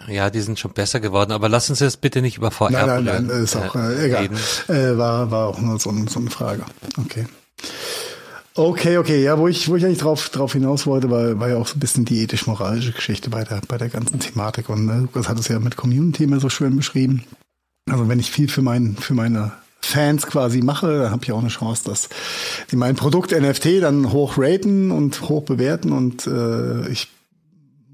[0.09, 2.87] Ja, die sind schon besser geworden, aber lassen Sie jetzt bitte nicht über VR Nein,
[2.87, 4.23] nein, nein, ist auch äh, egal.
[4.23, 4.39] reden.
[4.69, 6.65] Äh, war, war auch nur so, so eine Frage.
[6.99, 7.27] Okay.
[8.55, 11.57] Okay, okay, ja, wo ich, wo ich eigentlich drauf, drauf hinaus wollte, war, war ja
[11.57, 14.69] auch so ein bisschen die ethisch-moralische Geschichte bei der, bei der ganzen Thematik.
[14.69, 17.25] Und ne, Lukas hat es ja mit Community immer so schön beschrieben.
[17.91, 21.39] Also wenn ich viel für mein, für meine Fans quasi mache, dann habe ich auch
[21.41, 22.09] eine Chance, dass
[22.71, 27.09] die mein Produkt NFT dann hoch raten und hoch bewerten und äh, ich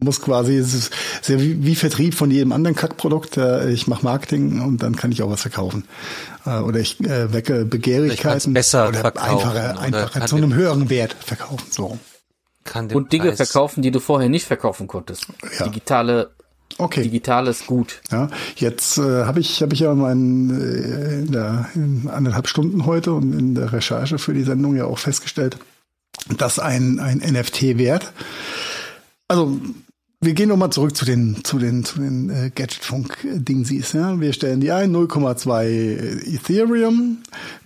[0.00, 0.92] muss quasi, es ist
[1.22, 3.36] sehr wie, wie Vertrieb von jedem anderen Kackprodukt.
[3.36, 5.84] Äh, ich mache Marketing und dann kann ich auch was verkaufen.
[6.44, 11.16] Äh, oder ich äh, wecke Begehrlichkeiten besser oder verkaufen einfacher, einfacher zu einem höheren Wert
[11.18, 11.64] verkaufen.
[11.70, 11.98] So.
[12.64, 15.26] Kann Und Dinge Preis- verkaufen, die du vorher nicht verkaufen konntest.
[15.58, 15.66] Ja.
[15.66, 16.30] Digitale,
[16.78, 17.02] Okay.
[17.02, 18.00] digitales Gut.
[18.10, 22.86] Ja, jetzt äh, habe ich, hab ich ja meinen, äh, in, der, in anderthalb Stunden
[22.86, 25.58] heute und in der Recherche für die Sendung ja auch festgestellt,
[26.38, 28.12] dass ein, ein NFT-Wert,
[29.28, 29.58] also
[30.24, 33.92] wir gehen nochmal zurück zu den, zu den, zu den äh, Gadgetfunk-Dingsies.
[33.92, 34.18] Ja?
[34.20, 37.18] Wir stellen die ein, 0,2 Ethereum,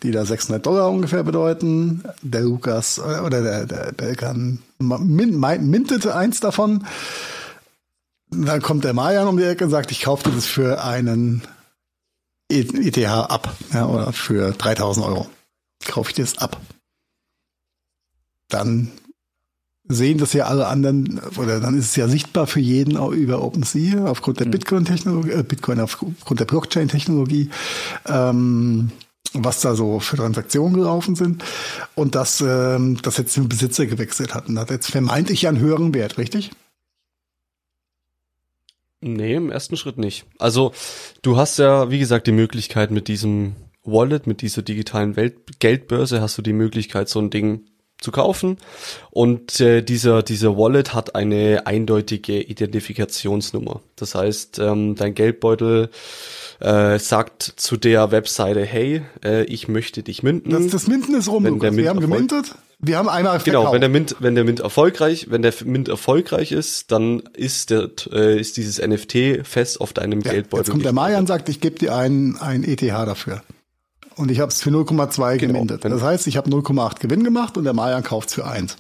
[0.03, 2.03] die da 600 Dollar ungefähr bedeuten.
[2.23, 6.85] Der Lukas äh, oder der, der, min, min, mintete eins davon.
[8.31, 11.43] Dann kommt der Mayan um die Ecke und sagt, ich kaufe das für einen
[12.51, 15.27] ETH ab, ja, oder für 3000 Euro.
[15.87, 16.61] Kaufe ich das ab.
[18.49, 18.91] Dann
[19.89, 24.07] sehen das ja alle anderen, oder dann ist es ja sichtbar für jeden über OpenSea,
[24.07, 27.51] aufgrund der Bitcoin-Technologie, äh, Bitcoin aufgrund der Blockchain-Technologie,
[28.07, 28.91] ähm,
[29.33, 31.45] was da so für Transaktionen gelaufen sind
[31.95, 35.95] und dass ähm, das jetzt den Besitzer gewechselt hat und hat jetzt vermeintlich einen höheren
[35.95, 36.51] Wert, richtig?
[39.01, 40.25] Nee, im ersten Schritt nicht.
[40.39, 40.73] Also
[41.23, 43.55] du hast ja, wie gesagt, die Möglichkeit mit diesem
[43.85, 47.65] Wallet, mit dieser digitalen Welt Geldbörse hast du die Möglichkeit, so ein Ding
[48.01, 48.59] zu kaufen.
[49.11, 53.83] Und äh, dieser, dieser Wallet hat eine eindeutige Identifikationsnummer.
[53.97, 55.91] Das heißt, ähm, dein Geldbeutel
[56.61, 60.51] äh, sagt zu der Webseite, hey, äh, ich möchte dich minden.
[60.51, 61.77] Das, das Minden ist rum, Wenn Lukas.
[61.77, 63.75] Wir haben gemintet, wir haben einmal Genau, verkauft.
[63.75, 67.91] wenn der Mint, wenn der Mint erfolgreich, wenn der Mint erfolgreich ist, dann ist der,
[68.13, 70.65] äh, ist dieses NFT fest auf deinem ja, Geldbeutel.
[70.67, 73.43] jetzt kommt der und sagt, ich gebe dir ein, ein ETH dafür.
[74.15, 75.85] Und ich habe es für 0,2 Genau, gemintet.
[75.85, 78.77] Das heißt, ich habe 0,8 Gewinn gemacht und der Mayan kauft für 1.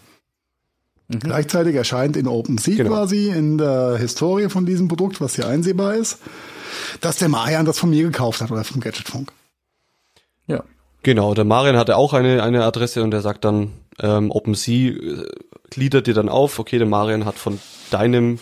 [1.08, 2.90] Gleichzeitig erscheint in OpenSea Genau.
[2.90, 6.18] quasi in der Historie von diesem Produkt, was hier einsehbar ist,
[7.00, 9.32] dass der Mayan das von mir gekauft hat oder vom Gadgetfunk.
[10.46, 10.62] Ja.
[11.02, 13.70] Genau, der Marian hatte auch eine, eine Adresse und der sagt dann,
[14.00, 15.26] ähm, OpenSea äh,
[15.70, 17.58] gliedert dir dann auf, okay, der Marian hat von
[17.90, 18.38] deinem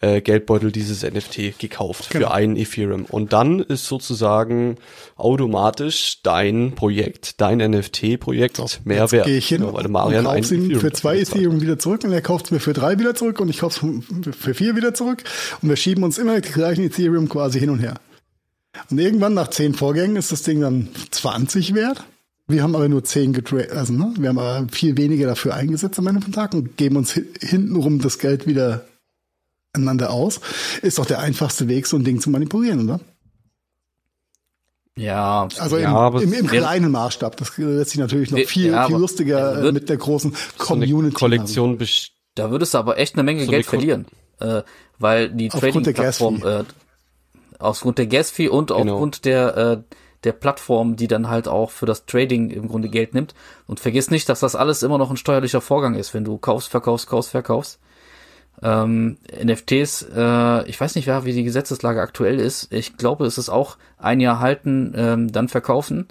[0.00, 2.26] äh, Geldbeutel dieses NFT gekauft Genau.
[2.28, 3.04] für einen Ethereum.
[3.04, 4.76] Und dann ist sozusagen
[5.16, 9.26] automatisch dein Projekt, dein NFT-Projekt mehr wert.
[9.26, 11.18] Gehe ich hin Genau, weil und Marian ein kaufe ihm für zwei.
[11.18, 13.86] Ethereum wieder zurück und er kauft es mir für drei wieder zurück und ich kaufe
[14.26, 15.22] es für vier wieder zurück
[15.62, 17.94] und wir schieben uns immer die gleichen Ethereum quasi hin und her.
[18.90, 22.04] Und irgendwann nach zehn Vorgängen ist das Ding dann 20 wert.
[22.48, 25.98] Wir haben aber nur 10 getradet, also ne, wir haben aber viel weniger dafür eingesetzt
[25.98, 28.84] am Ende vom Tag und geben uns hi- hintenrum das Geld wieder
[29.72, 30.40] einander aus.
[30.82, 33.00] Ist doch der einfachste Weg, so ein Ding zu manipulieren, oder?
[34.96, 37.36] Ja, Also Ja, im, aber im, im kleinen Maßstab.
[37.38, 40.64] Das lässt sich natürlich noch Ja, viel, aber- viel lustiger wird- mit der großen So
[40.64, 41.14] Community.
[41.14, 44.06] Kollektion best- Da würdest du aber echt eine Menge So Geld verlieren,
[44.40, 44.62] äh,
[44.98, 46.64] weil die Aufgrund der Trading-Plattform, äh,
[47.58, 48.92] aufgrund der Gas-Fee und Genau.
[48.94, 53.14] aufgrund der, äh, der Plattform, die dann halt auch für das Trading im Grunde Geld
[53.14, 53.34] nimmt.
[53.66, 56.68] Und vergiss nicht, dass das alles immer noch ein steuerlicher Vorgang ist, wenn du kaufst,
[56.68, 57.80] verkaufst, kaufst, verkaufst.
[58.62, 62.72] Ähm, NFTs, äh, ich weiß nicht, wie die Gesetzeslage aktuell ist.
[62.72, 66.06] Ich glaube, es ist auch ein Jahr halten, ähm, dann verkaufen.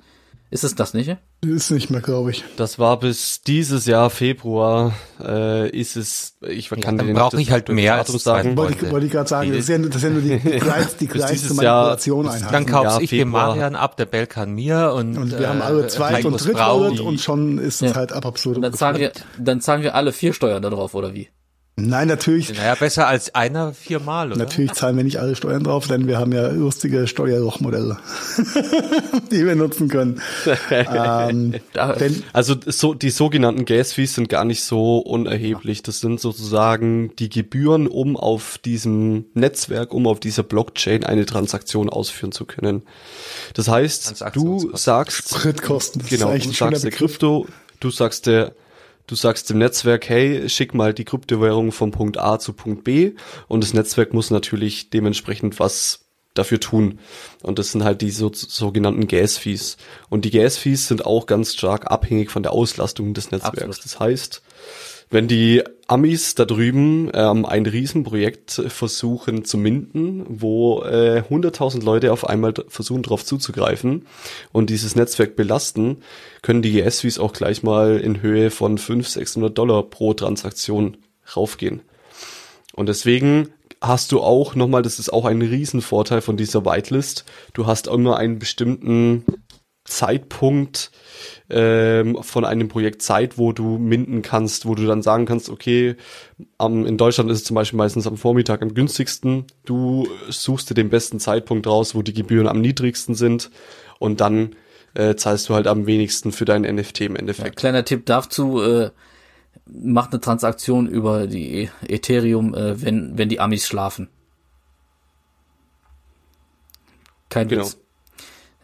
[0.50, 1.18] Ist es das nicht?
[1.44, 2.44] Ist nicht mehr, glaube ich.
[2.56, 7.42] Das war bis dieses Jahr Februar, äh, ist es, ich kann dann dir nicht brauche
[7.42, 8.56] ich halt mehr als sagen.
[8.56, 10.50] Wollte ich, wollte ich gerade sagen, das ist ja, das ist ja nur die, die
[10.60, 12.54] kleinste, die kleinste Jahr- Manipulation einhalten.
[12.54, 13.48] Dann kauf's Ja, ich dem Februar.
[13.48, 16.82] Marian ab, der Belkan mir und, Und wir haben äh, alle Zweit- und Frau.
[16.82, 17.96] und schon ist es Ja.
[17.96, 18.58] halt ab absurd.
[18.58, 21.30] Und dann zahlen wir, dann zahlen wir alle vier Steuern darauf, oder wie?
[21.78, 24.38] Nein, natürlich, Naja, besser als einer viermal, oder?
[24.38, 27.98] natürlich zahlen wir nicht alle Steuern drauf, denn wir haben ja lustige Steuerlochmodelle,
[29.32, 30.22] die wir nutzen können.
[30.70, 35.82] ähm, Da- denn Also so die sogenannten Gas-Fees sind gar nicht so unerheblich.
[35.82, 41.90] Das sind sozusagen die Gebühren, um auf diesem Netzwerk, um auf dieser Blockchain eine Transaktion
[41.90, 42.84] ausführen zu können.
[43.54, 46.92] Das heißt, du sagst Spritkosten, das ist genau, eigentlich du sagst der.
[46.92, 47.48] Krypto,
[47.80, 48.54] du sagst der
[49.12, 53.12] Du sagst dem Netzwerk, hey, schick mal die Kryptowährung von Punkt A zu Punkt B
[53.50, 56.98] und das Netzwerk muss natürlich dementsprechend was dafür tun.
[57.44, 59.76] Und das sind halt die so, sogenannten Gas-Fees.
[60.10, 63.58] Und die Gas-Fees sind auch ganz stark abhängig von der Auslastung des Netzwerks.
[63.58, 63.84] Absolut.
[63.84, 64.42] Das heißt,
[65.12, 72.14] wenn die Amis da drüben ähm, ein Riesenprojekt versuchen zu minden, wo äh, 100.000 Leute
[72.14, 74.08] auf einmal versuchen darauf zuzugreifen
[74.54, 75.98] und dieses Netzwerk belasten,
[76.42, 80.98] können die GS-Fees auch gleich mal in Höhe von 500, 600 Dollar pro Transaktion
[81.36, 81.82] raufgehen.
[82.74, 83.50] Und deswegen
[83.82, 88.16] hast du auch nochmal, das ist auch ein Riesenvorteil von dieser Whitelist, du hast immer
[88.16, 89.26] einen bestimmten
[89.92, 90.92] Zeitpunkt
[91.50, 95.96] ähm, von einem Projekt Zeit, wo du minden kannst, wo du dann sagen kannst, okay,
[96.58, 99.46] am, in Deutschland ist es zum Beispiel meistens am Vormittag am günstigsten.
[99.66, 103.52] Du suchst dir den besten Zeitpunkt raus, wo die Gebühren am niedrigsten sind
[104.00, 104.56] und dann
[104.94, 107.56] äh, zahlst du halt am wenigsten für dein NFT im Ja, Endeffekt.
[107.58, 108.92] kleiner Tipp dazu, äh,
[109.66, 114.10] macht eine Transaktion über die E- Ethereum, äh, wenn, wenn die Amis schlafen.
[117.30, 117.64] Kein Genau.
[117.66, 117.78] Witz.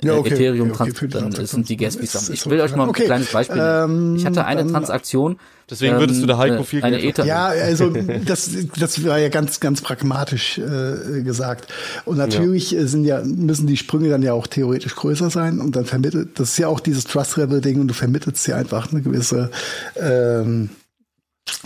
[0.03, 2.87] Ja, Äh, okay, Ethereum, okay, okay, dann sind die Gas Fees Ich will euch mal
[2.87, 4.11] ein kleines Beispiel nennen.
[4.11, 5.39] Ähm, Ich hatte eine dann- Transaktion.
[5.69, 7.93] Deswegen würdest du da Heiko äh, viel eine Ether Ja, also
[8.25, 11.73] das, das war ja ganz, ganz pragmatisch äh, gesagt.
[12.05, 15.75] Und natürlich äh, sind ja, müssen die Sprünge dann ja auch theoretisch größer sein und
[15.75, 19.49] dann vermittelt, das ist ja auch dieses Trust-Level-Ding und du vermittelst ja einfach eine gewisse
[19.99, 20.69] ähm,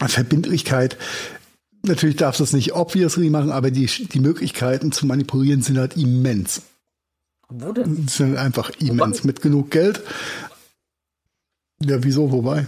[0.08, 0.98] Verbindlichkeit.
[1.84, 5.98] Natürlich darfst du es nicht obviously machen, aber die, die Möglichkeiten zu manipulieren sind halt
[5.98, 6.62] immens.
[7.54, 8.06] Wo denn?
[8.06, 9.24] Die sind einfach immens.
[9.24, 10.02] Mit genug Geld.
[11.82, 12.66] Ja, wieso, wobei?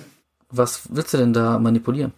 [0.49, 2.11] Was willst du denn da manipulieren?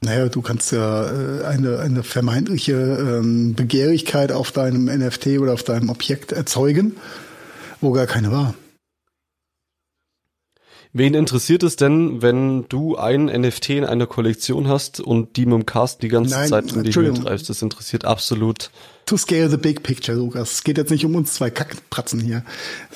[0.00, 5.62] Naja, du kannst ja äh, eine, eine vermeintliche ähm, Begehrlichkeit auf deinem NFT oder auf
[5.62, 6.96] deinem Objekt erzeugen,
[7.80, 8.54] wo gar keine war.
[10.92, 15.54] Wen interessiert es denn, wenn du ein NFT in einer Kollektion hast und die mit
[15.54, 17.48] dem Cast die ganze Nein, Zeit in die Höhe treibst?
[17.48, 18.70] Das interessiert absolut.
[19.06, 20.52] To scale the big picture, Lukas.
[20.52, 22.44] Es geht jetzt nicht um uns zwei Kackpratzen hier,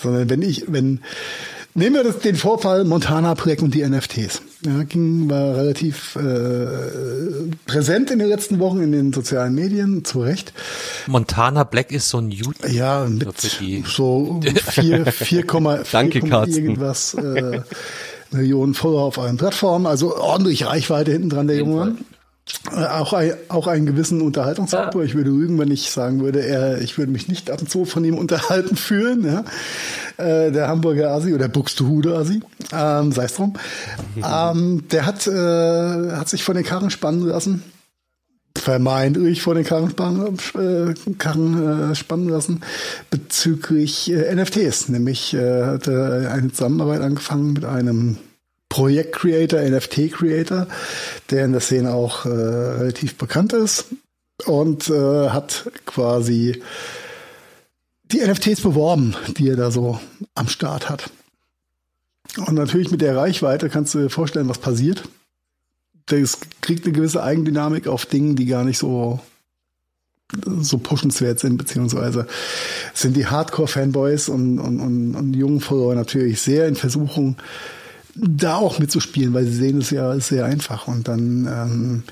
[0.00, 1.00] sondern wenn ich, wenn,
[1.74, 4.42] nehmen wir das, den Vorfall Montana Black und die NFTs.
[4.64, 10.22] Ja, ging, war relativ äh, präsent in den letzten Wochen in den sozialen Medien, zu
[10.22, 10.52] Recht.
[11.06, 12.68] Montana Black ist so ein YouTube.
[12.68, 15.44] Ja, mit so 4, 4,
[15.92, 17.60] Danke, irgendwas äh,
[18.30, 19.86] Millionen Follower auf allen Plattformen.
[19.86, 21.98] Also ordentlich Reichweite hinten dran, der junge Mann.
[22.72, 25.02] Auch, ein, auch einen gewissen Unterhaltungsfaktor.
[25.02, 27.84] Ich würde lügen, wenn ich sagen würde, er, ich würde mich nicht ab und zu
[27.84, 29.24] von ihm unterhalten fühlen.
[29.24, 29.44] Ja?
[30.16, 32.40] Äh, der Hamburger Asi oder Buxtehude Asi,
[32.72, 33.54] ähm, sei es drum.
[34.16, 37.62] ähm, der hat, äh, hat sich von den Karren spannen lassen
[38.58, 42.62] vermeintlich vor den Karren spannen, äh, Karren, äh, spannen lassen
[43.10, 44.88] bezüglich äh, NFTs.
[44.88, 48.16] Nämlich äh, hatte eine Zusammenarbeit angefangen mit einem
[48.76, 50.66] Projekt-Creator, NFT-Creator,
[51.30, 53.86] der in der Szene auch äh, relativ bekannt ist
[54.44, 56.62] und äh, hat quasi
[58.04, 59.98] die NFTs beworben, die er da so
[60.34, 61.08] am Start hat.
[62.46, 65.04] Und natürlich mit der Reichweite kannst du dir vorstellen, was passiert
[66.06, 69.20] das kriegt eine gewisse Eigendynamik auf Dingen, die gar nicht so
[70.60, 72.26] so pushenswert sind, beziehungsweise
[72.94, 77.36] sind die Hardcore-Fanboys und, und, und, und jungen Follower natürlich sehr in Versuchung,
[78.16, 80.88] da auch mitzuspielen, weil sie sehen es ja als sehr einfach.
[80.88, 82.02] Und dann ähm,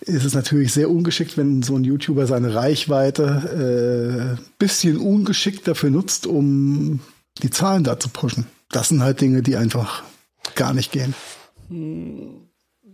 [0.00, 5.90] ist es natürlich sehr ungeschickt, wenn so ein YouTuber seine Reichweite äh, bisschen ungeschickt dafür
[5.90, 7.00] nutzt, um
[7.42, 8.46] die Zahlen da zu pushen.
[8.70, 10.02] Das sind halt Dinge, die einfach
[10.54, 11.14] gar nicht gehen.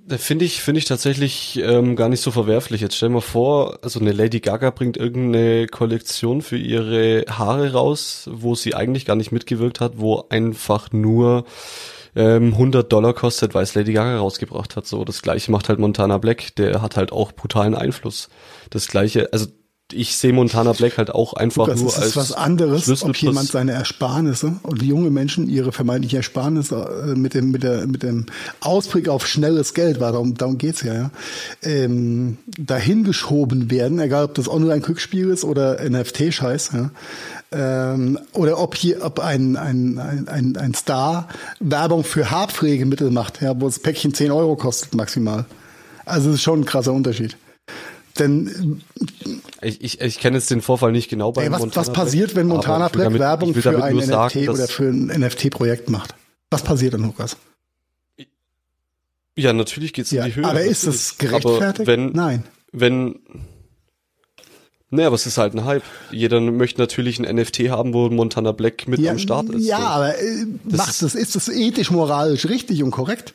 [0.07, 2.81] Da Finde ich, finde ich tatsächlich ähm, gar nicht so verwerflich.
[2.81, 8.29] Jetzt stell mal vor, also eine Lady Gaga bringt irgendeine Kollektion für ihre Haare raus,
[8.33, 11.45] wo sie eigentlich gar nicht mitgewirkt hat, wo einfach nur
[12.17, 14.87] ähm, 100 Dollar kostet, weil es Lady Gaga rausgebracht hat.
[14.87, 18.29] So das gleiche macht halt Montana Black, der hat halt auch brutalen Einfluss.
[18.71, 19.47] Das gleiche, also
[19.93, 23.49] ich sehe Montana Black halt auch einfach Lukas, nur als ist was anderes, ob jemand
[23.49, 28.27] seine Ersparnisse und junge Menschen ihre vermeintlichen Ersparnisse äh, mit dem, mit der, mit dem
[28.61, 31.11] Ausblick auf schnelles Geld, weil darum, darum geht's ja, ja,
[31.63, 36.91] ähm, dahin geschoben werden, egal ob das Online-Glücksspiel ist oder NFT-Scheiß, ja,
[37.53, 41.29] ähm, oder ob hier, ob ein, ein, ein, ein, Star
[41.59, 45.47] Werbung für Haarpflegemittel macht, ja, wo das Päckchen 10 Euro kostet maximal.
[46.05, 47.37] Also es ist schon ein krasser Unterschied.
[48.19, 48.83] Denn
[49.63, 52.35] Ich, ich, ich kenne jetzt den Vorfall nicht genau bei Ey, was, Montana was passiert,
[52.35, 56.15] wenn Montana Black damit- Werbung für ein NFT sagen, oder für ein NFT-Projekt macht?
[56.51, 57.37] Was passiert dann, Lukas?
[59.37, 60.45] Ja, natürlich geht's Ja, in die Höhe.
[60.45, 61.87] aber ist es gerechtfertigt?
[61.87, 62.45] Wenn, Nein.
[62.73, 63.21] wenn,
[64.91, 65.83] nee, aber es ist halt ein Hype.
[66.13, 69.67] Jeder möchte natürlich ein NFT haben, wo Montana Black mit Ja, am Start ist.
[69.67, 69.83] ja so.
[69.85, 73.35] aber äh, macht ist- das, ist das ethisch, moralisch richtig und korrekt,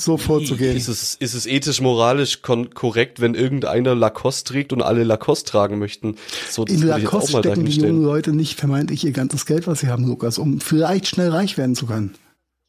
[0.00, 0.76] so vorzugehen?
[0.76, 5.78] Ist es, ist es ethisch, moralisch korrekt, wenn irgendeiner Lacoste trägt und alle Lacoste tragen
[5.80, 6.14] möchten?
[6.48, 9.88] So, das In Lacoste stecken die jungen Leute nicht vermeintlich ihr ganzes Geld, was sie
[9.88, 12.14] haben, Lukas, um vielleicht schnell reich werden zu können.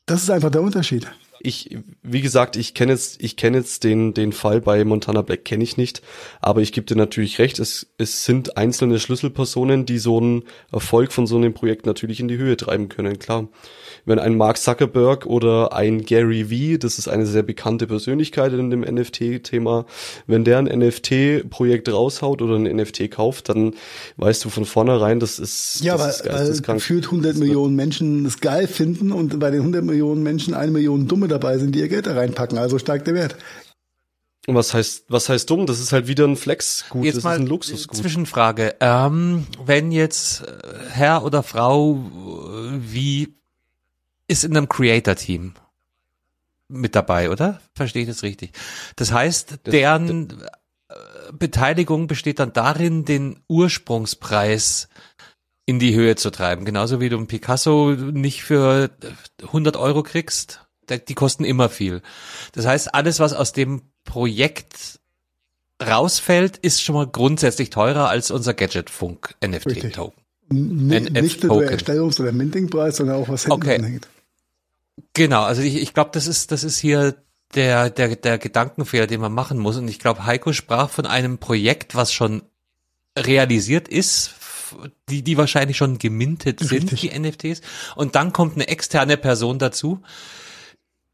[0.09, 1.07] Das ist einfach der Unterschied.
[1.39, 5.45] ich, wie gesagt, ich kenne jetzt, ich kenne jetzt den, den Fall bei Montana Black
[5.45, 6.01] kenne ich nicht,
[6.41, 11.13] aber ich gebe dir natürlich recht, es, es sind einzelne Schlüsselpersonen, die so einen Erfolg
[11.13, 13.47] von so einem Projekt natürlich in die Höhe treiben können, klar.
[14.05, 18.69] Wenn ein Mark Zuckerberg oder ein Gary V, das ist eine sehr bekannte Persönlichkeit in
[18.69, 19.85] dem NFT-Thema,
[20.27, 23.73] wenn der ein NFT-Projekt raushaut oder ein NFT kauft, dann
[24.17, 27.47] weißt du von vornherein, das ist, Ja, das weil, ist weil gefühlt 100 Das wird-
[27.47, 31.57] Millionen Menschen es geil finden und bei den 100 Millionen Menschen eine Million Dumme dabei
[31.57, 32.57] sind, die ihr Geld da reinpacken.
[32.57, 33.35] Also steigt der Wert.
[34.47, 35.67] Was heißt, was heißt dumm?
[35.67, 37.97] Das ist halt wieder ein Flexgut, Jetzt das mal ist ein Luxusgut.
[37.97, 38.75] Zwischenfrage.
[38.79, 40.45] Ähm, wenn jetzt äh,
[40.89, 43.35] Herr oder Frau äh, wie
[44.29, 45.53] ist in einem Creator-Team
[46.69, 47.59] mit dabei, oder?
[47.75, 48.51] Verstehe ich das richtig?
[48.95, 50.29] Das heißt, Das- deren
[50.89, 50.93] äh,
[51.33, 54.87] Beteiligung besteht dann darin, den Ursprungspreis
[55.65, 56.65] in die Höhe zu treiben.
[56.65, 58.89] Genauso wie du ein Picasso nicht für
[59.41, 60.65] 100 Euro kriegst.
[61.07, 62.01] Die kosten immer viel.
[62.53, 64.99] Das heißt, alles, was aus dem Projekt
[65.83, 68.55] rausfällt, ist schon mal grundsätzlich teurer als unser.
[68.55, 70.19] Gadgetfunk-NFT-Token.
[70.51, 73.77] Nicht nur der Erstellungs- oder Mintingpreis, sondern auch was hinten Okay.
[73.77, 74.07] dran hängt.
[75.13, 77.15] Genau, also ich, ich glaube, das ist, das ist hier
[77.55, 79.77] der, der, der Gedankenfehler, den man machen muss.
[79.77, 82.43] Und ich glaube, Heiko sprach von einem Projekt, was schon
[83.17, 84.35] realisiert ist,
[85.09, 87.11] die, die wahrscheinlich schon gemintet sind, Richtig.
[87.11, 87.61] die NFTs.
[87.95, 90.01] Und dann kommt eine externe Person dazu,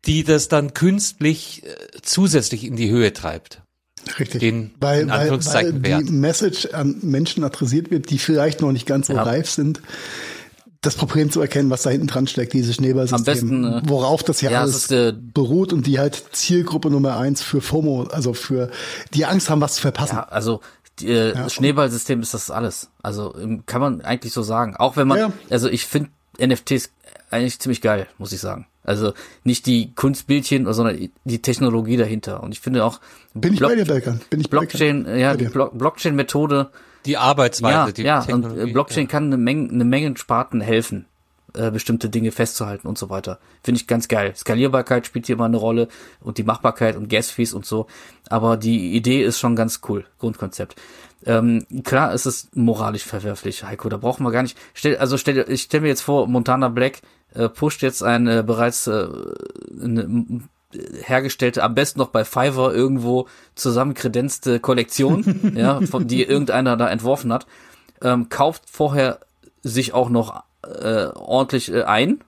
[0.05, 3.61] die das dann künstlich äh, zusätzlich in die Höhe treibt.
[4.19, 4.39] Richtig.
[4.39, 6.11] Den, weil, weil, weil die.
[6.11, 9.23] Message an Menschen adressiert wird, die vielleicht noch nicht ganz so Ja.
[9.23, 9.81] reif sind,
[10.85, 14.23] das Problem zu erkennen, was da hinten dran steckt, dieses Schneeballsystem, Am besten, äh, worauf
[14.23, 17.61] das ja, ja, es alles ist, äh, beruht und die halt Zielgruppe Nummer eins für
[17.61, 18.69] FOMO, also für
[19.13, 20.15] die Angst haben, was zu verpassen.
[20.15, 20.61] Ja, also
[20.99, 22.89] die, äh, das Schneeballsystem ist das alles.
[23.03, 24.75] Also ähm, kann man eigentlich so sagen.
[24.77, 25.31] Auch wenn man, Ja.
[25.49, 26.09] also ich finde
[26.39, 26.89] NFTs
[27.31, 28.67] eigentlich ziemlich geil, muss ich sagen.
[28.83, 29.13] Also
[29.43, 32.43] nicht die Kunstbildchen, sondern die Technologie dahinter.
[32.43, 32.99] Und ich finde auch
[33.33, 34.21] Bin ich Block- bei dir, Belkan?
[34.29, 34.67] Bin ich bei dir?
[34.67, 36.69] Blockchain, ja, die Blockchain-Methode,
[37.05, 38.69] Die Arbeitsweise, ja, die ja, und Technologie.
[38.69, 41.05] äh, Blockchain kann eine Menge, eine Menge Sparten helfen,
[41.53, 43.39] äh, bestimmte Dinge festzuhalten und so weiter.
[43.63, 44.35] Finde ich ganz geil.
[44.35, 45.87] Skalierbarkeit spielt hier mal eine Rolle
[46.21, 47.87] und die Machbarkeit und Gas-Fees und so.
[48.29, 50.75] Aber die Idee ist schon ganz cool, Grundkonzept.
[51.25, 54.57] Ähm, klar ist es moralisch verwerflich, Heiko, da brauchen wir gar nicht.
[54.73, 57.01] Stell, also stell, ich stell mir jetzt vor, Montana Black
[57.33, 59.07] äh, pusht jetzt eine bereits äh,
[59.81, 60.41] eine,
[61.03, 67.31] hergestellte, am besten noch bei Fiverr irgendwo zusammenkredenzte Kollektion, ja, von die irgendeiner da entworfen
[67.33, 67.45] hat,
[68.01, 69.19] ähm, kauft vorher
[69.63, 72.23] sich auch noch äh, ordentlich äh, ein,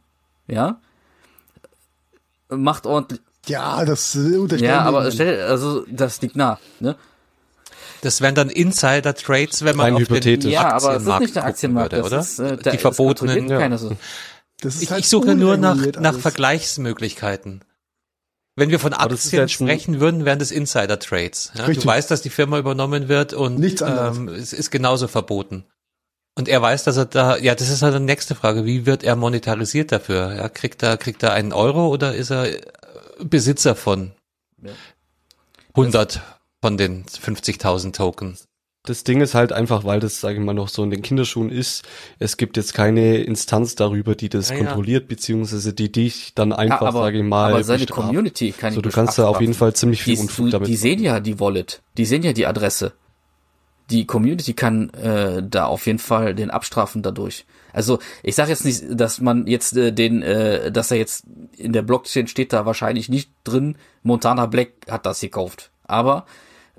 [0.48, 0.80] ja,
[2.49, 6.95] macht ordentlich, Ja, das äh, ja, aber stell, also das liegt nah, ne?
[8.02, 10.44] Das wären dann Insider-Trades, wenn man Rein auf hypothetisch.
[10.45, 12.48] den Ja, aber es ist nicht der Aktienmarkt, würde, das oder?
[12.48, 13.48] ist, äh, die das verbotenen.
[13.48, 13.98] keiner so.
[14.61, 16.22] Das ist Ich, halt ich suche nur nach, nach alles.
[16.22, 17.61] Vergleichsmöglichkeiten.
[18.57, 21.51] Wenn wir von Aktien sprechen würden, wären das Insider-Trades.
[21.55, 25.63] Ja, du weißt, dass die Firma übernommen wird und ähm, es ist genauso verboten.
[26.34, 28.65] Und er weiß, dass er da, ja, das ist halt die nächste Frage.
[28.65, 30.34] Wie wird er monetarisiert dafür?
[30.34, 32.61] Ja, kriegt er, kriegt er einen Euro oder ist er äh,
[33.23, 34.11] Besitzer von
[34.63, 34.71] Ja.
[35.75, 36.21] 100
[36.59, 38.47] von den 50.000 Tokens.
[38.88, 41.49] Das Ding ist halt einfach, weil das, sage ich mal, noch so in den Kinderschuhen
[41.49, 41.84] ist.
[42.19, 44.64] Es gibt jetzt keine Instanz darüber, die das Ja, ja.
[44.64, 48.07] kontrolliert, beziehungsweise die dich dann einfach, aber, sage ich mal, aber seine bestraft.
[48.07, 50.72] Community kann So, du kannst da auf jeden Fall ziemlich viel die, Unfug damit die
[50.73, 50.81] machen.
[50.81, 52.93] sehen ja die Wallet, die sehen ja die Adresse.
[53.89, 57.45] Die Community kann äh, da auf jeden Fall den abstrafen dadurch.
[57.73, 61.26] Also ich sage jetzt nicht, dass man jetzt äh, den, äh, dass er jetzt
[61.57, 63.77] in der Blockchain steht da wahrscheinlich nicht drin.
[64.03, 66.26] Montana Black hat das gekauft, aber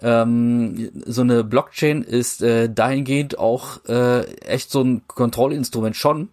[0.02, 6.28] ähm, so eine Blockchain ist äh, dahingehend auch äh, echt so ein Kontrollinstrument schon.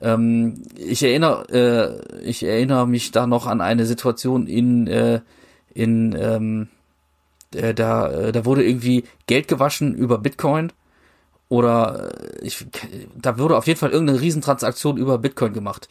[0.00, 5.20] Ähm, ich erinnere, äh, ich erinnere mich da noch an eine Situation in äh,
[5.74, 6.68] in ähm,
[7.54, 10.72] äh, da äh, da wurde irgendwie Geld gewaschen über Bitcoin
[11.48, 12.66] oder äh, ich
[13.20, 15.88] da wurde auf jeden Fall irgendeine Riesentransaktion über Bitcoin gemacht.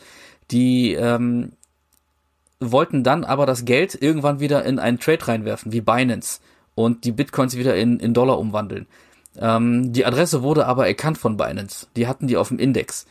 [0.51, 1.51] Die ähm,
[2.59, 6.39] wollten dann aber das Geld irgendwann wieder in einen Trade reinwerfen, wie Binance,
[6.79, 8.87] und die Bitcoins wieder in, in Dollar umwandeln.
[9.37, 11.87] Ähm, die Adresse wurde aber erkannt von Binance.
[11.97, 13.05] Die hatten die auf dem Index.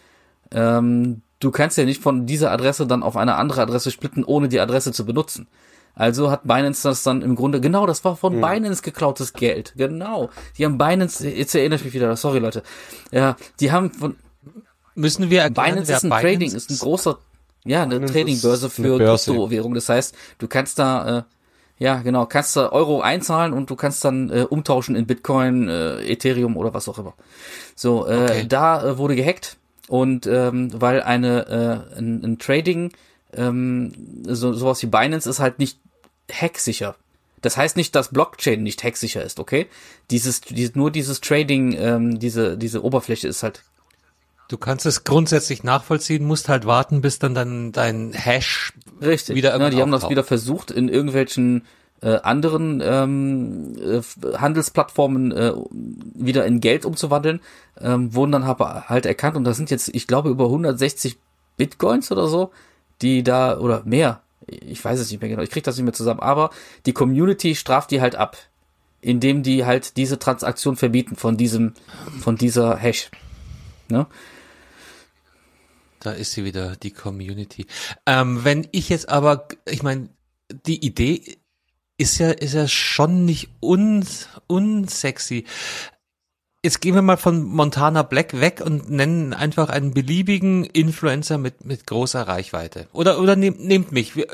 [0.51, 4.49] Ähm, du kannst ja nicht von dieser Adresse dann auf eine andere Adresse splitten, ohne
[4.49, 5.49] die Adresse zu benutzen.
[5.95, 9.75] Also hat Binance das dann im Grunde, genau, das war von Binance geklautes Geld.
[9.77, 10.31] Genau.
[10.57, 12.63] Die haben Binance, jetzt erinnere ich mich wieder, sorry Leute.
[13.11, 14.17] Ja, die haben von,
[14.95, 17.19] Müssen wir erklären, Binance ist ein Binance Trading, ist ein großer,
[17.65, 18.97] ja, eine Binance Tradingbörse für.
[18.97, 19.75] Kryptowährung.
[19.75, 21.23] Das heißt, du kannst da, äh,
[21.79, 26.01] ja, genau, kannst da Euro einzahlen und du kannst dann äh, umtauschen in Bitcoin, äh,
[26.13, 27.15] Ethereum oder was auch immer.
[27.77, 28.47] So, äh, Okay.
[28.49, 29.57] da äh, wurde gehackt
[29.89, 31.47] und ähm, weil eine
[31.95, 32.93] äh, ein, ein Trading
[33.33, 33.93] ähm,
[34.27, 35.79] so sowas wie Binance ist halt nicht
[36.33, 36.97] hacksicher.
[37.41, 39.67] Das heißt nicht, dass Blockchain nicht hacksicher ist, okay?
[40.11, 43.63] Dieses, dieses nur dieses Trading, ähm, diese diese Oberfläche ist halt
[44.49, 49.37] Du kannst es grundsätzlich nachvollziehen, musst halt warten, bis dann dein, dein Hash Richtig.
[49.37, 51.67] wieder ja, irgendwann die haben das wieder versucht, in irgendwelchen
[52.01, 54.01] äh, anderen ähm, äh,
[54.39, 55.53] Handelsplattformen äh,
[56.15, 57.41] wieder in Geld umzuwandeln,
[57.79, 61.19] ähm, wurden dann halt erkannt und das sind jetzt, ich glaube, über 160
[61.57, 62.51] Bitcoins oder so,
[63.03, 65.93] die da, oder mehr, ich weiß es nicht mehr genau, ich krieg das nicht mehr
[65.93, 66.51] zusammen, aber
[66.87, 68.39] die Community straft die halt ab,
[69.01, 71.75] indem die halt diese Transaktion verbieten von diesem,
[72.21, 73.11] von dieser Hash.
[73.89, 74.07] Ne?
[76.01, 77.67] Da ist sie wieder, die Community.
[78.07, 80.09] Ähm, wenn ich jetzt aber, ich meine,
[80.67, 81.39] die Idee
[81.97, 84.05] ist ja, ist ja schon nicht un,
[84.47, 85.45] unsexy.
[86.65, 91.65] Jetzt gehen wir mal von Montana Black weg und nennen einfach einen beliebigen Influencer mit,
[91.65, 92.89] mit großer Reichweite.
[92.93, 94.17] Oder, oder nehmt, nehmt mich.
[94.17, 94.27] Wir,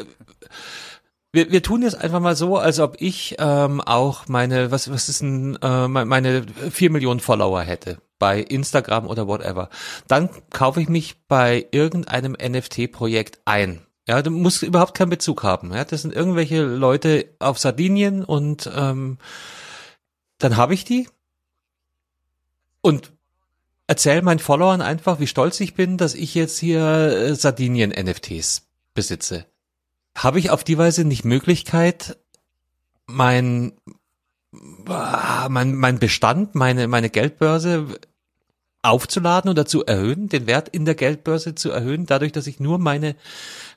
[1.32, 5.09] wir, wir tun jetzt einfach mal so, als ob ich ähm, auch meine, was, was
[5.09, 9.69] ist denn, äh, me- meine vier Millionen Follower hätte bei Instagram oder whatever.
[10.09, 13.82] Dann kaufe ich mich bei irgendeinem NFT-Projekt ein.
[14.07, 15.73] Ja, du musst überhaupt keinen Bezug haben.
[15.73, 19.19] Ja, das sind irgendwelche Leute auf Sardinien und ähm,
[20.39, 21.09] dann habe ich die
[22.82, 23.12] und
[23.86, 29.47] erzähl meinen Followern einfach, wie stolz ich bin, dass ich jetzt hier äh, Sardinien-NFTs besitze
[30.16, 32.19] habe ich auf die Weise nicht Möglichkeit,
[33.07, 33.73] mein,
[35.48, 37.86] mein, mein Bestand, meine, meine Geldbörse
[38.82, 42.78] aufzuladen oder zu erhöhen, den Wert in der Geldbörse zu erhöhen, dadurch, dass ich nur
[42.78, 43.16] meine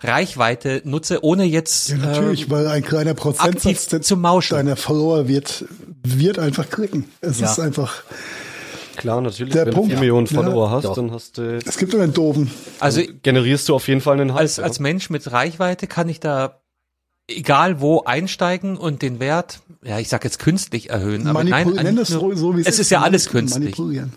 [0.01, 4.55] Reichweite nutze, ohne jetzt Ja, natürlich, ähm, weil ein kleiner Prozentsatz der- zu mauschen.
[4.57, 5.63] deiner Follower wird,
[6.03, 7.05] wird einfach klicken.
[7.21, 7.49] Es Ja.
[7.51, 8.03] ist einfach,
[8.97, 9.89] Klar, natürlich, Der wenn Punkt.
[9.91, 10.95] du vier Millionen Ja, Follower hast, doch.
[10.95, 12.49] dann hast du, es gibt nur einen doofen.
[12.79, 14.39] Also generierst du auf jeden Fall einen Hype.
[14.41, 14.63] als, ja.
[14.63, 16.59] als Mensch mit Reichweite kann ich da
[17.27, 21.85] egal wo einsteigen und den Wert, ja, ich sag jetzt künstlich erhöhen, aber nein, Manipulieren,
[21.85, 23.77] nenn nur, so, so wie es ist ja alles künstlich.
[23.77, 24.13] Manipulieren.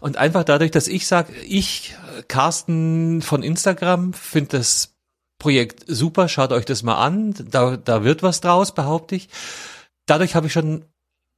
[0.00, 4.94] Und einfach dadurch, dass ich sage, ich, äh, Carsten von Instagram, finde das
[5.38, 9.28] Projekt super, schaut euch das mal an, da, da wird was draus, behaupte ich.
[10.06, 10.84] Dadurch habe ich schon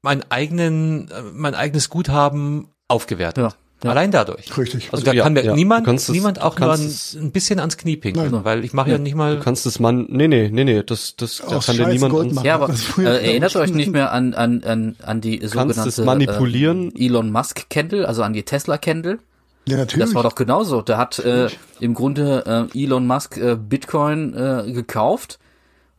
[0.02, 3.44] meinen eigenen, äh, mein eigenes Guthaben aufgewertet.
[3.44, 3.54] Ja,
[3.84, 3.90] ja.
[3.90, 4.56] Allein dadurch.
[4.56, 4.86] Richtig.
[4.86, 6.88] Und Also, da ja, kann mir ja, niemand, kannst es- niemand auch nur kannst ein,
[6.88, 8.44] es- ein bisschen ans Knie pinkeln, Nein.
[8.44, 8.98] weil ich mache ja.
[8.98, 11.88] nicht mal, Du kannst das Mann, nee, nee, nee, nee, das, das, da kann dir
[11.88, 12.46] niemand Gold ans- machen.
[12.46, 15.98] Ja, aber äh, erinnert euch nicht mehr an, an, an, an die kannst sogenannte es
[15.98, 16.94] manipulieren.
[16.96, 19.18] Äh, Elon Musk Candle, also an die Tesla Candle.
[19.66, 20.06] Ja, natürlich.
[20.06, 20.82] Das war doch genauso.
[20.82, 21.48] Der hat äh,
[21.78, 25.38] im Grunde äh, Elon Musk äh, Bitcoin äh, gekauft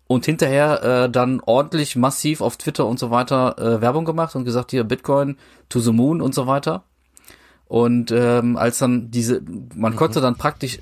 [0.07, 4.43] und hinterher äh, dann ordentlich massiv auf Twitter und so weiter äh, Werbung gemacht und
[4.43, 5.37] gesagt, hier Bitcoin
[5.69, 6.83] to the moon und so weiter.
[7.73, 9.41] Und ähm, als dann diese,
[9.73, 10.77] man konnte dann praktisch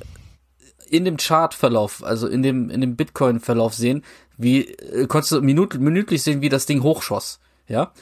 [0.89, 4.03] in dem Chartverlauf, also in dem in dem Bitcoin-Verlauf sehen,
[4.35, 7.39] wie äh, konntest du minut, minütlich sehen, wie das Ding hochschoss,
[7.69, 7.93] ja.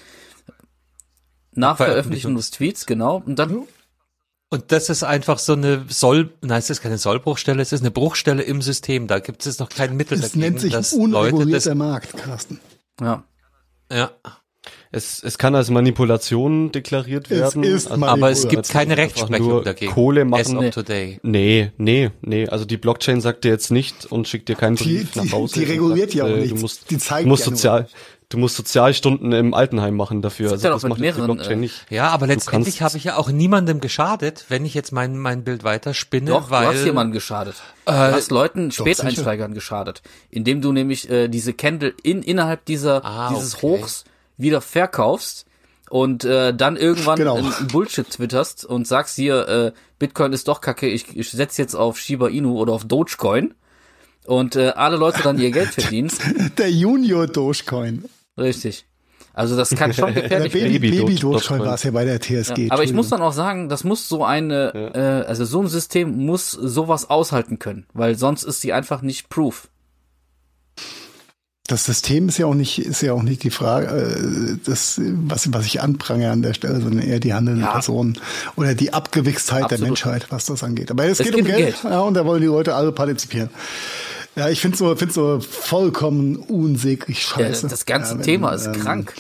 [1.52, 3.22] Nach Veröffentlichung des Tweets, genau.
[3.24, 3.68] Und dann
[4.50, 7.92] und das ist einfach so eine Soll, nein, es ist keine Sollbruchstelle, es ist eine
[7.92, 11.12] Bruchstelle im System, da gibt es noch kein Mittel es dagegen, nennt sich dass ein
[11.12, 12.60] Leute das, unregulierter Markt, Carsten.
[13.00, 13.24] ja,
[13.92, 14.10] ja,
[14.92, 17.64] Es, es kann als Manipulation deklariert Es werden.
[17.64, 18.50] ist also, Aber es Manipulation.
[18.50, 19.92] gibt keine Rechtsprechung nur dagegen.
[19.92, 20.58] Kohle As machen.
[20.58, 21.20] of today.
[21.22, 22.48] Nee, nee, nee.
[22.48, 25.60] Also die Blockchain sagt dir jetzt nicht und schickt dir keinen Brief die- nach Hause.
[25.60, 26.56] die reguliert ja auch äh, nichts.
[26.56, 27.58] Du musst, Die zeigt du musst ja nur.
[27.58, 27.88] sozial,
[28.30, 30.50] du musst Sozialstunden im Altenheim machen dafür.
[30.50, 31.86] Das ist ja Also das macht jetzt die mehreren, Blockchain äh, nicht.
[31.92, 35.64] Ja, aber letztendlich habe ich ja auch niemandem geschadet, wenn ich jetzt mein, mein Bild
[35.64, 37.54] weiter spinne, Doch, weil du hast jemandem geschadet.
[37.86, 40.02] Du hast Leuten, Späteinsteigern geschadet,
[40.32, 43.68] indem du nämlich äh, diese Candle in, innerhalb dieser Ah, dieses okay.
[43.82, 44.04] Hochs
[44.40, 45.46] wieder verkaufst
[45.92, 47.40] und äh, dann irgendwann Genau.
[47.72, 52.00] Bullshit twitterst und sagst hier, äh, Bitcoin ist doch kacke, ich, ich setze jetzt auf
[52.00, 53.54] Shiba Inu oder auf Dogecoin
[54.26, 56.12] und äh, alle Leute dann ihr Geld verdienen.
[56.58, 58.06] Der Junior Dogecoin.
[58.38, 58.86] Richtig.
[59.34, 62.04] Also das kann schon Der gefährlich Baby, Baby Baby Doge- Dogecoin war es ja bei
[62.06, 62.58] der TSG.
[62.68, 65.68] Ja, aber ich muss dann auch sagen, das muss so eine, äh, also so ein
[65.68, 69.70] System muss sowas aushalten können, weil sonst ist sie einfach nicht proof.
[71.70, 75.54] Das System ist ja auch nicht, ist ja auch nicht die Frage, äh, das, was,
[75.54, 77.72] was ich anprange an der Stelle, sondern eher die handelnden Ja.
[77.74, 78.18] Personen
[78.56, 79.88] oder die Abgewichstheit der Absolut.
[79.90, 80.90] Menschheit, was das angeht.
[80.90, 81.84] Aber es, Es geht, geht um Geld, Geld.
[81.84, 83.50] Ja, und da wollen die Leute alle partizipieren.
[84.36, 87.68] Ja, ich finde so, finde so vollkommen unsäglich Ja, scheiße.
[87.68, 89.14] das ganze ja, wenn, Thema ist ähm, krank.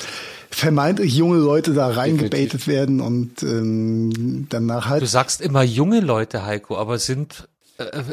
[0.52, 5.08] Vermeintlich junge Leute da reingebaitet werden und ähm, danach du halt.
[5.08, 7.48] sagst immer junge Leute, Heiko, aber sind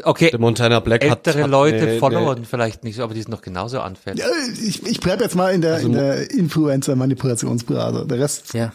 [0.03, 3.21] okay, Der Montana Black hat, ältere hat Leute, eine- Followern vielleicht nicht so, aber die
[3.21, 4.19] sind noch genauso anfällig.
[4.19, 4.25] Ja,
[4.65, 8.05] ich, ich bleib jetzt mal in der, Also in der Influencer-Manipulationsbrase.
[8.07, 8.71] Der Rest Ja.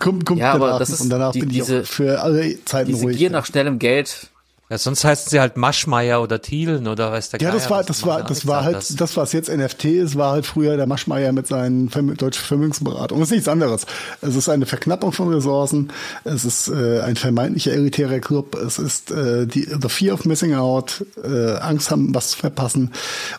[0.00, 2.20] kommt, kommt Ja, aber danach das ist und danach die- bin ich diese- auch für
[2.22, 3.18] alle Zeiten Diese ruhig.
[3.18, 4.28] Gier nach schnellem Geld,
[4.72, 7.84] Ja, sonst heißen sie halt Maschmeier oder Thielen oder weiß der Ja, das Geier war,
[7.84, 8.96] das die machen war, ja das war halt, anderes.
[8.96, 13.20] das, was jetzt NFT ist, war halt früher der Maschmeier mit seinen Vermö deutschen Vermögensberatungen.
[13.20, 13.84] Das ist nichts anderes.
[14.22, 15.92] Es ist eine Verknappung von Ressourcen.
[16.24, 18.54] Es ist äh, ein vermeintlicher elitärer Club.
[18.54, 22.92] Es ist äh, die the fear of missing out, äh, Angst haben, was zu verpassen.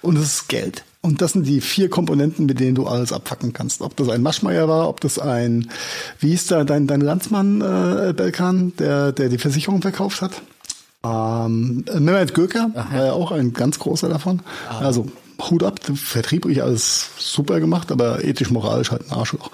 [0.04, 0.84] Und es ist Geld.
[1.02, 3.82] Und das sind die vier Komponenten, mit denen du alles abfacken kannst.
[3.82, 5.72] Ob das ein Maschmeier war, ob das ein,
[6.20, 10.44] wie hieß da dein, dein Landsmann, äh, Belkan, der, der die Versicherung verkauft hat?
[11.04, 14.42] Ähm, Mehmet Göker war ja auch ein ganz großer davon.
[14.80, 15.08] Also
[15.50, 19.52] Hut ab, vertrieblich alles super gemacht, aber ethisch, moralisch halt ein Arschloch.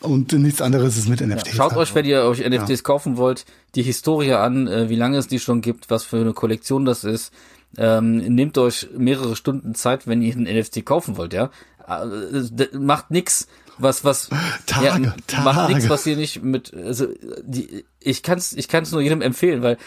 [0.00, 1.56] Und nichts anderes ist mit NFTs.
[1.56, 3.44] Schaut halt euch, wenn ihr euch NFTs kaufen wollt,
[3.74, 7.02] die Historie an, äh, wie lange es die schon gibt, was für eine Kollektion das
[7.02, 7.32] ist.
[7.76, 11.50] Ähm, nehmt euch mehrere Stunden Zeit, wenn ihr einen NFT kaufen wollt, ja.
[11.88, 13.48] Äh, macht nix,
[13.78, 14.30] was was
[14.66, 14.98] Tage, ja,
[15.42, 15.74] macht Tage.
[15.74, 17.06] nix, was ihr nicht mit also
[17.42, 19.78] die ich kann's ich kann's nur jedem empfehlen, weil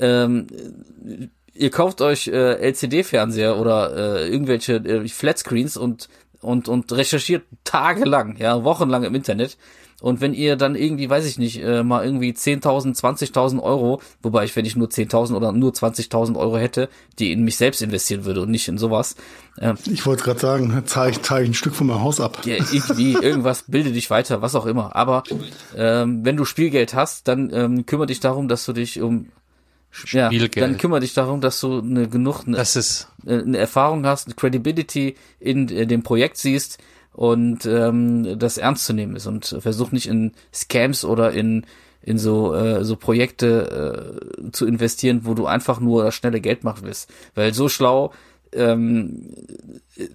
[0.00, 0.46] ähm,
[1.54, 6.08] ihr kauft euch äh, LCD-Fernseher oder äh, irgendwelche äh, Flatscreens und
[6.40, 9.58] und und recherchiert tagelang, ja, wochenlang im Internet.
[10.00, 14.44] Und wenn ihr dann irgendwie, weiß ich nicht, äh, mal irgendwie 10.000, 20.000 Euro, wobei
[14.44, 18.24] ich, wenn ich nur 10.000 oder nur 20.000 Euro hätte, die in mich selbst investieren
[18.24, 19.16] würde und nicht in sowas,
[19.58, 22.46] äh, Ich wollte gerade sagen, zahle ich, zahle ich ein Stück von meinem Haus ab.
[22.46, 24.96] ja, irgendwie, irgendwas, bilde dich weiter, was auch immer.
[24.96, 25.22] Aber
[25.76, 29.26] ähm, wenn du Spielgeld hast, dann ähm, kümmere dich darum, dass du dich um
[30.06, 30.56] ja, Spielgeld.
[30.56, 35.16] dann kümmere dich darum, dass du eine genug eine, äh, eine Erfahrung hast, eine Credibility
[35.38, 36.78] in äh, dem Projekt siehst
[37.12, 41.66] und ähm, das ernst zu nehmen ist und versuch nicht in Scams oder in
[42.02, 46.64] in so äh, so Projekte äh, zu investieren, wo du einfach nur das schnelle Geld
[46.64, 48.12] machen willst, weil so schlau
[48.52, 49.30] ähm,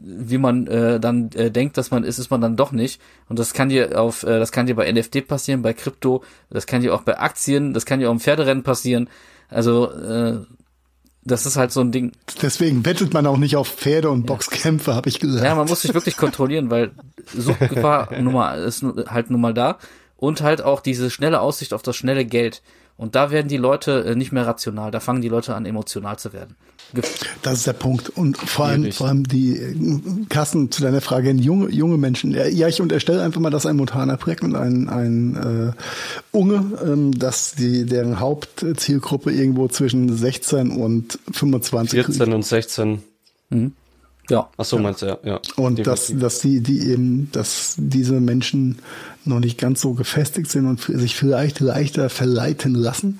[0.02, 3.02] wie man äh, dann äh, denkt, dass man ist, ist man dann doch nicht.
[3.30, 6.66] Und das kann dir auf, äh, das kann dir bei NFT passieren, bei Krypto, das
[6.66, 9.10] kann dir auch bei Aktien, das kann dir auch im Pferderennen passieren.
[9.50, 10.40] Also äh,
[11.24, 12.12] das ist halt so ein Ding.
[12.42, 15.44] Deswegen wettet man auch nicht auf Pferde und Boxkämpfe, habe ich gesagt.
[15.44, 16.92] Ja, man muss sich wirklich kontrollieren, weil
[17.34, 19.80] Suchtgefahr Nummer ist halt nun mal da
[20.18, 22.62] und halt auch diese schnelle Aussicht auf das schnelle Geld.
[22.98, 26.18] Und da werden die Leute äh, nicht mehr rational, da fangen die Leute an emotional
[26.18, 26.56] zu werden.
[27.42, 28.10] Das ist der Punkt.
[28.10, 29.76] Und vor allem, vor allem die äh,
[30.30, 32.32] Kassen zu deiner Frage, junge, junge Menschen.
[32.32, 37.18] Ja, ich unterstelle einfach mal, dass ein Montana Preck und ein, ein äh, Unge, ähm,
[37.18, 42.16] dass die deren Hauptzielgruppe irgendwo zwischen 16 und 25 liegt.
[42.16, 43.04] 14 und 16.
[44.30, 44.50] Ja.
[44.58, 45.18] Ach so, meinst du, ja.
[45.24, 46.22] ja Und dass, definitiv.
[46.22, 48.80] dass die, die eben, dass diese Menschen
[49.24, 53.20] noch nicht ganz so gefestigt sind und sich vielleicht leichter verleiten lassen.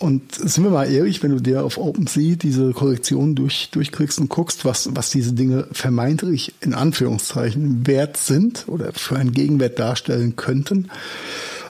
[0.00, 4.28] Und sind wir mal ehrlich, wenn du dir auf OpenSea diese Kollektion durch, durchklickst und
[4.28, 10.36] guckst, was, was diese Dinge vermeintlich in Anführungszeichen wert sind oder für einen Gegenwert darstellen
[10.36, 10.88] könnten,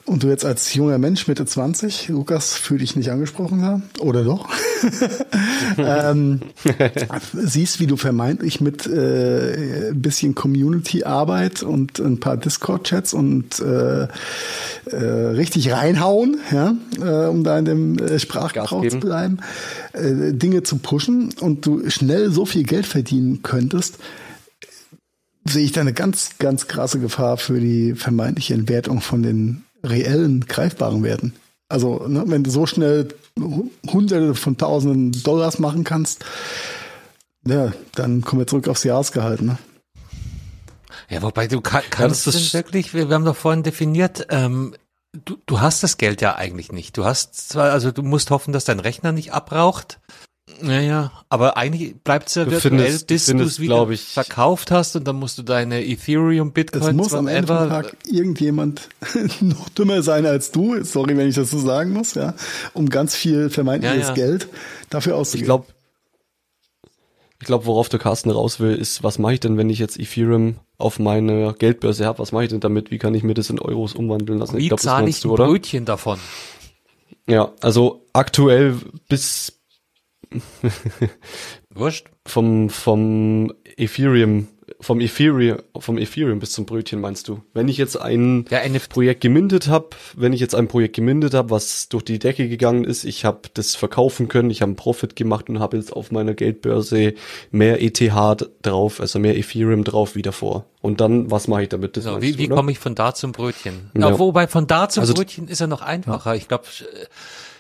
[0.09, 4.25] und du jetzt als junger Mensch, Mitte 20, Lukas, fühl dich nicht angesprochen haben, oder
[4.25, 4.49] doch?
[5.79, 6.41] ähm,
[7.35, 14.05] siehst, wie du vermeintlich mit äh, ein bisschen Community-Arbeit und ein paar Discord-Chats und äh,
[14.05, 19.39] äh, richtig reinhauen, ja, äh, um da in dem äh, Sprachgebrauch zu bleiben,
[19.93, 23.99] äh, Dinge zu pushen und du schnell so viel Geld verdienen könntest,
[25.45, 30.41] sehe ich da eine ganz, ganz krasse Gefahr für die vermeintliche Entwertung von den reellen,
[30.47, 31.35] greifbaren Werten.
[31.69, 33.09] Also, ne, wenn du so schnell
[33.91, 36.25] Hunderte von Tausenden Dollars machen kannst,
[37.47, 39.43] ja, dann kommen wir zurück aufs Jahresgehalt.
[39.43, 39.59] Ne?
[41.09, 43.63] Ja, wobei du kann, kannst das du ist- denn wirklich, wir, wir haben doch vorhin
[43.63, 44.75] definiert, ähm,
[45.25, 46.97] du, du hast das Geld ja eigentlich nicht.
[46.97, 50.01] Du hast zwar, also du musst hoffen, dass dein Rechner nicht abraucht.
[50.61, 53.91] Naja, aber eigentlich bleibt es ja Du virtuell, findest- bis du du es wieder glaub
[53.91, 57.69] ich- verkauft hast und dann musst du deine Ethereum, Es Bitcoins, muss am Ende vom.
[57.69, 58.89] Tag irgendjemand
[59.41, 62.35] noch dümmer sein als du, sorry, wenn ich das so sagen muss, ja,
[62.75, 64.15] um ganz viel vermeintliches Ja, ja.
[64.15, 64.49] Geld
[64.91, 65.45] dafür Ich auszugeben.
[65.47, 65.67] glaube,
[67.41, 69.99] ich glaube, worauf der Carsten raus will, ist, was mache ich denn, wenn ich jetzt
[69.99, 72.19] Ethereum auf meiner Geldbörse habe?
[72.19, 72.91] Was mache ich denn damit?
[72.91, 74.57] Wie kann ich mir das in Euros umwandeln lassen?
[74.57, 75.47] Wie glaub, das zahle ich du, ein oder?
[75.47, 76.19] Brötchen davon?
[77.29, 78.77] Ja, also aktuell
[79.09, 79.53] bis
[81.75, 82.07] Wurscht.
[82.27, 84.49] vom vom Ethereum
[84.81, 87.41] vom Ethereum vom Ethereum bis zum Brötchen meinst du?
[87.55, 88.61] Wenn ich jetzt ein Ja.
[88.91, 92.85] Projekt gemindet habe, wenn ich jetzt ein Projekt gemindet habe, was durch die Decke gegangen
[92.85, 96.11] ist, ich habe das verkaufen können, ich habe einen Profit gemacht und habe jetzt auf
[96.13, 97.15] meiner Geldbörse
[97.51, 97.99] mehr ETH
[98.63, 100.67] drauf, also mehr Ethereum drauf wie davor.
[100.83, 101.97] Und dann, was mache ich damit?
[101.97, 103.91] Das So, wie du, wie komme ich von da zum Brötchen?
[103.97, 104.11] Ja.
[104.11, 104.19] Ja.
[104.19, 106.37] wobei von da zum Also- Brötchen ist ja noch einfacher.
[106.37, 106.65] Ich glaube,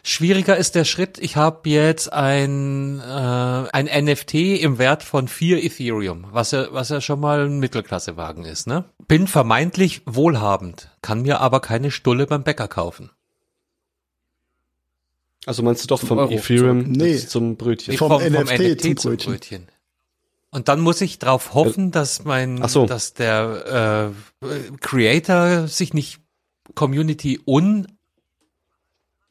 [0.08, 1.18] schwieriger ist der Schritt.
[1.18, 6.88] Ich habe jetzt ein äh, ein NFT im Wert von vier Ethereum, was ja was
[6.88, 8.66] ja schon mal ein Mittelklassewagen ist.
[8.66, 8.84] Ne?
[9.06, 13.10] Bin vermeintlich wohlhabend, kann mir aber keine Stulle beim Bäcker kaufen.
[15.46, 16.96] Also meinst du doch vom Euro Ethereum zurück.
[16.96, 17.16] Nee.
[17.18, 17.96] zum Brötchen?
[17.96, 19.68] Vom NFT zum Brötchen.
[20.50, 22.86] Und dann muss ich darauf hoffen, dass mein, so.
[22.86, 24.12] dass der
[24.42, 24.48] äh,
[24.80, 26.20] Creator sich nicht
[26.74, 27.40] Community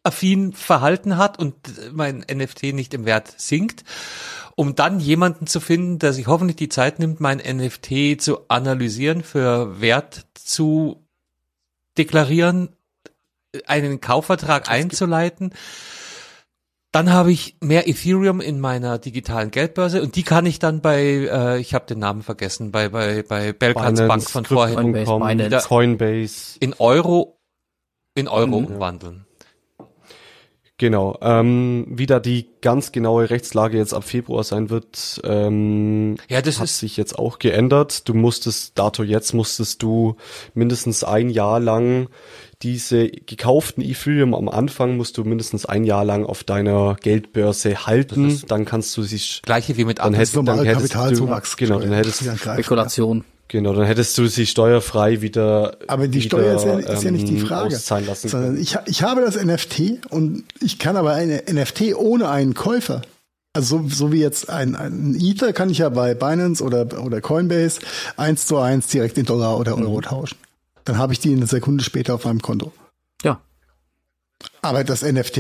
[0.08, 1.56] unaffin verhalten hat und
[1.92, 3.84] mein NFT nicht im Wert sinkt,
[4.56, 9.24] um dann jemanden zu finden, der sich hoffentlich die Zeit nimmt, mein NFT zu analysieren,
[9.24, 11.04] für Wert zu
[11.98, 12.70] deklarieren,
[13.66, 15.54] einen Kaufvertrag einzuleiten.
[16.94, 21.02] Dann habe ich mehr Ethereum in meiner digitalen Geldbörse und die kann ich dann bei,
[21.04, 25.68] äh, ich habe den Namen vergessen, bei bei bei Belkans Bank von vorhin Binance.
[25.68, 26.58] Coinbase.
[26.60, 27.38] in Euro
[28.16, 28.66] in Euro Mhm.
[28.68, 29.27] umwandeln.
[30.80, 31.18] Genau.
[31.22, 36.60] Ähm, wie da die ganz genaue Rechtslage jetzt ab Februar sein wird, ähm, Ja, das
[36.60, 38.08] hat ist sich jetzt auch geändert.
[38.08, 40.18] Du musstest, dato jetzt musstest du
[40.54, 42.10] mindestens ein Jahr lang
[42.64, 48.42] diese gekauften Ethereum am Anfang musst du mindestens ein Jahr lang auf deiner Geldbörse halten.
[48.48, 50.20] Dann kannst du sie, gleiche wie mit dann Aktien.
[50.20, 51.52] hättest, dann hättest Kapitalzuwachs.
[51.52, 52.24] du, genau, dann hättest.
[52.24, 53.24] Spekulation.
[53.48, 57.12] Genau, dann hättest du sie steuerfrei wieder, Aber die wieder, Steuer ist ja, ist ja
[57.12, 58.28] nicht die ähm, Frage, auszahlen lassen.
[58.30, 63.02] sondern ich, ich habe das NFT und ich kann aber eine NFT ohne einen Käufer.
[63.54, 67.22] Also so, so wie jetzt ein, ein Ether kann ich ja bei Binance oder, oder
[67.22, 67.80] Coinbase
[68.16, 69.84] eins zu eins direkt in Dollar oder Mhm.
[69.84, 70.38] Euro tauschen.
[70.86, 72.72] Dann habe ich die eine Sekunde später auf meinem Konto.
[73.24, 73.42] Ja.
[74.62, 75.40] Aber das NFT,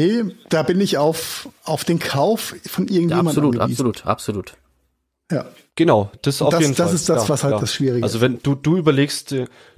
[0.49, 3.87] da bin ich auf, auf den Kauf von ja irgendjemandem absolut, angewiesen.
[3.87, 4.53] absolut, absolut.
[5.31, 5.45] Ja.
[5.77, 6.95] Genau, das auf Das- jeden das Fall.
[6.95, 8.21] ist das, was halt das Schwierige Also ist.
[8.21, 9.33] wenn du du überlegst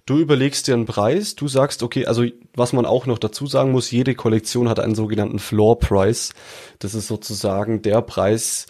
[0.05, 2.23] du überlegst dir einen Preis, du sagst, okay, also
[2.55, 6.31] was man auch noch dazu sagen muss, jede Kollektion hat einen sogenannten Floor Price.
[6.79, 8.65] Das ist sozusagen der Preis,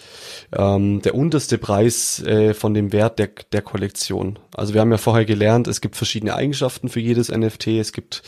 [0.52, 4.38] ähm, der unterste Preis äh, von dem Wert der der Kollektion.
[4.54, 7.68] Also wir haben ja vorher gelernt, es gibt verschiedene Eigenschaften für jedes NFT.
[7.80, 8.22] Es gibt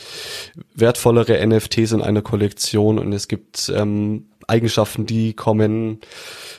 [0.74, 6.00] wertvollere NFTs in einer Kollektion und es gibt ähm, Eigenschaften, die kommen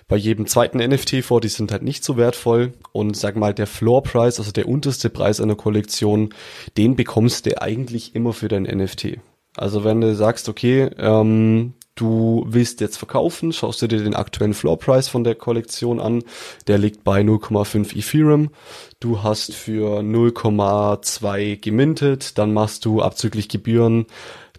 [0.08, 2.74] bei jedem zweiten NFT vor, die sind halt nicht so wertvoll.
[2.92, 6.34] Und sag mal, der Floor Price, also der unterste Preis einer Kollektion,
[6.78, 9.18] den bekommst du eigentlich immer für dein NFT.
[9.56, 14.54] Also wenn du sagst, okay, ähm, du willst jetzt verkaufen, schaust du dir den aktuellen
[14.54, 16.24] Floor Price von der Kollektion an,
[16.68, 18.50] der liegt bei 0,5 Ethereum.
[19.00, 24.08] Du hast für 0,2 gemintet, dann machst du abzüglich Gebühren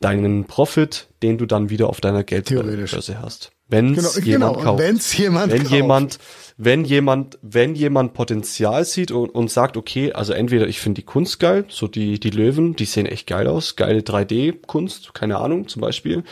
[0.01, 2.25] deinen Profit, den du dann wieder auf deiner.
[2.25, 3.54] Geldbörse hast.
[3.75, 4.53] Wenn Genau, jemand genau.
[4.55, 4.83] kauft.
[4.83, 5.73] Wenn es jemand wenn kauft.
[5.73, 6.19] jemand,
[6.57, 11.07] wenn jemand, wenn jemand Potenzial sieht und, und sagt, okay, also entweder ich finde die
[11.07, 15.67] Kunst geil, so die, die Löwen, die sehen echt geil aus, geile 3D-Kunst, keine Ahnung,
[15.67, 16.23] zum Beispiel.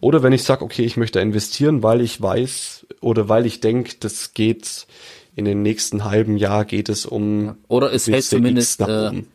[0.00, 3.94] Oder wenn ich sage, okay, ich möchte investieren, weil ich weiß oder weil ich denke,
[4.00, 4.86] das geht
[5.36, 9.22] in den nächsten halben Jahr geht es um Oder es hält zumindest X nach äh,
[9.22, 9.26] dann,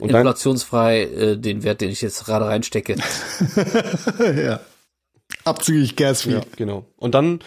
[0.00, 2.96] inflationsfrei äh, den Wert, den ich jetzt gerade reinstecke.
[4.18, 4.60] ja.
[5.44, 6.32] Abzüglich Gas Fee.
[6.32, 6.86] Ja, genau.
[6.96, 7.40] Und dann,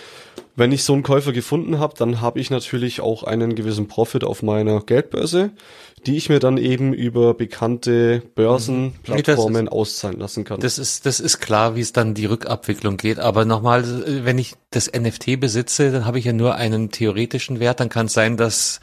[0.56, 4.24] wenn ich so einen Käufer gefunden habe, dann habe ich natürlich auch einen gewissen Profit
[4.24, 5.52] auf meiner Geldbörse,
[6.06, 10.60] die ich mir dann eben über bekannte Börsen, Plattformen auszahlen lassen kann.
[10.60, 13.19] Das ist, das ist klar, wie es dann die Rückabwicklung geht.
[13.19, 13.84] Aber nochmal,
[14.24, 17.80] wenn ich das NFT besitze, dann habe ich ja nur einen theoretischen Wert.
[17.80, 18.80] Dann kann es sein, dass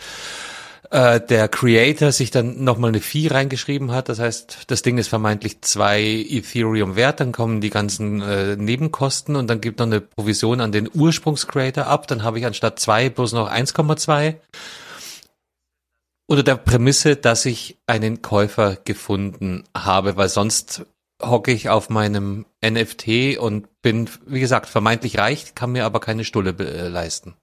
[0.91, 4.09] äh, der Creator sich dann nochmal eine Fee reingeschrieben hat.
[4.09, 9.37] Das heißt, das Ding ist vermeintlich zwei Ethereum wert, dann kommen die ganzen äh, Nebenkosten
[9.37, 12.07] und dann gibt noch eine Provision an den Ursprungscreator ab.
[12.09, 14.37] Dann habe ich anstatt zwei bloß noch 1,2
[16.27, 20.87] unter der Prämisse, dass ich einen Käufer gefunden habe, weil sonst
[21.23, 26.25] hocke ich auf meinem NFT und bin, wie gesagt, vermeintlich reich, kann mir aber keine
[26.25, 27.35] Stulle äh, leisten.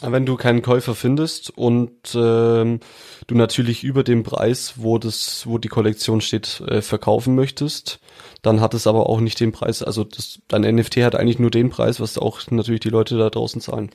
[0.00, 2.80] Wenn du keinen Käufer findest und ähm,
[3.26, 8.00] du natürlich über dem Preis, wo das, wo die Kollektion steht, äh, verkaufen möchtest,
[8.40, 9.82] dann hat es aber auch nicht den Preis.
[9.82, 13.28] Also das, dein NFT hat eigentlich nur den Preis, was auch natürlich die Leute da
[13.28, 13.90] draußen zahlen.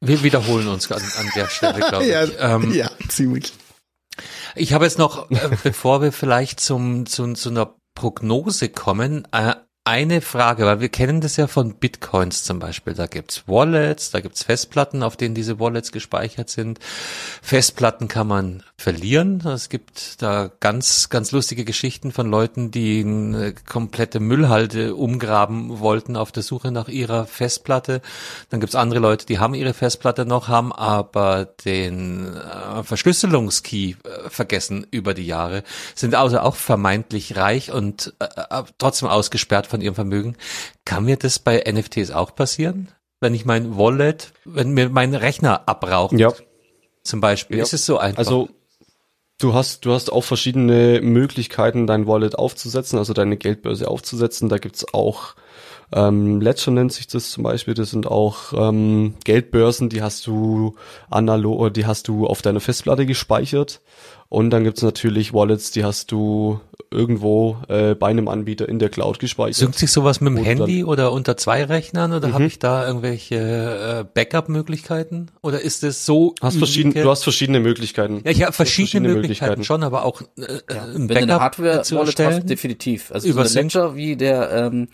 [0.00, 2.10] Wir wiederholen uns an, an der Stelle, glaube ich.
[2.10, 3.52] ja, Ähm, ja, ziemlich.
[4.54, 9.54] Ich habe jetzt noch, äh, bevor wir vielleicht zum, zu, zu einer Prognose kommen, äh,
[9.86, 12.94] eine Frage, weil wir kennen das ja von Bitcoins zum Beispiel.
[12.94, 16.80] Da gibt's Wallets, da gibt's Festplatten, auf denen diese Wallets gespeichert sind.
[17.40, 19.40] Festplatten kann man verlieren.
[19.46, 26.16] Es gibt da ganz, ganz lustige Geschichten von Leuten, die eine komplette Müllhalde umgraben wollten
[26.16, 28.02] auf der Suche nach ihrer Festplatte.
[28.50, 34.30] Dann gibt's andere Leute, die haben ihre Festplatte noch, haben aber den äh, Verschlüsselungskey äh,
[34.30, 35.62] vergessen über die Jahre,
[35.94, 40.36] sind also auch vermeintlich reich und äh, trotzdem ausgesperrt von ihrem Vermögen.
[40.84, 42.88] Kann mir das bei NFTs auch passieren?
[43.20, 46.32] Wenn ich mein Wallet, wenn mir mein Rechner abraucht, Ja.
[47.02, 47.62] zum Beispiel, Ja.
[47.64, 48.18] ist es so einfach.
[48.18, 48.48] Also
[49.38, 54.48] du hast, du hast auch verschiedene Möglichkeiten, dein Wallet aufzusetzen, also deine Geldbörse aufzusetzen.
[54.48, 55.34] Da gibt's auch
[55.92, 57.74] ähm, Ledger nennt sich das zum Beispiel.
[57.74, 60.74] Das sind auch ähm, Geldbörsen, die hast du
[61.10, 63.80] analog, die hast du auf deiner Festplatte gespeichert.
[64.28, 66.58] Und dann gibt's natürlich Wallets, die hast du
[66.90, 69.54] irgendwo äh, bei einem Anbieter in der Cloud gespeichert.
[69.56, 72.32] Synkt sich sowas mit dem du Handy oder unter zwei Rechnern oder Mhm.
[72.34, 75.26] habe ich da irgendwelche äh, Backup-Möglichkeiten?
[75.42, 76.34] Oder ist es so?
[76.40, 78.22] hast verschiedene, du hast verschiedene Möglichkeiten.
[78.24, 79.64] ja, ich habe verschiedene, verschiedene Möglichkeiten, Möglichkeiten.
[79.64, 82.34] schon, aber auch äh, äh, ein Wenn du Backup eine zu Hardware-Wallet erstellen.
[82.34, 83.12] hast, definitiv.
[83.12, 83.58] Also Über so.
[83.60, 84.88] Ledger, wie der ähm,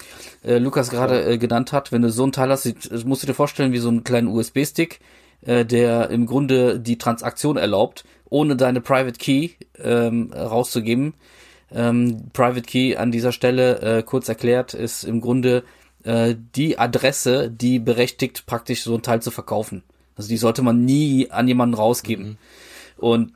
[0.45, 3.27] äh, Lukas gerade äh, genannt hat, wenn du so ein Teil hast, das musst du
[3.27, 5.01] dir vorstellen wie so einen kleinen USB-Stick,
[5.45, 9.51] äh, der im Grunde die Transaktion erlaubt, ohne deine Private Key
[9.83, 11.15] ähm, rauszugeben.
[11.75, 15.65] Ähm, Private Key an dieser Stelle, äh, kurz erklärt, ist im Grunde
[16.05, 19.83] äh, die Adresse, die berechtigt, praktisch so ein Teil zu verkaufen.
[20.17, 22.27] Also die sollte man nie an jemanden rausgeben.
[22.29, 22.37] Mhm.
[22.99, 23.33] Und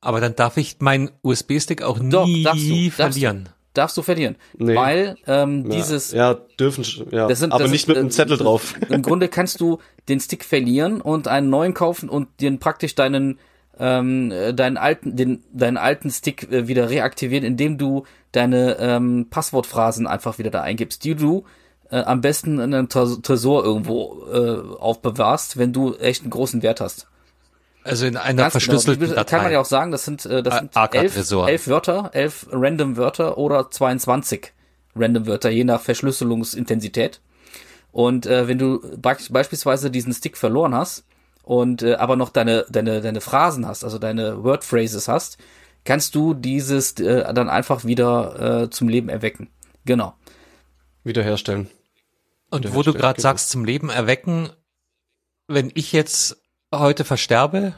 [0.00, 2.90] Aber dann darf ich meinen USB-Stick auch Doch, nie darfst du, darfst du.
[2.90, 3.48] verlieren.
[3.74, 4.36] darfst du verlieren.
[4.56, 4.74] Nee.
[4.76, 8.00] Weil ähm, Ja, dieses ja, dürfen, ja, Das sind, aber das nicht ist, mit äh,
[8.00, 8.74] einem Zettel drauf.
[8.88, 9.78] Im Grunde kannst du
[10.08, 13.38] den Stick verlieren und einen neuen kaufen und den praktisch deinen
[13.78, 19.26] ähm, äh, deinen alten den deinen alten Stick äh, wieder reaktivieren, indem du deine ähm,
[19.30, 21.44] Passwortphrasen einfach wieder da eingibst, die du
[21.90, 26.62] äh, am besten in einem Tres- Tresor irgendwo äh, aufbewahrst, wenn du echt einen großen
[26.62, 27.06] Wert hast.
[27.84, 29.16] Also in einer Ganz verschlüsselten genau.
[29.16, 29.36] Datei.
[29.36, 32.96] Kann man ja auch sagen, das sind, äh, das sind elf, elf Wörter, elf random
[32.96, 34.52] Wörter oder 22
[34.94, 37.20] random Wörter, je nach Verschlüsselungsintensität.
[37.90, 41.04] Und äh, wenn du be beispielsweise diesen Stick verloren hast
[41.42, 45.38] und äh, aber noch deine, deine, deine Phrasen hast, also deine Wordphrases hast,
[45.84, 49.50] kannst du dieses äh, dann einfach wieder äh, zum Leben erwecken.
[49.84, 50.14] Genau.
[51.04, 51.68] Wiederherstellen.
[52.50, 53.22] Und wo du gerade genau.
[53.22, 54.50] sagst, zum Leben erwecken,
[55.48, 56.40] wenn ich jetzt
[56.72, 57.74] heute versterbe,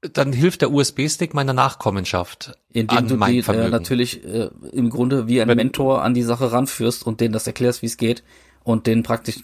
[0.00, 3.70] dann hilft der USB-Stick meiner Nachkommenschaft Indem an du mein die äh, Vermögen.
[3.70, 7.46] natürlich äh, im Grunde wie ein Wenn- Mentor an die Sache ranführst und denen das
[7.46, 8.24] erklärst, wie es geht
[8.64, 9.40] und denen praktisch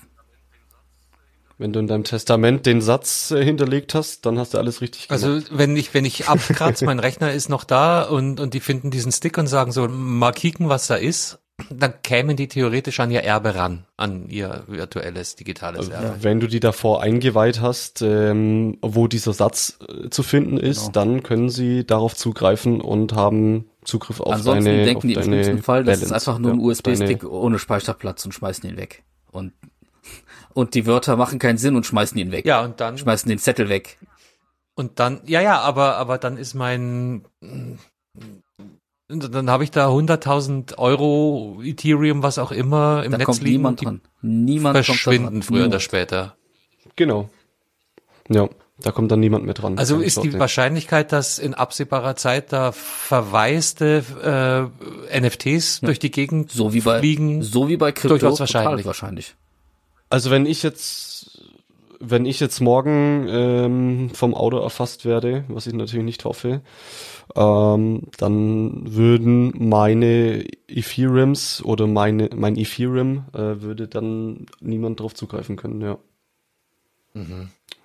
[1.58, 5.08] Wenn du in deinem Testament den Satz äh, hinterlegt hast, dann hast du alles richtig
[5.08, 5.24] gemacht.
[5.24, 8.90] Also wenn ich wenn ich abkratze, mein Rechner ist noch da und und die finden
[8.90, 11.38] diesen Stick und sagen so mal kicken, was da ist,
[11.70, 16.16] dann kämen die theoretisch an ihr Erbe ran, an ihr virtuelles digitales Erbe.
[16.20, 20.92] Wenn du die davor eingeweiht hast, ähm, wo dieser Satz äh, zu finden ist, Genau.
[20.92, 25.22] dann können sie darauf zugreifen und haben Zugriff auf Ansonsten deine denken auf die im
[25.22, 26.30] schlimmsten Fall, das ist Balance.
[26.30, 29.04] einfach nur ein Ja, USB-Stick ohne Speicherplatz und schmeißen ihn weg.
[29.30, 29.54] Und,
[30.56, 32.46] und die Wörter machen keinen Sinn und schmeißen ihn weg.
[32.46, 33.98] Ja, und dann Schmeißen den Zettel weg.
[34.74, 37.24] Und dann, ja, ja, aber, aber dann ist mein,
[39.08, 43.56] dann habe ich da 100.000 Euro Ethereum, was auch immer im Da Netz kommt liegen,
[43.58, 44.00] niemand dran.
[44.22, 45.42] Niemand verschwinden kommt dran.
[45.42, 45.82] früher oder Niemand.
[45.82, 46.36] später.
[46.96, 47.28] Genau.
[48.30, 48.48] Ja,
[48.80, 49.76] da kommt dann niemand mehr dran.
[49.78, 50.38] Also ist die Sorge.
[50.40, 54.70] Wahrscheinlichkeit, dass in absehbarer Zeit da verwaiste
[55.10, 57.42] äh, NFTs durch die Gegend So wie bei, fliegen?
[57.42, 58.08] so wie bei Krypto.
[58.16, 58.86] durchaus total wahrscheinlich.
[58.86, 59.34] wahrscheinlich.
[60.08, 61.42] Also wenn ich jetzt,
[62.00, 66.62] wenn ich jetzt morgen ähm, vom Auto erfasst werde, was ich natürlich nicht hoffe,
[67.34, 75.56] ähm, dann würden meine Ethereums oder meine mein Ethereum äh, würde dann niemand drauf zugreifen
[75.56, 75.98] können, ja.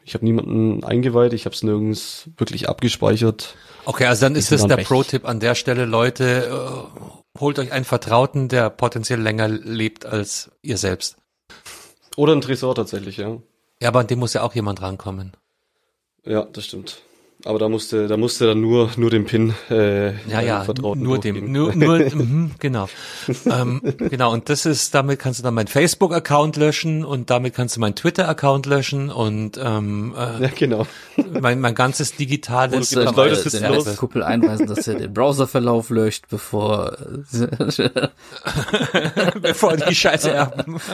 [0.04, 3.56] Ich habe niemanden eingeweiht, ich habe es nirgends wirklich abgespeichert.
[3.86, 4.78] Okay, also dann ist das der.
[4.78, 10.52] Pro-Tipp an der Stelle, Leute, äh, holt euch einen Vertrauten, der potenziell länger lebt als
[10.62, 11.18] ihr selbst.
[12.22, 13.40] Oder ein Tresor tatsächlich, ja.
[13.82, 15.36] Ja, aber an dem muss ja auch jemand rankommen.
[16.24, 17.02] Ja, das stimmt.
[17.46, 21.20] Aber da musste, da musste dann nur, nur den Pin, äh, Ja, ja, Vertrauten nur
[21.20, 22.88] dem, nur, nur, mhm, genau.
[23.46, 27.76] ähm, genau, und das ist, damit kannst du dann meinen Facebook-Account löschen und damit kannst
[27.76, 30.86] du meinen Twitter-Account löschen und ähm, äh, Ja, genau.
[31.40, 33.86] mein, mein ganzes digitales äh, Leute sitzen der los.
[33.86, 36.98] Netzkuppel einweisen, dass er den Browserverlauf löscht, bevor
[39.42, 40.78] bevor die Scheiße erben.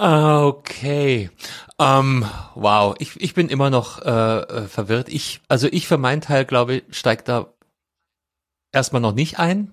[0.00, 1.30] Ah, okay.
[1.80, 5.08] Ähm, wow, ich, ich bin immer noch äh, äh, verwirrt.
[5.08, 7.52] Ich, also ich für meinen Teil glaube, steigt da
[8.72, 9.72] erstmal noch nicht ein.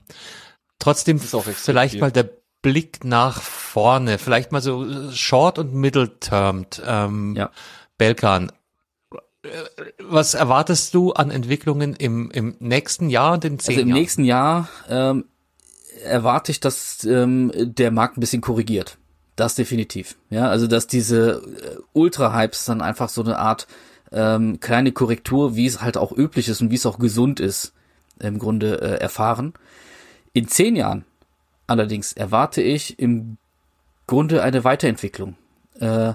[0.79, 2.01] Trotzdem vielleicht viel.
[2.01, 2.29] mal der
[2.61, 6.81] Blick nach vorne, vielleicht mal so äh, short und middle termed.
[6.85, 7.51] Ähm, Ja.
[7.99, 8.51] Belkan,
[9.43, 9.49] äh,
[9.99, 13.99] was erwartest du an Entwicklungen im, im nächsten Jahr und in zehn Also im Jahren?
[13.99, 15.25] nächsten Jahr ähm,
[16.03, 18.97] erwarte ich, dass ähm, der Markt ein bisschen korrigiert.
[19.35, 20.15] Das definitiv.
[20.29, 23.67] Ja, also dass diese äh, Ultra-Hypes dann einfach so eine Art
[24.11, 27.73] ähm, kleine Korrektur, wie es halt auch üblich ist und wie es auch gesund ist,
[28.19, 29.53] im Grunde äh, erfahren.
[30.33, 31.05] In zehn Jahren
[31.67, 33.37] allerdings erwarte ich im
[34.07, 35.35] Grunde eine Weiterentwicklung.
[35.79, 36.13] Äh,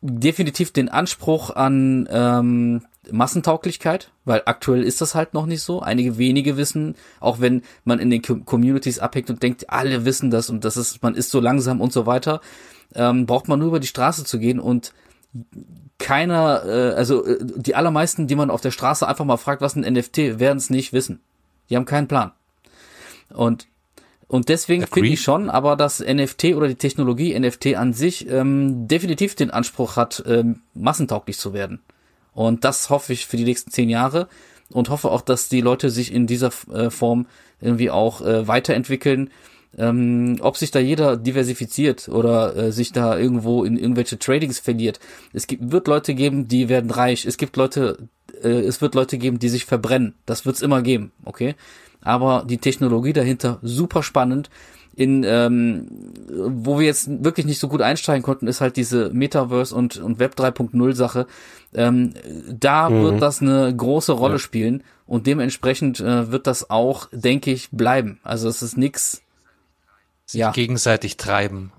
[0.00, 5.80] definitiv den Anspruch an ähm, Massentauglichkeit, weil aktuell ist das halt noch nicht so.
[5.80, 10.30] Einige wenige wissen, auch wenn man in den Com- Communities abhängt und denkt, alle wissen
[10.30, 12.40] das und das ist, man ist so langsam und so weiter,
[12.94, 14.92] ähm, braucht man nur über die Straße zu gehen und
[15.98, 19.74] keiner, äh, also äh, die allermeisten, die man auf der Straße einfach mal fragt, was
[19.76, 21.20] ein NFT, werden es nicht wissen.
[21.70, 22.32] Die haben keinen Plan.
[23.30, 23.66] Und
[24.28, 28.88] und deswegen finde ich schon, aber dass NFT oder die Technologie NFT an sich ähm,
[28.88, 31.82] definitiv den Anspruch hat, ähm, massentauglich zu werden.
[32.34, 34.28] Und das hoffe ich für die nächsten zehn Jahre
[34.70, 37.26] und hoffe auch, dass die Leute sich in dieser äh, Form
[37.60, 39.30] irgendwie auch äh, weiterentwickeln.
[39.78, 45.00] Ähm, ob sich da jeder diversifiziert oder äh, sich da irgendwo in irgendwelche Tradings verliert.
[45.32, 47.24] Es gibt, wird Leute geben, die werden reich.
[47.24, 48.08] Es gibt Leute,
[48.42, 50.14] äh, es wird Leute geben, die sich verbrennen.
[50.26, 51.54] Das wird es immer geben, okay?
[52.02, 54.50] Aber die Technologie dahinter super spannend.
[54.94, 55.86] In ähm,
[56.28, 60.18] wo wir jetzt wirklich nicht so gut einsteigen konnten, ist halt diese Metaverse und, und
[60.18, 61.26] Web 3.0 Sache.
[61.74, 62.12] Ähm,
[62.50, 67.70] da wird das eine große Rolle spielen und dementsprechend äh, wird das auch, denke ich,
[67.70, 68.20] bleiben.
[68.22, 69.22] Also es ist nix.
[70.26, 70.50] sich Ja.
[70.52, 71.72] gegenseitig treiben.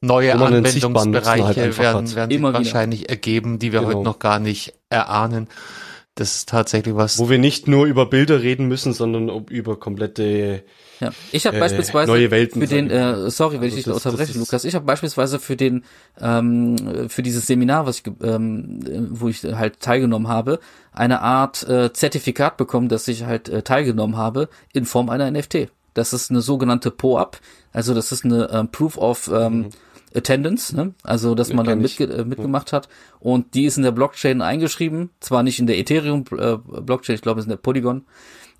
[0.00, 2.58] Neue Anwendungsbereiche halt werden, werden sich Immer wieder.
[2.60, 3.94] wahrscheinlich ergeben, die wir Genau.
[3.94, 5.48] heute noch gar nicht erahnen.
[6.18, 7.16] Das ist tatsächlich was.
[7.20, 10.64] Wo wir nicht nur über Bilder reden müssen, sondern ob über komplette
[10.98, 11.12] Ja.
[11.30, 14.36] Ich habe Äh, beispielsweise neue Welten, für den, äh, sorry, wenn Also ich dich unterbreche,
[14.36, 15.84] Lukas, ich habe beispielsweise für den,
[16.20, 20.58] ähm, für dieses Seminar, was ich, ähm, äh, wo ich halt teilgenommen habe,
[20.90, 25.68] eine Art äh, Zertifikat bekommen, dass ich halt äh, teilgenommen habe in Form einer NFT.
[25.94, 27.38] Das ist eine sogenannte POAP,
[27.72, 29.70] also das ist eine ähm, Proof of ähm,
[30.14, 30.94] Attendance, ne?
[31.02, 32.88] also dass man dann mitge äh, mitgemacht hat.
[33.20, 37.22] Und die ist in der Blockchain eingeschrieben, zwar nicht in der Ethereum äh, Blockchain, ich
[37.22, 38.04] glaube es ist in der Polygon,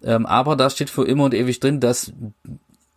[0.02, 2.12] ähm, aber da steht für immer und ewig drin, dass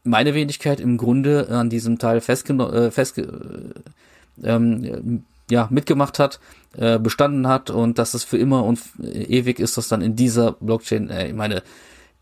[0.04, 6.40] meine Wenigkeit im Grunde an diesem Teil festgeno äh, festge äh, ähm, ja, mitgemacht hat,
[6.78, 10.54] äh, bestanden hat und dass es für immer und ewig ist, das dann in dieser
[10.54, 11.62] Blockchain, äh, ich meine,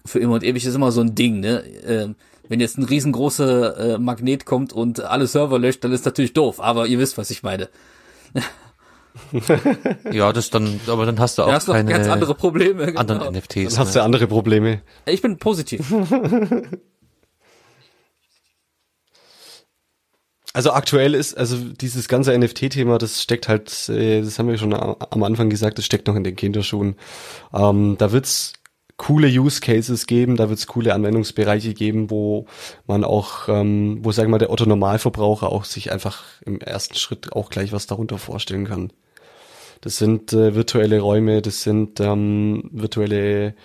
[0.06, 1.64] für immer und ewig ist immer so ein Ding, ne?
[1.84, 2.10] Äh,
[2.50, 6.60] wenn jetzt ein riesengroßer äh, Magnet kommt und alle Server löscht, dann ist natürlich doof,
[6.60, 7.70] aber ihr wisst, was ich meine.
[10.12, 12.88] ja, das dann, aber dann hast du auch Du hast noch keine ganz andere Probleme.
[12.88, 13.00] Genau.
[13.00, 13.76] anderen NFTs.
[13.76, 14.82] Dann hast du andere Probleme.
[15.06, 15.94] Ich bin positiv.
[20.52, 24.74] Also aktuell ist, also dieses ganze NFT-Thema, das steckt halt, äh, das haben wir schon
[24.74, 26.96] am Anfang gesagt, das steckt noch in den Kinderschuhen.
[27.54, 28.54] Ähm, da wird's
[29.00, 32.46] coole Use Cases geben, da wird's coole Anwendungsbereiche geben, wo
[32.86, 36.96] man auch, ähm, wo sagen wir mal der Otto Normalverbraucher auch sich einfach im ersten
[36.96, 38.92] Schritt auch gleich was darunter vorstellen kann.
[39.82, 43.56] Das sind äh, virtuelle Räume, das sind ähm, virtuelle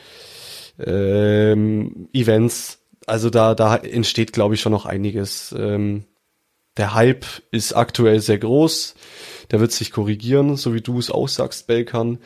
[0.78, 2.78] ähm, Events.
[3.06, 5.52] Also da, da entsteht, glaube ich, schon noch einiges.
[5.58, 6.04] Ähm,
[6.76, 8.94] der Hype ist aktuell sehr groß.
[9.50, 12.18] Der wird sich korrigieren, so wie du es auch sagst, Belkan.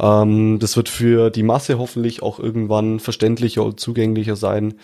[0.00, 4.74] Ähm, das wird für die Masse hoffentlich auch irgendwann verständlicher und zugänglicher sein.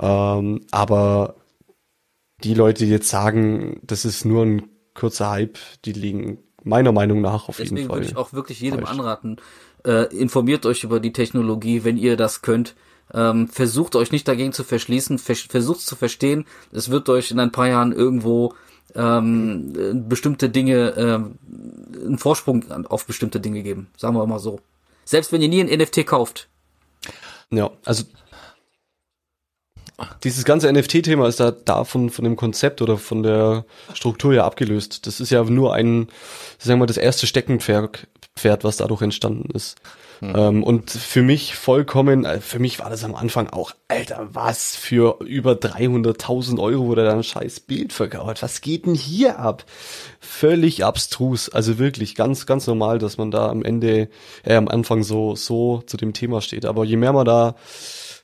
[0.00, 1.36] Ähm, aber
[2.42, 4.62] die Leute, die jetzt sagen, das ist nur ein
[4.94, 7.98] kurzer Hype, die liegen meiner Meinung nach auf jeden Deswegen Fall.
[7.98, 8.90] würde ich auch wirklich jedem falsch.
[8.90, 9.36] anraten,
[9.84, 12.74] äh, informiert euch über die Technologie, wenn ihr das könnt.
[13.12, 16.44] Ähm, versucht euch nicht dagegen zu verschließen, vers versucht zu verstehen.
[16.70, 18.54] Es wird euch in ein paar Jahren irgendwo
[18.94, 21.38] ähm, äh, bestimmte Dinge, ähm,
[22.04, 23.88] einen Vorsprung auf bestimmte Dinge geben.
[23.96, 24.60] Sagen wir mal so.
[25.04, 26.48] Selbst wenn ihr nie ein NFT kauft.
[27.50, 28.04] Ja, also
[30.24, 33.64] dieses ganze NFT-Thema ist da davon von dem Konzept oder von der
[33.94, 35.06] Struktur ja abgelöst.
[35.06, 36.08] Das ist ja nur ein,
[36.58, 38.06] sagen wir mal, das erste Steckenpferd,
[38.36, 39.76] Pferd, was dadurch entstanden ist.
[40.22, 44.76] Ähm, und für mich vollkommen, äh, für mich war das am Anfang auch, Alter, was
[44.76, 48.42] für über 300.000 Euro wurde da ein scheiß Bild verkauft.
[48.42, 49.64] Was geht denn hier ab?
[50.20, 51.48] Völlig abstrus.
[51.48, 54.10] Also wirklich ganz, ganz normal, dass man da am Ende,
[54.44, 56.66] äh, am Anfang so, so zu dem Thema steht.
[56.66, 57.54] Aber je mehr man da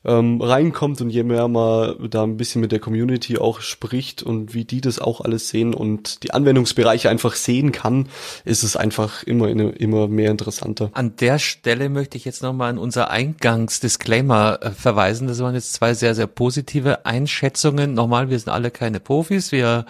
[0.06, 4.54] ähm, reinkommt und je mehr man da ein bisschen mit der Community auch spricht und
[4.54, 8.08] wie die das auch alles sehen und die Anwendungsbereiche einfach sehen kann,
[8.44, 10.90] ist es einfach immer, immer mehr interessanter.
[10.92, 15.26] An der Stelle möchte ich jetzt nochmal an unser Eingangsdisclaimer äh, verweisen.
[15.26, 17.94] Das waren jetzt zwei sehr, sehr positive Einschätzungen.
[17.94, 19.86] Nochmal, wir sind alle keine Profis, wir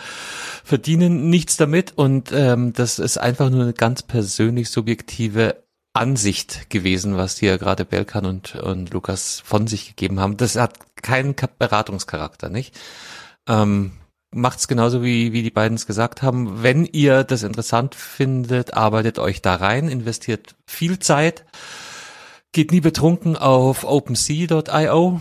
[0.65, 5.66] verdienen nichts damit und ähm, das ist einfach nur eine ganz persönlich subjektive
[5.97, 10.37] Ansicht gewesen, was hier gerade Belkan und, und Lukas von sich gegeben haben.
[10.37, 12.79] Das hat keinen Beratungscharakter, nicht?
[13.49, 13.93] Ähm,
[14.31, 16.63] macht's genauso wie, wie die beiden es gesagt haben.
[16.63, 21.45] Wenn ihr das interessant findet, arbeitet euch da rein, investiert viel Zeit,
[22.53, 25.21] geht nie betrunken auf OpenSea.io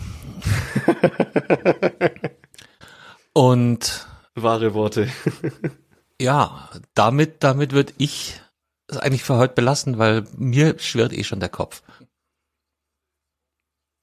[3.32, 5.08] und Wahre Worte.
[6.20, 8.40] ja, damit, damit würde ich
[8.88, 11.82] es eigentlich für heute belassen, weil mir schwirrt eh schon der Kopf.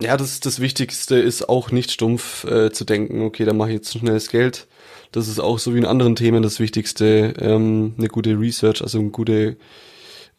[0.01, 3.75] Ja, das, das Wichtigste ist auch nicht stumpf äh, zu denken, okay, dann mache ich
[3.75, 4.67] jetzt schnelles Geld.
[5.11, 8.99] Das ist auch so wie in anderen Themen das Wichtigste, ähm, eine gute Research, also
[8.99, 9.57] eine gute,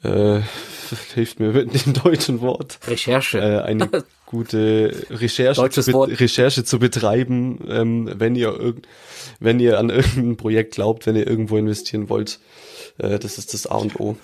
[0.03, 0.41] äh,
[1.15, 3.39] hilft mir mit dem deutschen Wort, Recherche.
[3.39, 3.89] äh, eine
[4.27, 6.21] gute Recherche zu, be- Wort.
[6.21, 8.87] Recherche zu betreiben, ähm, wenn ihr irgend,
[9.39, 12.39] wenn ihr an irgendein Projekt glaubt, wenn ihr irgendwo investieren wollt.
[12.99, 14.16] Äh, das ist das A und O.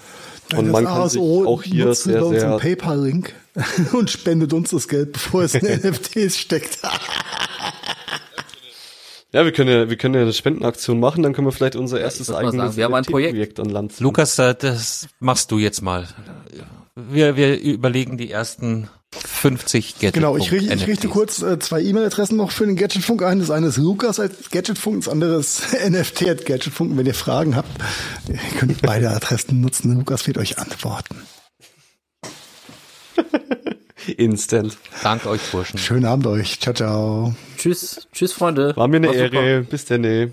[0.57, 3.35] Und das man kann sich auch hier nutzt sehr, sehr einen PayPal-Link
[3.93, 6.79] und spendet uns das Geld, bevor es in NFTs steckt.
[9.33, 12.01] Ja, wir können ja, wir können ja eine Spendenaktion machen, dann können wir vielleicht unser
[12.01, 13.35] erstes mal eigenes sagen, wir haben ein Projekt.
[13.35, 14.01] NFT-Projekt an Land.
[14.01, 16.09] Lukas, äh, das machst du jetzt mal.
[16.97, 20.13] Wir, wir überlegen die ersten 50 Gadget.
[20.15, 23.41] Genau, ich, richte- ich richte kurz äh, zwei E-Mail-Adressen noch für den Gadgetfunk ein.
[23.41, 26.93] Das eine ist Lukas at Gadgetfunk, das andere ist NFT at Gadgetfunk.
[26.93, 27.71] Und Wenn ihr Fragen habt,
[28.29, 29.97] ihr könnt beide Adressen nutzen.
[29.99, 31.17] Lukas wird euch antworten.
[34.17, 34.79] Instant.
[35.03, 35.79] Dank euch, Burschen.
[35.79, 36.59] Schönen Abend euch.
[36.61, 37.35] Ciao, ciao.
[37.59, 38.75] Tschüss, tschüss, Freunde.
[38.77, 39.43] War mir eine War super.
[39.43, 39.63] Ehre.
[39.63, 40.33] Bis denn.